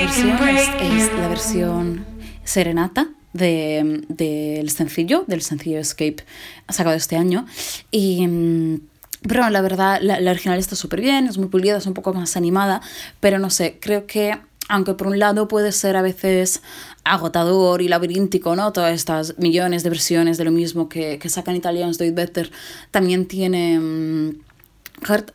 versión 0.08 0.48
es, 0.48 0.68
es, 0.80 1.18
la 1.18 1.28
versión 1.28 2.06
Serenata 2.44 3.08
del 3.32 4.06
de, 4.08 4.62
de 4.62 4.70
sencillo, 4.70 5.24
del 5.26 5.42
sencillo 5.42 5.78
Escape 5.78 6.24
sacado 6.68 6.96
este 6.96 7.16
año. 7.16 7.46
Y. 7.90 8.80
Pero 9.28 9.50
la 9.50 9.60
verdad, 9.60 9.98
la, 10.00 10.20
la 10.20 10.30
original 10.30 10.58
está 10.60 10.76
súper 10.76 11.00
bien, 11.00 11.26
es 11.26 11.38
muy 11.38 11.48
pulida, 11.48 11.76
es 11.76 11.86
un 11.86 11.94
poco 11.94 12.14
más 12.14 12.36
animada, 12.36 12.80
pero 13.18 13.40
no 13.40 13.50
sé, 13.50 13.78
creo 13.80 14.06
que 14.06 14.38
aunque 14.68 14.94
por 14.94 15.08
un 15.08 15.18
lado 15.18 15.48
puede 15.48 15.72
ser 15.72 15.96
a 15.96 16.02
veces 16.02 16.62
agotador 17.02 17.82
y 17.82 17.88
laberíntico, 17.88 18.54
¿no? 18.54 18.72
Todas 18.72 18.94
estas 18.94 19.36
millones 19.38 19.82
de 19.82 19.90
versiones 19.90 20.38
de 20.38 20.44
lo 20.44 20.52
mismo 20.52 20.88
que, 20.88 21.18
que 21.18 21.28
sacan 21.28 21.56
italianos 21.56 21.98
Do 21.98 22.04
It 22.04 22.14
Better, 22.14 22.50
también 22.90 23.26
tiene... 23.26 23.78
mm, 23.80 24.48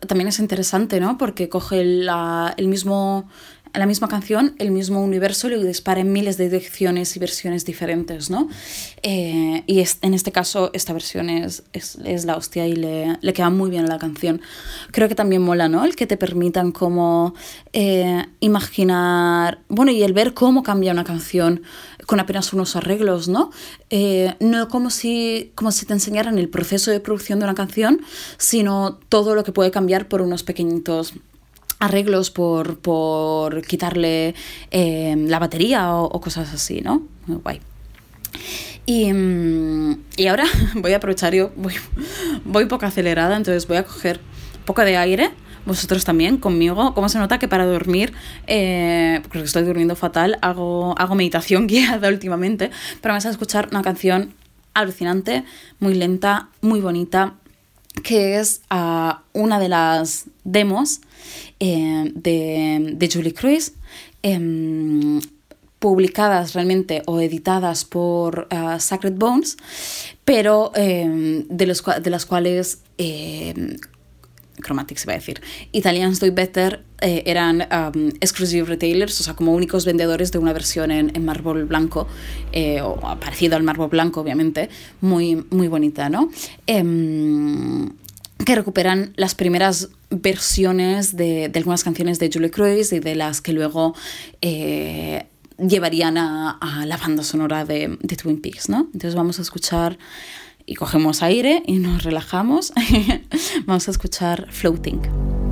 también 0.07 0.27
es 0.27 0.39
interesante, 0.39 0.99
¿no? 0.99 1.17
Porque 1.17 1.49
coge 1.49 1.83
la, 1.83 2.53
el 2.57 2.67
mismo, 2.67 3.29
la 3.73 3.87
misma 3.87 4.07
canción, 4.07 4.55
el 4.59 4.69
mismo 4.69 5.03
universo 5.03 5.49
lo 5.49 5.61
dispara 5.63 6.01
en 6.01 6.11
miles 6.11 6.37
de 6.37 6.45
direcciones 6.45 7.15
y 7.15 7.19
versiones 7.19 7.65
diferentes, 7.65 8.29
¿no? 8.29 8.47
Eh, 9.01 9.63
y 9.65 9.79
es, 9.79 9.97
en 10.01 10.13
este 10.13 10.31
caso, 10.31 10.69
esta 10.73 10.93
versión 10.93 11.29
es, 11.29 11.63
es, 11.73 12.25
la 12.25 12.37
hostia 12.37 12.67
y 12.67 12.75
le, 12.75 13.17
le, 13.19 13.33
queda 13.33 13.49
muy 13.49 13.71
bien 13.71 13.87
la 13.87 13.97
canción. 13.97 14.41
Creo 14.91 15.09
que 15.09 15.15
también 15.15 15.41
mola, 15.41 15.69
¿no? 15.69 15.85
El 15.85 15.95
que 15.95 16.05
te 16.05 16.17
permitan 16.17 16.71
como 16.71 17.33
eh, 17.73 18.23
imaginar, 18.41 19.59
bueno, 19.69 19.91
y 19.91 20.03
el 20.03 20.13
ver 20.13 20.35
cómo 20.35 20.61
cambia 20.61 20.91
una 20.91 21.03
canción 21.03 21.63
con 22.05 22.19
apenas 22.19 22.53
unos 22.53 22.75
arreglos, 22.75 23.27
¿no? 23.27 23.49
Eh, 23.89 24.35
no 24.39 24.67
como 24.67 24.91
si, 24.91 25.51
como 25.55 25.71
si 25.71 25.87
te 25.87 25.93
enseñaran 25.93 26.37
el 26.37 26.49
proceso 26.49 26.91
de 26.91 26.99
producción 26.99 27.39
de 27.39 27.45
una 27.45 27.55
canción, 27.55 28.01
sino 28.37 28.99
todo 29.09 29.33
lo 29.33 29.43
que 29.43 29.51
puede 29.51 29.71
cambiar 29.71 30.07
por 30.07 30.21
unos 30.21 30.43
pequeñitos 30.43 31.15
arreglos, 31.83 32.31
por, 32.31 32.79
por 32.79 33.61
quitarle 33.63 34.35
eh, 34.71 35.15
la 35.17 35.39
batería 35.39 35.93
o, 35.93 36.21
cosas 36.21 36.53
así, 36.53 36.81
¿no? 36.81 37.03
Muy 37.27 37.37
guay. 37.37 37.61
Y, 38.85 39.11
y, 40.17 40.27
ahora 40.27 40.45
voy 40.75 40.93
a 40.93 40.97
aprovechar, 40.97 41.33
yo 41.33 41.51
voy, 42.45 42.65
poco 42.65 42.85
acelerada, 42.85 43.35
entonces 43.35 43.67
voy 43.67 43.77
a 43.77 43.83
coger 43.83 44.19
poco 44.65 44.81
de 44.83 44.97
aire 44.97 45.31
vosotros 45.65 46.03
también 46.03 46.37
conmigo. 46.37 46.93
Como 46.93 47.07
se 47.07 47.19
nota 47.19 47.39
que 47.39 47.47
para 47.47 47.65
dormir, 47.65 48.13
eh, 48.47 49.21
porque 49.23 49.39
estoy 49.39 49.63
durmiendo 49.63 49.95
fatal, 49.95 50.37
hago, 50.41 50.95
hago 50.97 51.15
meditación 51.15 51.67
guiada 51.67 52.07
últimamente, 52.09 52.71
pero 53.01 53.13
vas 53.13 53.25
a 53.25 53.29
escuchar 53.29 53.69
una 53.71 53.81
canción 53.81 54.33
alucinante, 54.73 55.43
muy 55.79 55.93
lenta, 55.93 56.49
muy 56.61 56.81
bonita, 56.81 57.35
que 58.03 58.39
es 58.39 58.61
uh, 58.71 59.13
una 59.33 59.59
de 59.59 59.69
las 59.69 60.25
demos 60.43 61.01
eh, 61.59 62.11
de, 62.13 62.93
de, 62.95 63.09
Julie 63.11 63.33
Cruise. 63.33 63.73
Eh, 64.23 65.19
publicadas 65.83 66.53
realmente 66.53 67.01
o 67.07 67.19
editadas 67.19 67.83
por 67.83 68.47
uh, 68.49 68.79
Sacred 68.79 69.15
Bones, 69.15 69.57
pero 70.23 70.71
eh, 70.75 71.43
de, 71.49 71.65
los, 71.67 71.83
de, 72.01 72.09
las 72.09 72.25
cuales 72.25 72.79
eh, 72.97 73.75
Chromatics 74.63 75.03
iba 75.03 75.11
a 75.11 75.17
decir, 75.17 75.41
Italians 75.73 76.21
Do 76.21 76.31
Better 76.31 76.85
eh, 77.01 77.23
eran 77.25 77.67
exclusive 78.21 78.65
retailers, 78.65 79.19
o 79.19 79.23
sea, 79.23 79.33
como 79.33 79.51
únicos 79.51 79.85
vendedores 79.85 80.31
de 80.31 80.37
una 80.39 80.53
versión 80.53 80.89
en, 80.89 81.13
en 81.15 81.25
mármol 81.25 81.65
blanco, 81.65 82.07
eh, 82.53 82.79
o 82.81 82.95
parecido 83.19 83.57
al 83.57 83.63
mármol 83.63 83.89
blanco, 83.89 84.21
obviamente, 84.21 84.69
muy, 85.01 85.43
muy 85.49 85.67
bonita, 85.67 86.09
¿no? 86.09 86.29
Eh, 86.65 86.81
que 88.45 88.55
recuperan 88.55 89.13
las 89.15 89.35
primeras 89.35 89.89
versiones 90.09 91.15
de, 91.15 91.51
algunas 91.55 91.83
canciones 91.83 92.19
de 92.19 92.29
Julie 92.33 92.51
Cruise 92.51 92.91
y 92.93 92.99
de 92.99 93.15
las 93.15 93.41
que 93.41 93.53
luego 93.53 93.95
eh, 94.41 95.27
llevarían 95.57 96.17
a, 96.17 96.51
a, 96.51 96.85
la 96.85 96.97
banda 96.97 97.23
sonora 97.23 97.65
de, 97.65 97.97
de 98.01 98.15
Twin 98.15 98.41
Peaks, 98.41 98.69
¿no? 98.69 98.89
Entonces 98.93 99.15
vamos 99.15 99.39
a 99.39 99.41
escuchar 99.41 99.97
y 100.65 100.75
cogemos 100.75 101.21
aire 101.23 101.63
y 101.65 101.79
nos 101.79 102.03
relajamos. 102.03 102.73
Vamos 103.65 103.87
a 103.87 103.91
escuchar 103.91 104.47
Floating. 104.49 105.42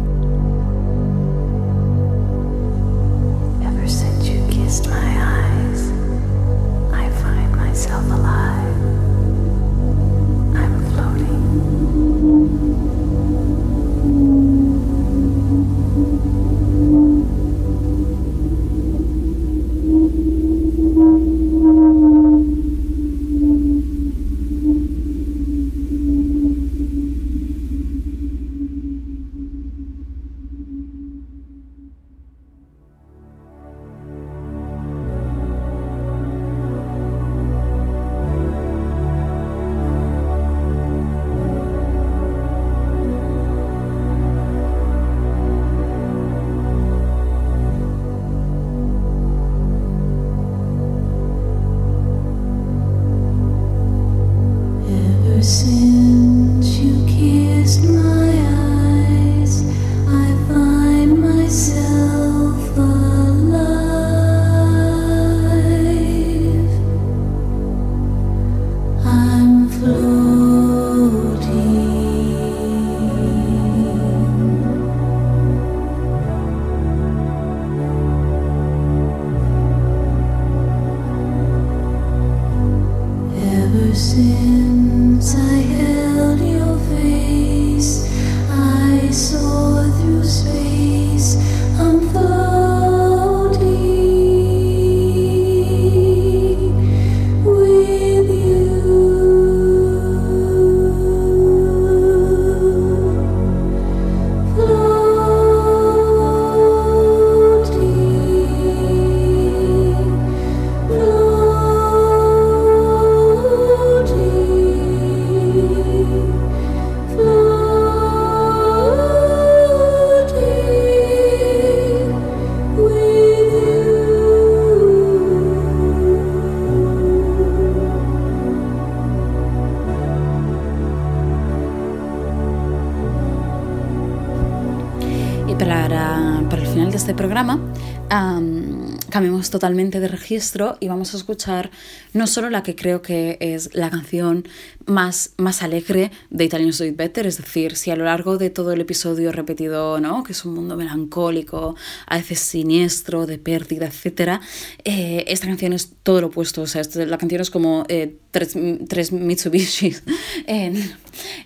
Totalmente 139.52 140.00
de 140.00 140.08
registro 140.08 140.78
y 140.80 140.88
vamos 140.88 141.14
a 141.14 141.18
escuchar 141.18 141.70
no 142.14 142.26
solo 142.26 142.50
la 142.50 142.64
que 142.64 142.76
creo 142.76 143.04
que 143.04 143.38
es 143.40 143.70
la 143.74 143.92
canción 143.92 144.48
más, 144.88 145.34
más 145.38 145.62
alegre 145.62 146.12
de 146.32 146.46
Italians 146.46 146.80
Do 146.80 146.86
It 146.86 146.96
Better, 146.96 147.28
es 147.28 147.38
decir, 147.52 147.76
si 147.76 147.92
a 147.92 147.98
lo 147.98 148.06
largo 148.06 148.38
de 148.38 148.50
todo 148.50 148.72
el 148.72 148.80
episodio 148.80 149.30
he 149.30 149.32
repetido 149.34 150.00
¿no? 150.00 150.24
que 150.24 150.32
es 150.32 150.46
un 150.46 150.54
mundo 150.54 150.78
melancólico, 150.78 151.76
a 152.08 152.18
veces 152.18 152.40
siniestro, 152.40 153.26
de 153.26 153.38
pérdida, 153.38 153.88
etc., 153.88 154.42
eh, 154.86 155.26
esta 155.28 155.48
canción 155.48 155.74
es 155.74 155.92
todo 156.04 156.22
lo 156.22 156.28
opuesto, 156.28 156.62
o 156.62 156.68
sea, 156.68 156.82
la 157.06 157.18
canción 157.18 157.42
es 157.42 157.50
como 157.50 157.84
eh, 157.90 158.16
tres, 158.32 158.56
tres 158.88 159.12
Mitsubishis 159.12 160.04
en, 160.48 160.82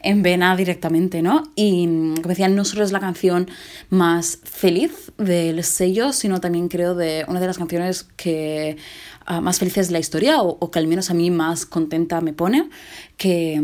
en 0.03 0.21
vena 0.21 0.55
directamente, 0.55 1.23
¿no? 1.23 1.43
Y 1.55 1.85
como 2.15 2.29
decía, 2.29 2.49
no 2.49 2.65
solo 2.65 2.83
es 2.83 2.91
la 2.91 2.99
canción 2.99 3.49
más 3.89 4.39
feliz 4.43 5.11
del 5.17 5.63
sello, 5.63 6.13
sino 6.13 6.39
también 6.39 6.67
creo 6.67 6.93
de 6.93 7.25
una 7.27 7.39
de 7.39 7.47
las 7.47 7.57
canciones 7.57 8.03
que 8.15 8.77
uh, 9.27 9.41
más 9.41 9.57
felices 9.57 9.87
de 9.87 9.93
la 9.93 9.99
historia 9.99 10.41
o, 10.41 10.57
o, 10.59 10.69
que 10.69 10.77
al 10.77 10.87
menos 10.87 11.09
a 11.09 11.15
mí 11.15 11.31
más 11.31 11.65
contenta 11.65 12.21
me 12.21 12.33
pone, 12.33 12.69
que, 13.17 13.59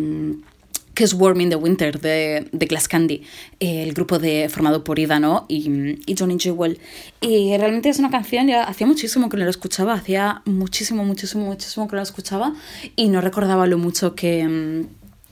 que 1.02 1.06
es 1.06 1.16
Warm 1.16 1.41
in 1.41 1.49
the 1.49 1.56
Winter 1.56 1.99
de, 1.99 2.47
de 2.52 2.66
Glass 2.68 2.88
Candy, 2.88 3.24
el 3.60 3.91
grupo 3.93 4.20
de, 4.20 4.49
formado 4.49 4.84
por 4.84 4.99
Ida 4.99 5.20
¿no? 5.20 5.47
y, 5.47 5.97
y 6.06 6.16
Johnny 6.16 6.38
Jewel. 6.38 6.80
Y 7.22 7.58
realmente 7.58 7.89
es 7.89 7.97
una 7.97 8.12
canción, 8.12 8.47
ya 8.47 8.66
hacía 8.66 8.86
muchísimo 8.86 9.28
que 9.28 9.36
no 9.36 9.43
la 9.43 9.49
escuchaba, 9.49 9.95
hacía 9.95 10.43
muchísimo, 10.45 11.04
muchísimo, 11.04 11.45
muchísimo 11.45 11.88
que 11.88 11.95
la 11.95 12.04
escuchaba 12.04 12.54
y 12.95 13.08
no 13.08 13.20
recordaba 13.20 13.66
lo 13.66 13.80
mucho 13.80 14.14
que 14.14 14.86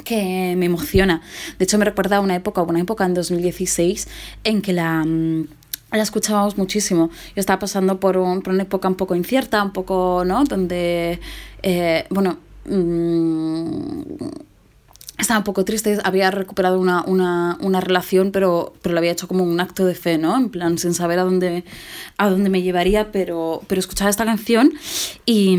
que 0.06 0.56
me 0.58 0.66
emociona. 0.66 1.22
De 1.60 1.66
hecho, 1.66 1.78
me 1.78 1.86
recuerda 1.86 2.18
a 2.18 2.22
una 2.22 2.36
época, 2.36 2.64
una 2.64 2.80
época 2.80 3.06
en 3.06 3.14
2016 3.14 4.08
en 4.46 4.64
que 4.64 4.74
la, 4.74 5.06
la 5.06 6.02
escuchábamos 6.02 6.58
muchísimo. 6.58 7.12
Yo 7.36 7.40
estaba 7.42 7.60
pasando 7.60 8.00
por, 8.00 8.18
un, 8.18 8.42
por 8.42 8.56
una 8.56 8.64
época 8.64 8.88
un 8.88 8.96
poco 8.96 9.14
incierta, 9.14 9.62
un 9.62 9.72
poco, 9.72 10.24
¿no? 10.26 10.46
Donde, 10.46 11.20
eh, 11.62 12.06
bueno, 12.10 12.40
mmm, 12.66 14.02
estaba 15.20 15.40
un 15.40 15.44
poco 15.44 15.66
triste, 15.66 15.98
había 16.04 16.32
recuperado 16.32 16.80
una, 16.80 17.04
una, 17.04 17.58
una, 17.62 17.82
relación, 17.82 18.32
pero, 18.32 18.74
pero 18.82 18.94
lo 18.94 19.00
había 19.00 19.12
hecho 19.12 19.28
como 19.28 19.44
un 19.44 19.60
acto 19.60 19.86
de 19.86 19.94
fe, 19.94 20.18
¿no? 20.18 20.38
En 20.38 20.50
plan, 20.50 20.78
sin 20.78 20.94
saber 20.94 21.20
a 21.20 21.24
dónde, 21.24 21.66
a 22.18 22.30
dónde 22.30 22.50
me 22.50 22.62
llevaría, 22.62 23.12
pero, 23.12 23.62
pero 23.68 23.80
escuchaba 23.80 24.10
esta 24.10 24.26
canción 24.26 24.74
y, 25.26 25.58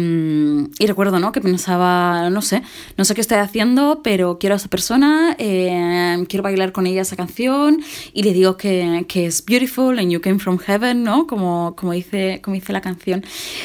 y 0.79 0.87
recuerdo, 0.87 1.19
¿no? 1.21 1.33
Que 1.33 1.43
pensaba, 1.43 2.31
no 2.31 2.41
sé, 2.41 2.63
no 2.97 3.05
sé 3.05 3.15
qué 3.15 3.21
estoy 3.21 3.39
haciendo, 3.39 4.01
pero 4.03 4.39
quiero 4.39 4.55
a 4.55 4.57
esa 4.57 4.69
persona, 4.69 5.37
eh, 5.39 6.25
quiero 6.29 6.43
bailar 6.43 6.73
con 6.73 6.87
ella 6.87 7.03
esa 7.03 7.17
canción 7.17 7.83
y 8.15 8.23
le 8.23 8.33
digo 8.33 8.57
que, 8.57 9.05
que, 9.09 9.27
es 9.27 9.45
beautiful 9.45 9.99
and 9.99 10.11
you 10.11 10.21
came 10.21 10.39
from 10.39 10.59
heaven, 10.59 11.05
¿no? 11.05 11.27
Como, 11.27 11.77
como, 11.77 11.93
dice, 11.93 12.41
como 12.43 12.55
dice 12.55 12.73
la 12.73 12.81
canción. 12.81 13.25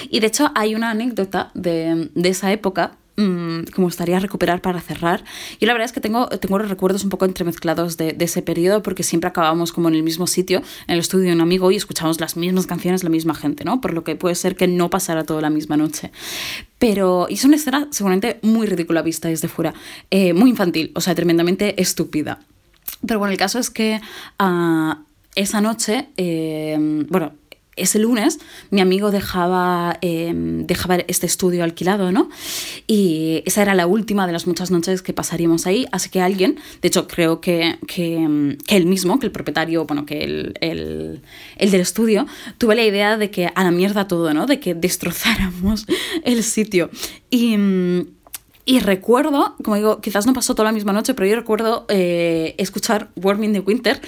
Y 0.10 0.20
de 0.20 0.28
hecho 0.28 0.52
hay 0.56 0.76
una 0.76 0.90
anécdota 0.90 1.52
de, 1.54 2.10
de 2.14 2.30
esa 2.30 2.52
época 2.52 2.98
mmm, 3.18 3.64
que 3.64 3.82
me 3.82 4.20
recuperar 4.20 4.62
para 4.62 4.82
cerrar. 4.82 5.24
Y 5.60 5.66
la 5.66 5.74
verdad 5.74 5.86
es 5.86 5.92
que 5.92 6.02
tengo, 6.02 6.28
tengo 6.28 6.58
los 6.58 6.70
recuerdos 6.70 7.04
un 7.04 7.10
poco 7.10 7.26
entremezclados 7.26 7.98
de, 7.98 8.16
ese 8.20 8.42
periodo 8.42 8.82
porque 8.82 9.04
siempre 9.04 9.28
acabamos 9.28 9.72
como 9.72 9.88
en 9.90 9.96
el 9.96 10.04
mismo 10.04 10.28
sitio, 10.28 10.60
en 10.88 10.94
el 10.94 11.00
estudio 11.00 11.28
de 11.28 11.34
un 11.34 11.42
amigo 11.42 11.72
y 11.72 11.76
escuchamos 11.76 12.20
las 12.20 12.38
mismas 12.38 12.66
canciones, 12.68 13.04
la 13.04 13.10
misma 13.10 13.36
gente, 13.36 13.64
¿no? 13.64 13.82
Por 13.82 13.94
lo 13.94 14.04
que 14.04 14.16
puede 14.16 14.36
ser 14.36 14.56
que 14.56 14.68
no 14.68 14.90
pasara 14.90 15.24
toda 15.24 15.42
la 15.42 15.50
misma 15.50 15.78
noche. 15.78 16.12
Pero 16.80 17.28
es 17.30 17.46
una 17.46 17.56
escena 17.56 17.88
seguramente 17.92 18.40
muy 18.42 18.68
ridícula 18.68 19.02
vista 19.02 19.28
desde 19.28 19.48
fuera, 19.48 19.74
eh, 20.12 20.34
muy 20.34 20.50
infantil, 20.50 20.92
o 20.96 21.02
sea, 21.02 21.16
tremendamente 21.16 21.80
estúpida. 21.82 22.40
Pero 23.06 23.20
bueno, 23.20 23.32
el 23.32 23.38
caso 23.38 23.60
es 23.60 23.70
que 23.70 24.02
uh, 24.40 24.94
esa 25.36 25.62
noche, 25.62 26.10
eh, 26.18 27.06
bueno, 27.10 27.34
ese 27.76 28.00
lunes 28.00 28.40
mi 28.70 28.82
amigo 28.82 29.12
dejaba, 29.12 29.98
eh, 30.02 30.32
dejaba 30.34 30.98
este 31.08 31.26
estudio 31.26 31.64
alquilado, 31.64 32.12
¿no? 32.12 32.30
Y 32.88 33.44
esa 33.46 33.62
era 33.62 33.76
la 33.76 33.88
última 33.88 34.26
de 34.28 34.34
las 34.34 34.48
muchas 34.48 34.72
noches 34.72 35.02
que 35.02 35.14
pasaríamos 35.14 35.66
ahí, 35.68 35.86
así 35.92 36.10
que 36.10 36.22
alguien, 36.22 36.58
de 36.82 36.88
hecho 36.88 37.08
creo 37.08 37.42
que, 37.42 37.78
que, 37.88 38.58
que 38.66 38.78
él 38.78 38.86
mismo, 38.86 39.20
que 39.20 39.26
el 39.26 39.32
propietario, 39.32 39.86
bueno, 39.86 40.06
que 40.06 40.24
el, 40.24 40.54
el, 40.62 41.22
el, 41.58 41.72
del 41.72 41.82
estudio, 41.82 42.28
tuve 42.58 42.76
la 42.76 42.84
idea 42.84 43.18
de 43.18 43.30
que 43.30 43.52
a 43.54 43.64
la 43.64 43.72
mierda 43.72 44.08
todo, 44.08 44.34
¿no? 44.34 44.46
De 44.46 44.60
que 44.60 44.74
destrozáramos 44.74 45.86
el 46.24 46.44
sitio. 46.44 46.90
Y... 47.30 47.58
Y 48.68 48.80
recuerdo, 48.80 49.56
como 49.64 49.76
digo, 49.76 50.02
quizás 50.02 50.26
no 50.26 50.34
pasó 50.34 50.56
toda 50.56 50.70
la 50.70 50.72
misma 50.72 50.92
noche, 50.92 51.14
pero 51.14 51.30
yo 51.30 51.36
recuerdo 51.36 51.86
eh, 51.88 52.56
escuchar 52.58 53.12
Warm 53.16 53.44
in 53.44 53.54
the 53.54 53.60
Winter 53.60 54.02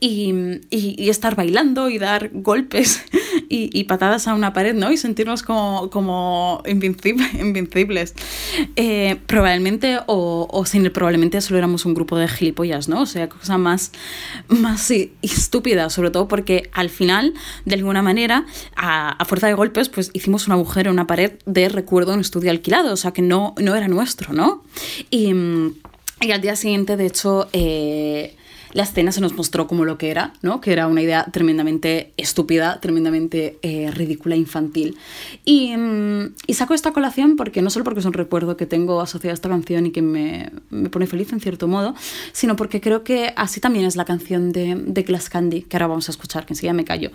y, 0.00 0.34
y, 0.68 0.94
y, 0.98 1.08
estar 1.08 1.34
bailando 1.34 1.88
y 1.88 1.98
dar 1.98 2.28
golpes 2.30 3.02
y, 3.48 3.70
y, 3.72 3.84
patadas 3.84 4.28
a 4.28 4.34
una 4.34 4.52
pared, 4.52 4.74
¿no? 4.74 4.92
Y 4.92 4.98
sentirnos 4.98 5.42
como, 5.42 5.88
como 5.88 6.62
invincible, 6.66 7.26
invincibles. 7.40 8.14
Eh, 8.76 9.16
probablemente, 9.26 10.00
o, 10.06 10.46
o 10.50 10.66
sin 10.66 10.84
el 10.84 10.92
probablemente, 10.92 11.40
solo 11.40 11.56
éramos 11.56 11.86
un 11.86 11.94
grupo 11.94 12.18
de 12.18 12.28
gilipollas, 12.28 12.90
¿no? 12.90 13.00
O 13.00 13.06
sea, 13.06 13.30
cosa 13.30 13.56
más, 13.56 13.92
más 14.48 14.90
estúpida, 15.22 15.88
sobre 15.88 16.10
todo 16.10 16.28
porque 16.28 16.68
al 16.74 16.90
final, 16.90 17.32
de 17.64 17.76
alguna 17.76 18.02
manera, 18.02 18.44
a, 18.76 19.12
a, 19.12 19.24
fuerza 19.24 19.46
de 19.46 19.54
golpes, 19.54 19.88
pues 19.88 20.10
hicimos 20.12 20.48
un 20.48 20.52
agujero 20.52 20.90
en 20.90 20.96
una 20.96 21.06
pared 21.06 21.32
de 21.46 21.70
recuerdo 21.70 22.10
en 22.12 22.16
un 22.16 22.20
estudio 22.20 22.50
alquilado, 22.50 22.92
o 22.92 22.96
sea, 22.98 23.12
que 23.12 23.22
no, 23.22 23.54
no 23.56 23.74
era 23.74 23.88
nuestro 23.88 24.01
nuestro, 24.02 24.32
¿no? 24.32 24.64
Y, 25.10 25.32
y 26.20 26.32
al 26.32 26.40
día 26.40 26.56
siguiente, 26.56 26.96
de 26.96 27.06
hecho, 27.06 27.48
eh, 27.52 28.34
la 28.72 28.84
escena 28.84 29.12
se 29.12 29.20
nos 29.20 29.34
mostró 29.36 29.66
como 29.66 29.84
lo 29.84 29.98
que 29.98 30.10
era, 30.10 30.32
¿no? 30.42 30.60
Que 30.60 30.72
era 30.72 30.86
una 30.86 31.02
idea 31.02 31.26
tremendamente 31.30 32.12
estúpida, 32.16 32.80
tremendamente 32.80 33.58
eh, 33.62 33.90
ridícula, 33.90 34.36
infantil. 34.36 34.96
Y, 35.44 35.76
mm, 35.76 36.34
y, 36.46 36.54
saco 36.54 36.74
esta 36.74 36.92
colación 36.92 37.36
porque 37.36 37.62
no 37.62 37.70
solo 37.70 37.84
porque 37.84 38.00
es 38.00 38.06
un 38.06 38.12
recuerdo 38.12 38.56
que 38.56 38.66
tengo 38.66 39.00
asociado 39.00 39.32
a 39.32 39.34
esta 39.34 39.48
canción 39.48 39.86
y 39.86 39.90
que 39.90 40.02
me, 40.02 40.50
me 40.70 40.88
pone 40.88 41.06
feliz 41.06 41.32
en 41.32 41.40
cierto 41.40 41.68
modo, 41.68 41.94
sino 42.32 42.56
porque 42.56 42.80
creo 42.80 43.04
que 43.04 43.32
así 43.36 43.60
también 43.60 43.84
es 43.84 43.96
la 43.96 44.04
canción 44.04 44.52
de, 44.52 44.74
de 44.74 45.02
Glass 45.02 45.28
Candy, 45.28 45.62
que 45.62 45.76
ahora 45.76 45.88
vamos 45.88 46.08
a 46.08 46.12
escuchar, 46.12 46.46
que 46.46 46.54
enseguida 46.54 46.72
me 46.72 46.84
callo. 46.84 47.10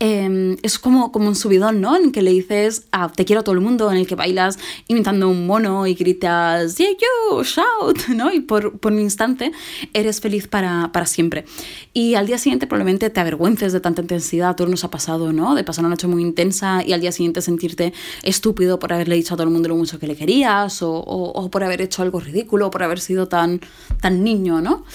Eh, 0.00 0.56
es 0.62 0.78
como, 0.78 1.12
como 1.12 1.28
un 1.28 1.36
subidón, 1.36 1.80
¿no? 1.80 1.96
En 1.96 2.12
que 2.12 2.22
le 2.22 2.32
dices 2.32 2.86
a 2.92 3.10
te 3.10 3.24
quiero 3.24 3.40
a 3.40 3.44
todo 3.44 3.54
el 3.54 3.60
mundo, 3.60 3.90
en 3.90 3.98
el 3.98 4.06
que 4.06 4.14
bailas 4.14 4.58
imitando 4.88 5.28
un 5.28 5.46
mono 5.46 5.86
y 5.86 5.94
gritas, 5.94 6.76
yeah, 6.76 6.88
you, 6.90 7.42
shout, 7.42 8.08
¿no? 8.08 8.32
Y 8.32 8.40
por, 8.40 8.78
por 8.78 8.92
un 8.92 9.00
instante 9.00 9.52
eres 9.92 10.20
feliz 10.20 10.48
para 10.48 10.90
para 10.96 11.04
siempre. 11.04 11.44
Y 11.92 12.14
al 12.14 12.26
día 12.26 12.38
siguiente 12.38 12.66
probablemente 12.66 13.10
te 13.10 13.20
avergüences 13.20 13.74
de 13.74 13.80
tanta 13.80 14.00
intensidad, 14.00 14.58
a 14.58 14.66
nos 14.66 14.82
ha 14.82 14.90
pasado, 14.90 15.30
¿no? 15.30 15.54
De 15.54 15.62
pasar 15.62 15.84
una 15.84 15.90
noche 15.90 16.06
muy 16.06 16.22
intensa 16.22 16.82
y 16.82 16.94
al 16.94 17.02
día 17.02 17.12
siguiente 17.12 17.42
sentirte 17.42 17.92
estúpido 18.22 18.78
por 18.78 18.94
haberle 18.94 19.14
dicho 19.16 19.34
a 19.34 19.36
todo 19.36 19.46
el 19.46 19.52
mundo 19.52 19.68
lo 19.68 19.76
mucho 19.76 19.98
que 19.98 20.06
le 20.06 20.16
querías 20.16 20.80
o, 20.80 20.90
o, 20.90 21.32
o 21.32 21.50
por 21.50 21.64
haber 21.64 21.82
hecho 21.82 22.00
algo 22.00 22.18
ridículo, 22.18 22.70
por 22.70 22.82
haber 22.82 22.98
sido 22.98 23.28
tan, 23.28 23.60
tan 24.00 24.24
niño, 24.24 24.62
¿no? 24.62 24.86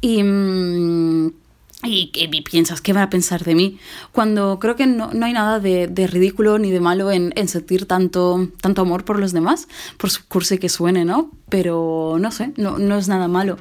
Y... 0.00 0.22
Mmm, 0.22 1.41
y, 1.84 2.12
y, 2.14 2.42
piensas, 2.42 2.80
¿qué 2.80 2.92
van 2.92 3.02
a 3.02 3.10
pensar 3.10 3.42
de 3.42 3.54
mí? 3.56 3.78
Cuando 4.12 4.60
creo 4.60 4.76
que 4.76 4.86
no, 4.86 5.12
no 5.12 5.26
hay 5.26 5.32
nada 5.32 5.58
de, 5.58 5.88
de, 5.88 6.06
ridículo 6.06 6.58
ni 6.58 6.70
de 6.70 6.78
malo 6.78 7.10
en, 7.10 7.32
en, 7.34 7.48
sentir 7.48 7.86
tanto, 7.86 8.48
tanto 8.60 8.82
amor 8.82 9.04
por 9.04 9.18
los 9.18 9.32
demás, 9.32 9.66
por 9.96 10.10
su 10.10 10.24
curso 10.28 10.56
que 10.58 10.68
suene, 10.68 11.04
¿no? 11.04 11.32
Pero 11.48 12.18
no 12.20 12.30
sé, 12.30 12.52
no, 12.56 12.78
no 12.78 12.96
es 12.96 13.08
nada 13.08 13.26
malo. 13.26 13.58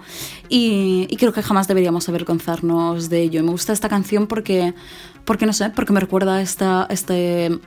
Y, 0.49 1.07
y, 1.09 1.17
creo 1.17 1.33
que 1.33 1.41
jamás 1.41 1.67
deberíamos 1.67 2.07
avergonzarnos 2.09 3.09
de 3.09 3.21
ello. 3.21 3.43
Me 3.43 3.51
gusta 3.51 3.73
esta 3.73 3.89
canción 3.89 4.27
porque, 4.27 4.75
porque 5.25 5.47
no 5.47 5.53
sé, 5.53 5.71
porque 5.71 5.93
me 5.93 5.99
recuerda 5.99 6.35
a 6.35 6.41
esta, 6.41 6.85
este 6.91 7.59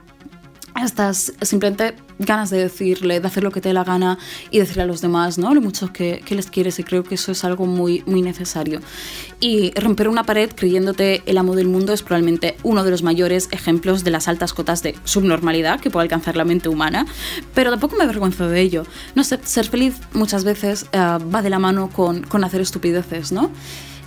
estas 0.81 1.33
simplemente 1.41 1.95
ganas 2.19 2.49
de 2.49 2.57
decirle, 2.57 3.19
de 3.19 3.27
hacer 3.27 3.43
lo 3.43 3.51
que 3.51 3.61
te 3.61 3.69
dé 3.69 3.73
la 3.73 3.83
gana 3.83 4.17
y 4.51 4.59
decirle 4.59 4.83
a 4.83 4.85
los 4.85 5.01
demás, 5.01 5.37
¿no? 5.37 5.53
Lo 5.53 5.61
mucho 5.61 5.91
que, 5.91 6.21
que, 6.25 6.35
les 6.35 6.49
quieres 6.49 6.79
y 6.79 6.83
creo 6.83 7.03
que 7.03 7.15
eso 7.15 7.31
es 7.31 7.43
algo 7.43 7.65
muy, 7.65 8.03
muy 8.05 8.21
necesario. 8.21 8.79
Y 9.39 9.71
romper 9.79 10.07
una 10.07 10.23
pared 10.23 10.49
creyéndote 10.55 11.23
el 11.25 11.37
amo 11.37 11.55
del 11.55 11.67
mundo 11.67 11.93
es 11.93 12.03
probablemente 12.03 12.57
uno 12.63 12.83
de 12.83 12.91
los 12.91 13.03
mayores 13.03 13.49
ejemplos 13.51 14.03
de 14.03 14.11
las 14.11 14.27
altas 14.27 14.53
cotas 14.53 14.81
de 14.83 14.95
subnormalidad 15.03 15.79
que 15.79 15.89
puede 15.89 16.03
alcanzar 16.03 16.35
la 16.35 16.45
mente 16.45 16.69
humana, 16.69 17.05
pero 17.53 17.71
tampoco 17.71 17.95
me 17.95 18.03
avergüenzo 18.03 18.47
de 18.47 18.61
ello. 18.61 18.85
No 19.15 19.23
sé, 19.23 19.39
ser 19.43 19.67
feliz 19.67 19.95
muchas 20.13 20.43
veces 20.43 20.85
uh, 20.93 21.31
va 21.31 21.41
de 21.41 21.49
la 21.49 21.59
mano 21.59 21.89
con, 21.89 22.23
con 22.23 22.43
hacer 22.43 22.61
estupideces, 22.61 23.31
¿no? 23.31 23.51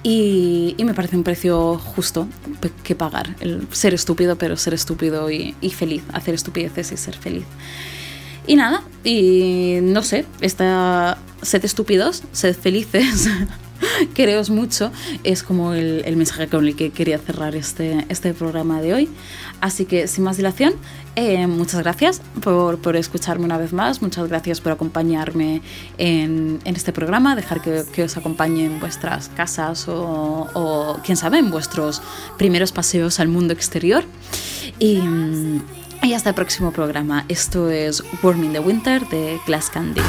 Y, 0.02 0.76
y, 0.78 0.84
me 0.84 0.94
parece 0.94 1.16
un 1.16 1.24
precio 1.24 1.76
justo 1.76 2.28
que 2.84 2.94
pagar, 2.94 3.34
el 3.40 3.66
ser 3.72 3.94
estúpido, 3.94 4.36
pero 4.36 4.56
ser 4.56 4.72
estúpido 4.72 5.28
y, 5.28 5.56
y, 5.60 5.70
feliz, 5.70 6.04
hacer 6.12 6.34
estupideces 6.34 6.92
y 6.92 6.96
ser 6.96 7.16
feliz. 7.16 7.44
Y 8.48 8.56
nada, 8.56 8.82
y 9.04 9.78
no 9.82 10.02
sé, 10.02 10.24
esta, 10.40 11.18
sed 11.42 11.62
estúpidos, 11.66 12.22
sed 12.32 12.56
felices, 12.56 13.28
quereos 14.14 14.48
mucho, 14.48 14.90
es 15.22 15.42
como 15.42 15.74
el, 15.74 16.16
mensaje 16.16 16.48
con 16.48 16.66
el 16.66 16.74
que 16.74 16.88
quería 16.88 17.18
cerrar 17.18 17.54
este, 17.54 18.06
este 18.08 18.32
programa 18.32 18.80
de 18.80 18.94
hoy. 18.94 19.08
Así 19.60 19.84
que 19.84 20.08
sin 20.08 20.24
más 20.24 20.38
dilación, 20.38 20.72
eh, 21.14 21.46
muchas 21.46 21.82
gracias 21.82 22.22
por, 22.42 22.78
por, 22.78 22.96
escucharme 22.96 23.44
una 23.44 23.58
vez 23.58 23.74
más, 23.74 24.00
muchas 24.00 24.26
gracias 24.28 24.62
por 24.62 24.72
acompañarme 24.72 25.60
en, 25.98 26.58
en 26.64 26.74
este 26.74 26.92
programa, 26.94 27.36
dejar 27.36 27.60
que, 27.60 27.82
que, 27.92 28.04
os 28.04 28.16
acompañe 28.16 28.64
en 28.64 28.80
vuestras 28.80 29.28
casas 29.28 29.88
o, 29.88 30.48
o, 30.54 31.00
quién 31.04 31.18
sabe, 31.18 31.36
en 31.38 31.50
vuestros 31.50 32.00
primeros 32.38 32.72
paseos 32.72 33.20
al 33.20 33.28
mundo 33.28 33.52
exterior. 33.52 34.04
Y, 34.78 35.02
y 36.08 36.14
hasta 36.14 36.30
el 36.30 36.34
próximo 36.34 36.72
programa. 36.72 37.26
Esto 37.28 37.68
es 37.68 38.02
Warm 38.22 38.42
in 38.44 38.52
the 38.52 38.60
Winter 38.60 39.06
de 39.08 39.38
Glass 39.46 39.68
Candy. 39.68 40.00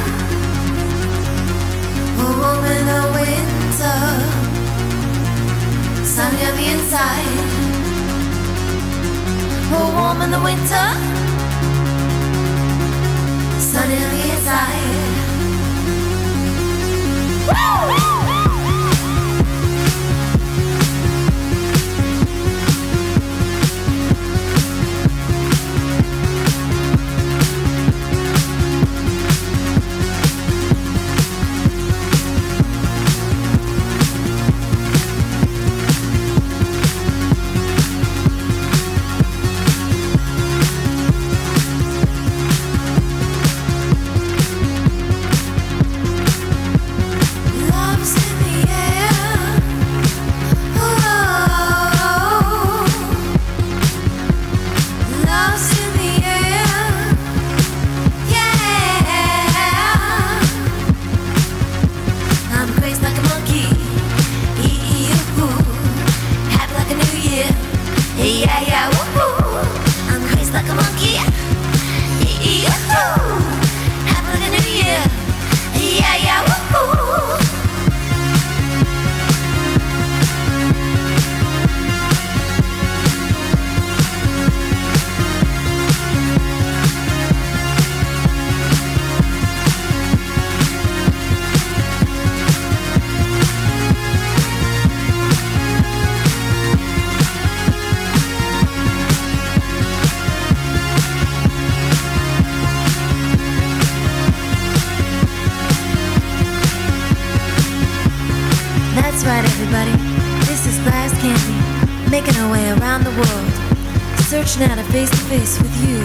Face 115.00 115.12
to 115.12 115.26
face 115.32 115.62
with 115.62 115.76
you 115.88 115.98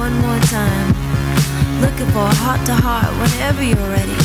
one 0.00 0.14
more 0.24 0.40
time. 0.48 0.88
Looking 1.84 2.08
for 2.08 2.24
a 2.24 2.36
heart 2.40 2.64
to 2.64 2.72
heart 2.72 3.12
whenever 3.20 3.60
you're 3.60 3.92
ready. 3.92 4.16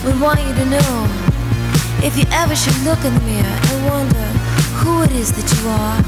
We 0.00 0.16
want 0.16 0.40
you 0.40 0.54
to 0.56 0.64
know 0.72 0.92
if 2.00 2.16
you 2.16 2.24
ever 2.32 2.56
should 2.56 2.78
look 2.88 3.04
in 3.04 3.12
the 3.12 3.24
mirror 3.28 3.58
and 3.68 3.78
wonder 3.84 4.28
who 4.80 5.02
it 5.02 5.12
is 5.12 5.28
that 5.36 5.44
you 5.44 5.60
are 5.68 6.00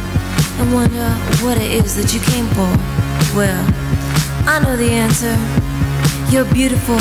and 0.56 0.72
wonder 0.72 1.08
what 1.44 1.58
it 1.60 1.72
is 1.76 1.92
that 2.00 2.08
you 2.14 2.20
came 2.32 2.48
for. 2.56 2.72
Well, 3.36 3.60
I 4.48 4.64
know 4.64 4.74
the 4.74 4.88
answer. 4.88 5.36
You're 6.32 6.48
beautiful. 6.56 7.00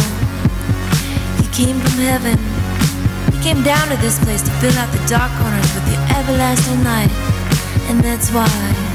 You 1.39 1.49
came 1.55 1.79
from 1.79 1.95
heaven. 2.03 2.35
You 3.31 3.39
came 3.39 3.63
down 3.63 3.87
to 3.87 3.95
this 4.03 4.19
place 4.19 4.41
to 4.41 4.51
fill 4.59 4.75
out 4.83 4.91
the 4.91 4.99
dark 5.07 5.31
corners 5.39 5.69
with 5.71 5.87
your 5.87 6.03
everlasting 6.19 6.83
light. 6.83 7.11
And 7.87 8.03
that's 8.03 8.31
why 8.31 8.92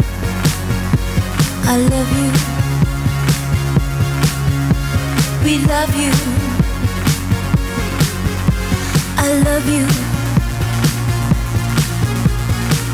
I 1.71 1.77
love 1.77 2.11
you. 2.19 2.31
We 5.45 5.59
love 5.67 5.95
you. 5.95 6.13
I 9.19 9.29
love 9.45 9.69
you. 9.69 9.87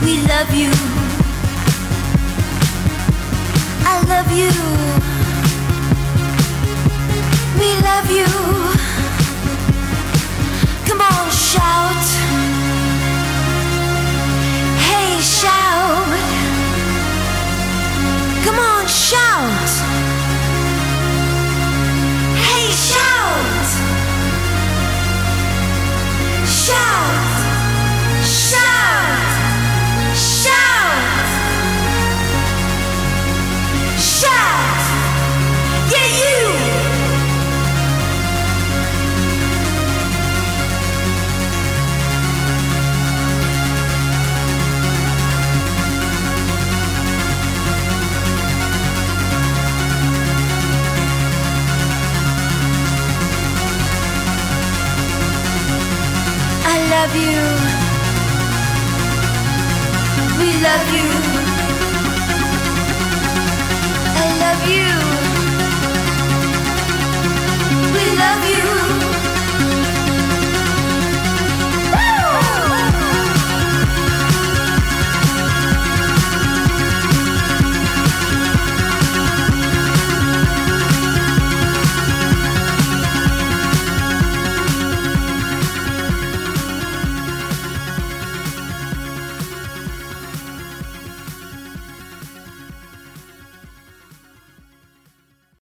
We 0.04 0.14
love 0.26 0.52
you. 0.52 0.72
I 3.86 3.94
love 4.12 4.30
you. 4.40 4.52
We 7.60 7.68
love 7.88 8.10
you. 8.10 8.26
Come 10.88 11.00
on, 11.00 11.30
shout. 11.30 12.43
Love 57.06 57.16
you. 57.16 57.42
We 60.38 60.62
love 60.62 60.94
you. 60.94 61.33